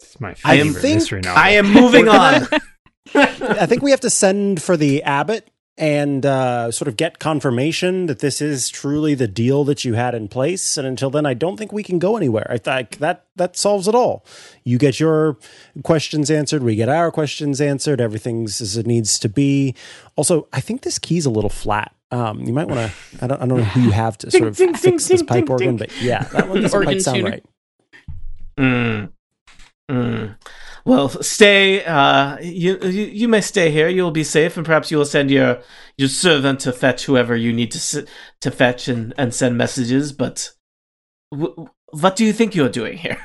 It's 0.00 0.18
my 0.20 0.30
I 0.44 0.58
favorite 0.58 0.80
think 0.80 0.94
mystery 0.96 1.20
novel. 1.20 1.38
I 1.40 1.50
am 1.50 1.72
moving 1.72 2.08
on. 2.08 2.46
I 3.14 3.66
think 3.66 3.82
we 3.82 3.92
have 3.92 4.00
to 4.00 4.10
send 4.10 4.60
for 4.62 4.76
the 4.76 5.02
abbot 5.04 5.48
and 5.78 6.26
uh, 6.26 6.72
sort 6.72 6.88
of 6.88 6.96
get 6.96 7.20
confirmation 7.20 8.06
that 8.06 8.18
this 8.18 8.40
is 8.42 8.68
truly 8.68 9.14
the 9.14 9.28
deal 9.28 9.62
that 9.64 9.84
you 9.84 9.94
had 9.94 10.12
in 10.14 10.26
place. 10.26 10.76
And 10.76 10.86
until 10.86 11.08
then, 11.08 11.24
I 11.24 11.34
don't 11.34 11.56
think 11.56 11.72
we 11.72 11.84
can 11.84 11.98
go 12.00 12.16
anywhere. 12.16 12.46
I 12.50 12.58
think 12.58 12.98
that 12.98 13.26
that 13.36 13.56
solves 13.56 13.86
it 13.86 13.94
all. 13.94 14.26
You 14.64 14.76
get 14.76 14.98
your 14.98 15.38
questions 15.84 16.30
answered, 16.30 16.64
we 16.64 16.74
get 16.74 16.88
our 16.88 17.12
questions 17.12 17.60
answered. 17.60 18.00
Everything's 18.00 18.60
as 18.60 18.76
it 18.76 18.86
needs 18.86 19.18
to 19.20 19.28
be. 19.28 19.74
Also, 20.16 20.48
I 20.52 20.60
think 20.60 20.82
this 20.82 20.98
key's 20.98 21.24
a 21.26 21.30
little 21.30 21.48
flat. 21.50 21.94
Um, 22.10 22.40
you 22.40 22.52
might 22.52 22.66
want 22.68 22.90
to. 22.90 23.24
I 23.24 23.26
don't. 23.28 23.40
I 23.42 23.46
don't 23.46 23.58
know 23.58 23.64
who 23.64 23.80
you 23.82 23.90
have 23.92 24.18
to 24.18 24.30
sort 24.32 24.48
of 24.48 24.56
Ding, 24.56 24.68
ding, 24.72 24.76
fix 24.76 25.06
ding, 25.06 25.14
this 25.14 25.22
pipe 25.22 25.44
ding, 25.44 25.50
organ, 25.52 25.76
ding. 25.76 25.76
but 25.76 26.02
yeah, 26.02 26.24
that 26.24 26.48
one 26.48 26.62
doesn't 26.62 26.82
quite 26.82 27.02
sound 27.02 27.16
tuner. 27.18 27.30
right. 27.30 27.44
Mm. 28.58 29.12
Mm. 29.90 30.36
Well, 30.88 31.10
stay. 31.10 31.84
Uh, 31.84 32.38
you, 32.40 32.78
you 32.78 33.04
you 33.04 33.28
may 33.28 33.42
stay 33.42 33.70
here. 33.70 33.88
You'll 33.88 34.10
be 34.10 34.24
safe, 34.24 34.56
and 34.56 34.64
perhaps 34.64 34.90
you 34.90 34.96
will 34.96 35.04
send 35.04 35.30
your 35.30 35.60
your 35.98 36.08
servant 36.08 36.60
to 36.60 36.72
fetch 36.72 37.04
whoever 37.04 37.36
you 37.36 37.52
need 37.52 37.72
to 37.72 38.06
to 38.40 38.50
fetch 38.50 38.88
and, 38.88 39.12
and 39.18 39.34
send 39.34 39.58
messages. 39.58 40.12
But 40.12 40.52
w- 41.30 41.68
what 41.90 42.16
do 42.16 42.24
you 42.24 42.32
think 42.32 42.54
you're 42.54 42.70
doing 42.70 42.96
here? 42.96 43.20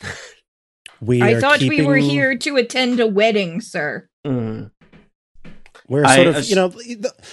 We 1.00 1.22
I 1.22 1.34
are 1.34 1.40
thought 1.40 1.60
we 1.60 1.86
were 1.86 1.96
here 1.96 2.36
to 2.36 2.56
attend 2.56 2.98
a 2.98 3.06
wedding, 3.06 3.60
sir. 3.60 4.08
Mm. 4.26 4.72
We're 5.88 6.04
I 6.04 6.16
sort 6.16 6.26
of, 6.28 6.44
you 6.44 6.54
know, 6.54 6.72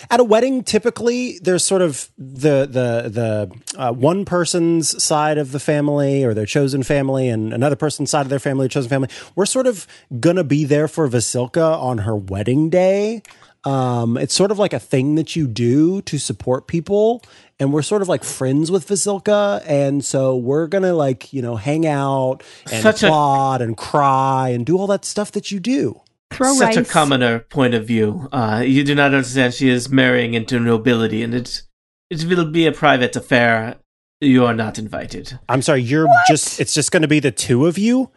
at 0.09 0.21
a 0.21 0.23
wedding, 0.23 0.63
typically 0.63 1.39
there's 1.39 1.63
sort 1.65 1.81
of 1.81 2.09
the 2.17 2.65
the 2.65 3.09
the 3.09 3.51
uh, 3.77 3.91
one 3.91 4.23
person's 4.23 5.03
side 5.03 5.37
of 5.37 5.51
the 5.51 5.59
family 5.59 6.23
or 6.23 6.33
their 6.33 6.45
chosen 6.45 6.81
family, 6.81 7.27
and 7.27 7.51
another 7.51 7.75
person's 7.75 8.09
side 8.09 8.21
of 8.21 8.29
their 8.29 8.39
family, 8.39 8.69
chosen 8.69 8.89
family. 8.89 9.09
We're 9.35 9.45
sort 9.45 9.67
of 9.67 9.85
gonna 10.21 10.45
be 10.45 10.63
there 10.63 10.87
for 10.87 11.07
Vasilka 11.09 11.77
on 11.77 11.99
her 11.99 12.15
wedding 12.15 12.69
day. 12.69 13.21
Um, 13.65 14.15
it's 14.15 14.33
sort 14.35 14.51
of 14.51 14.59
like 14.59 14.73
a 14.73 14.79
thing 14.79 15.15
that 15.15 15.35
you 15.35 15.47
do 15.47 16.01
to 16.03 16.17
support 16.17 16.67
people, 16.67 17.23
and 17.59 17.73
we're 17.73 17.81
sort 17.81 18.03
of 18.03 18.07
like 18.07 18.23
friends 18.23 18.69
with 18.71 18.87
Vasilka, 18.87 19.63
and 19.67 20.05
so 20.05 20.37
we're 20.37 20.67
gonna 20.67 20.93
like 20.93 21.33
you 21.33 21.41
know 21.41 21.57
hang 21.57 21.85
out 21.85 22.41
and 22.71 22.81
Such 22.81 23.03
a- 23.03 23.07
applaud 23.07 23.61
and 23.61 23.75
cry 23.75 24.49
and 24.49 24.65
do 24.65 24.77
all 24.77 24.87
that 24.87 25.03
stuff 25.03 25.31
that 25.33 25.51
you 25.51 25.59
do. 25.59 25.99
Throw 26.31 26.53
Such 26.55 26.75
a 26.77 26.83
commoner 26.83 27.39
point 27.39 27.73
of 27.73 27.85
view. 27.87 28.27
Uh, 28.31 28.63
you 28.65 28.83
do 28.83 28.95
not 28.95 29.13
understand. 29.13 29.53
She 29.53 29.69
is 29.69 29.89
marrying 29.89 30.33
into 30.33 30.59
nobility, 30.59 31.23
and 31.23 31.33
it 31.33 31.61
it 32.09 32.25
will 32.25 32.45
be 32.51 32.65
a 32.65 32.71
private 32.71 33.15
affair. 33.15 33.77
You 34.21 34.45
are 34.45 34.53
not 34.53 34.77
invited. 34.79 35.39
I'm 35.47 35.61
sorry, 35.61 35.81
you're 35.81 36.07
just 36.27 36.59
it's 36.59 36.73
just 36.73 36.91
going 36.91 37.01
to 37.03 37.07
be 37.07 37.19
the 37.19 37.31
two 37.31 37.65
of 37.67 37.77
you. 37.77 38.11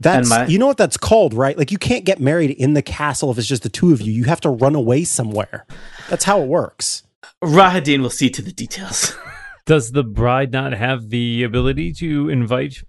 That's 0.00 0.28
my- 0.28 0.46
you 0.46 0.58
know 0.58 0.66
what 0.66 0.76
that's 0.76 0.96
called, 0.96 1.32
right? 1.34 1.56
Like 1.56 1.70
you 1.72 1.78
can't 1.78 2.04
get 2.04 2.20
married 2.20 2.50
in 2.50 2.74
the 2.74 2.82
castle 2.82 3.30
if 3.30 3.38
it's 3.38 3.46
just 3.46 3.62
the 3.62 3.68
two 3.68 3.92
of 3.92 4.00
you. 4.02 4.12
You 4.12 4.24
have 4.24 4.40
to 4.42 4.50
run 4.50 4.74
away 4.74 5.04
somewhere. 5.04 5.66
That's 6.10 6.24
how 6.24 6.42
it 6.42 6.48
works. 6.48 7.04
Rahadin 7.42 8.02
will 8.02 8.10
see 8.10 8.28
to 8.30 8.42
the 8.42 8.52
details. 8.52 9.16
Does 9.66 9.92
the 9.92 10.02
bride 10.04 10.52
not 10.52 10.72
have 10.74 11.08
the 11.08 11.42
ability 11.42 11.92
to 11.94 12.28
invite 12.28 12.82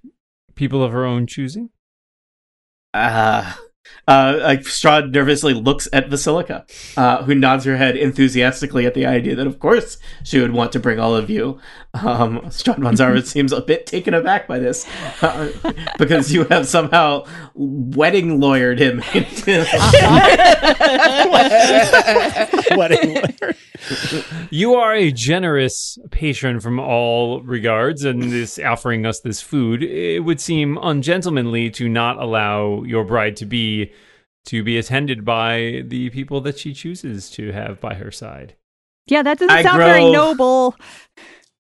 people 0.55 0.83
of 0.83 0.91
her 0.91 1.05
own 1.05 1.25
choosing? 1.27 1.69
Uh, 2.93 3.53
uh, 4.07 4.39
like 4.41 4.61
Strahd 4.61 5.11
nervously 5.11 5.53
looks 5.53 5.87
at 5.91 6.09
Vasilka, 6.09 6.65
uh, 6.97 7.23
who 7.23 7.35
nods 7.35 7.65
her 7.65 7.77
head 7.77 7.95
enthusiastically 7.95 8.85
at 8.85 8.93
the 8.93 9.05
idea 9.05 9.35
that, 9.35 9.47
of 9.47 9.59
course, 9.59 9.97
she 10.23 10.39
would 10.39 10.53
want 10.53 10.71
to 10.73 10.79
bring 10.79 10.99
all 10.99 11.15
of 11.15 11.29
you. 11.29 11.59
Um, 12.03 12.39
Strahd 12.49 12.79
von 12.79 12.95
Zarovich 12.95 13.25
seems 13.25 13.51
a 13.51 13.61
bit 13.61 13.85
taken 13.85 14.13
aback 14.13 14.47
by 14.47 14.59
this 14.59 14.85
uh, 15.21 15.49
because 15.97 16.31
you 16.33 16.45
have 16.45 16.67
somehow 16.67 17.25
wedding 17.53 18.39
lawyered 18.39 18.79
him. 18.79 19.01
into- 19.13 19.65
Wedding 22.77 23.15
lawyer. 23.15 23.53
You 24.49 24.75
are 24.75 24.93
a 24.93 25.11
generous 25.11 25.97
patron 26.11 26.59
from 26.59 26.79
all 26.79 27.41
regards, 27.43 28.03
and 28.03 28.23
this 28.23 28.57
offering 28.59 29.05
us 29.05 29.19
this 29.21 29.41
food. 29.41 29.83
It 29.83 30.23
would 30.23 30.39
seem 30.41 30.77
ungentlemanly 30.81 31.69
to 31.71 31.87
not 31.89 32.17
allow 32.17 32.83
your 32.83 33.03
bride 33.03 33.35
to 33.37 33.45
be 33.45 33.91
to 34.45 34.63
be 34.63 34.77
attended 34.77 35.25
by 35.25 35.83
the 35.87 36.09
people 36.11 36.39
that 36.41 36.59
she 36.59 36.73
chooses 36.73 37.29
to 37.31 37.51
have 37.51 37.79
by 37.81 37.95
her 37.95 38.11
side. 38.11 38.55
Yeah, 39.07 39.23
that 39.23 39.39
doesn't 39.39 39.55
I 39.55 39.63
sound 39.63 39.77
very 39.77 40.11
noble. 40.11 40.75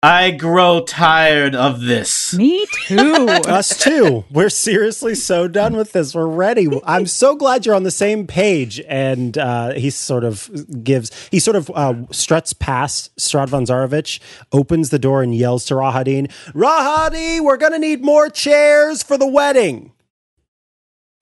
I 0.03 0.31
grow 0.31 0.81
tired 0.81 1.53
of 1.53 1.81
this. 1.81 2.33
Me 2.33 2.65
too. 2.87 3.27
Us 3.47 3.77
too. 3.77 4.25
We're 4.31 4.49
seriously 4.49 5.13
so 5.13 5.47
done 5.47 5.75
with 5.75 5.91
this. 5.91 6.15
We're 6.15 6.25
ready. 6.25 6.67
I'm 6.85 7.05
so 7.05 7.35
glad 7.35 7.67
you're 7.67 7.75
on 7.75 7.83
the 7.83 7.91
same 7.91 8.25
page. 8.25 8.81
And 8.87 9.37
uh, 9.37 9.73
he 9.73 9.91
sort 9.91 10.23
of 10.23 10.49
gives, 10.83 11.11
he 11.29 11.37
sort 11.37 11.55
of 11.55 11.69
uh, 11.75 11.93
struts 12.09 12.51
past 12.51 13.15
Strahd 13.17 13.49
von 13.49 13.67
Zarovich, 13.67 14.19
opens 14.51 14.89
the 14.89 14.97
door, 14.97 15.21
and 15.21 15.35
yells 15.35 15.65
to 15.65 15.75
Rahadin, 15.75 16.31
Rahadi, 16.53 17.39
we're 17.39 17.57
going 17.57 17.73
to 17.73 17.79
need 17.79 18.03
more 18.03 18.27
chairs 18.27 19.03
for 19.03 19.19
the 19.19 19.27
wedding. 19.27 19.91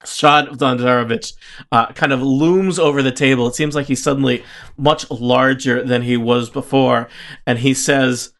Strahd 0.04 0.56
von 0.56 0.78
Zarovich 0.78 1.34
uh, 1.70 1.92
kind 1.92 2.14
of 2.14 2.22
looms 2.22 2.78
over 2.78 3.02
the 3.02 3.12
table. 3.12 3.46
It 3.46 3.54
seems 3.54 3.74
like 3.74 3.88
he's 3.88 4.02
suddenly 4.02 4.42
much 4.78 5.10
larger 5.10 5.82
than 5.82 6.00
he 6.00 6.16
was 6.16 6.48
before, 6.48 7.10
and 7.46 7.58
he 7.58 7.74
says, 7.74 8.32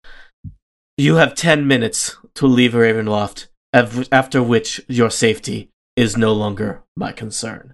"You 1.00 1.16
have 1.16 1.34
ten 1.34 1.66
minutes 1.66 2.18
to 2.34 2.46
leave 2.46 2.72
Ravenloft. 2.72 3.46
After 3.72 4.42
which, 4.42 4.82
your 4.86 5.08
safety 5.08 5.70
is 5.96 6.14
no 6.18 6.34
longer 6.34 6.82
my 6.94 7.10
concern." 7.10 7.72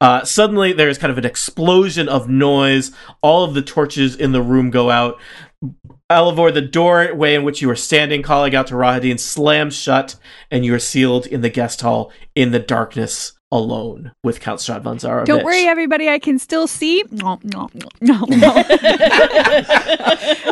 Uh, 0.00 0.24
suddenly, 0.24 0.72
there 0.72 0.88
is 0.88 0.96
kind 0.96 1.10
of 1.10 1.18
an 1.18 1.26
explosion 1.26 2.08
of 2.08 2.26
noise. 2.26 2.90
All 3.20 3.44
of 3.44 3.52
the 3.52 3.60
torches 3.60 4.16
in 4.16 4.32
the 4.32 4.40
room 4.40 4.70
go 4.70 4.90
out. 4.90 5.20
Alivor, 6.10 6.54
the 6.54 6.62
doorway 6.62 7.34
in 7.34 7.42
which 7.42 7.60
you 7.60 7.68
were 7.68 7.76
standing, 7.76 8.22
calling 8.22 8.54
out 8.54 8.68
to 8.68 8.74
Rahadin, 8.76 9.20
slams 9.20 9.76
shut, 9.76 10.16
and 10.50 10.64
you 10.64 10.74
are 10.74 10.78
sealed 10.78 11.26
in 11.26 11.42
the 11.42 11.50
guest 11.50 11.82
hall 11.82 12.10
in 12.34 12.50
the 12.50 12.58
darkness 12.58 13.33
alone 13.54 14.12
with 14.24 14.40
Count 14.40 14.58
Strahd 14.60 14.82
von 14.82 14.98
Zarovich. 14.98 15.26
Don't 15.26 15.44
worry, 15.44 15.66
everybody. 15.66 16.08
I 16.08 16.18
can 16.18 16.38
still 16.38 16.66
see. 16.66 17.04
No, 17.10 17.38
no, 17.44 17.68
no, 18.00 18.18
no. 18.28 18.48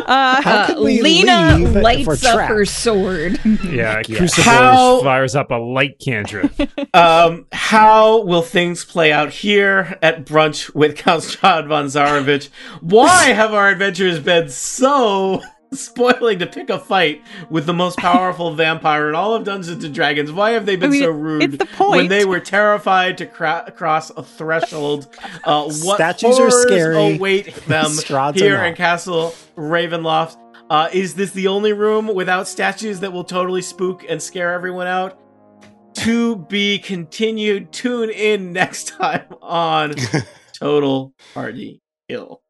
uh, 0.05 0.41
How 0.41 0.65
could 0.67 0.79
we 0.79 1.01
Lena 1.01 1.57
leave 1.57 1.67
if 1.67 1.73
we're 1.75 1.81
lights 1.81 2.25
up 2.25 2.35
trapped? 2.35 2.49
her 2.51 2.65
sword. 2.65 3.39
Yeah, 3.63 4.01
Yeah. 4.07 4.17
Crucible 4.17 4.43
How- 4.43 5.01
fires 5.01 5.35
up 5.35 5.51
a 5.51 5.55
light 5.55 5.99
cantrip. 5.99 6.51
Um, 6.95 7.47
how 7.51 8.21
will 8.21 8.43
things 8.43 8.85
play 8.85 9.11
out 9.11 9.31
here 9.31 9.97
at 10.03 10.25
brunch 10.27 10.73
with 10.75 10.95
Count 10.95 11.23
Strahd 11.23 11.67
von 11.67 11.87
Zarovich? 11.87 12.49
Why 12.81 13.29
have 13.29 13.51
our 13.51 13.69
adventures 13.69 14.19
been 14.19 14.49
so 14.49 15.41
spoiling 15.79 16.39
to 16.39 16.47
pick 16.47 16.69
a 16.69 16.79
fight 16.79 17.21
with 17.49 17.65
the 17.65 17.73
most 17.73 17.97
powerful 17.97 18.53
vampire 18.55 19.09
in 19.09 19.15
all 19.15 19.33
of 19.33 19.43
Dungeons 19.43 19.83
and 19.83 19.93
Dragons? 19.93 20.31
Why 20.31 20.51
have 20.51 20.65
they 20.65 20.75
been 20.75 20.89
I 20.89 20.93
mean, 20.93 21.03
so 21.03 21.09
rude 21.11 21.43
it's 21.43 21.57
the 21.57 21.65
point. 21.65 21.91
when 21.91 22.07
they 22.07 22.25
were 22.25 22.39
terrified 22.39 23.17
to 23.19 23.25
cra- 23.25 23.71
cross 23.75 24.09
a 24.11 24.23
threshold? 24.23 25.07
Uh, 25.45 25.63
what 25.83 25.97
Statues 25.97 26.39
are 26.39 26.47
horrors 26.49 26.61
scary. 26.63 27.15
await 27.15 27.53
them 27.65 27.85
Strahd's 27.87 28.39
here 28.39 28.63
in 28.63 28.75
Castle 28.75 29.33
Ravenloft? 29.57 30.37
Uh, 30.69 30.87
is 30.93 31.15
this 31.15 31.31
the 31.31 31.47
only 31.47 31.73
room 31.73 32.07
without 32.13 32.47
statues 32.47 33.01
that 33.01 33.11
will 33.11 33.25
totally 33.25 33.61
spook 33.61 34.05
and 34.07 34.21
scare 34.21 34.53
everyone 34.53 34.87
out? 34.87 35.19
to 35.95 36.35
be 36.35 36.79
continued. 36.79 37.71
Tune 37.71 38.09
in 38.09 38.53
next 38.53 38.89
time 38.89 39.25
on 39.41 39.93
Total 40.53 41.13
Party 41.33 41.81
Kill. 42.09 42.41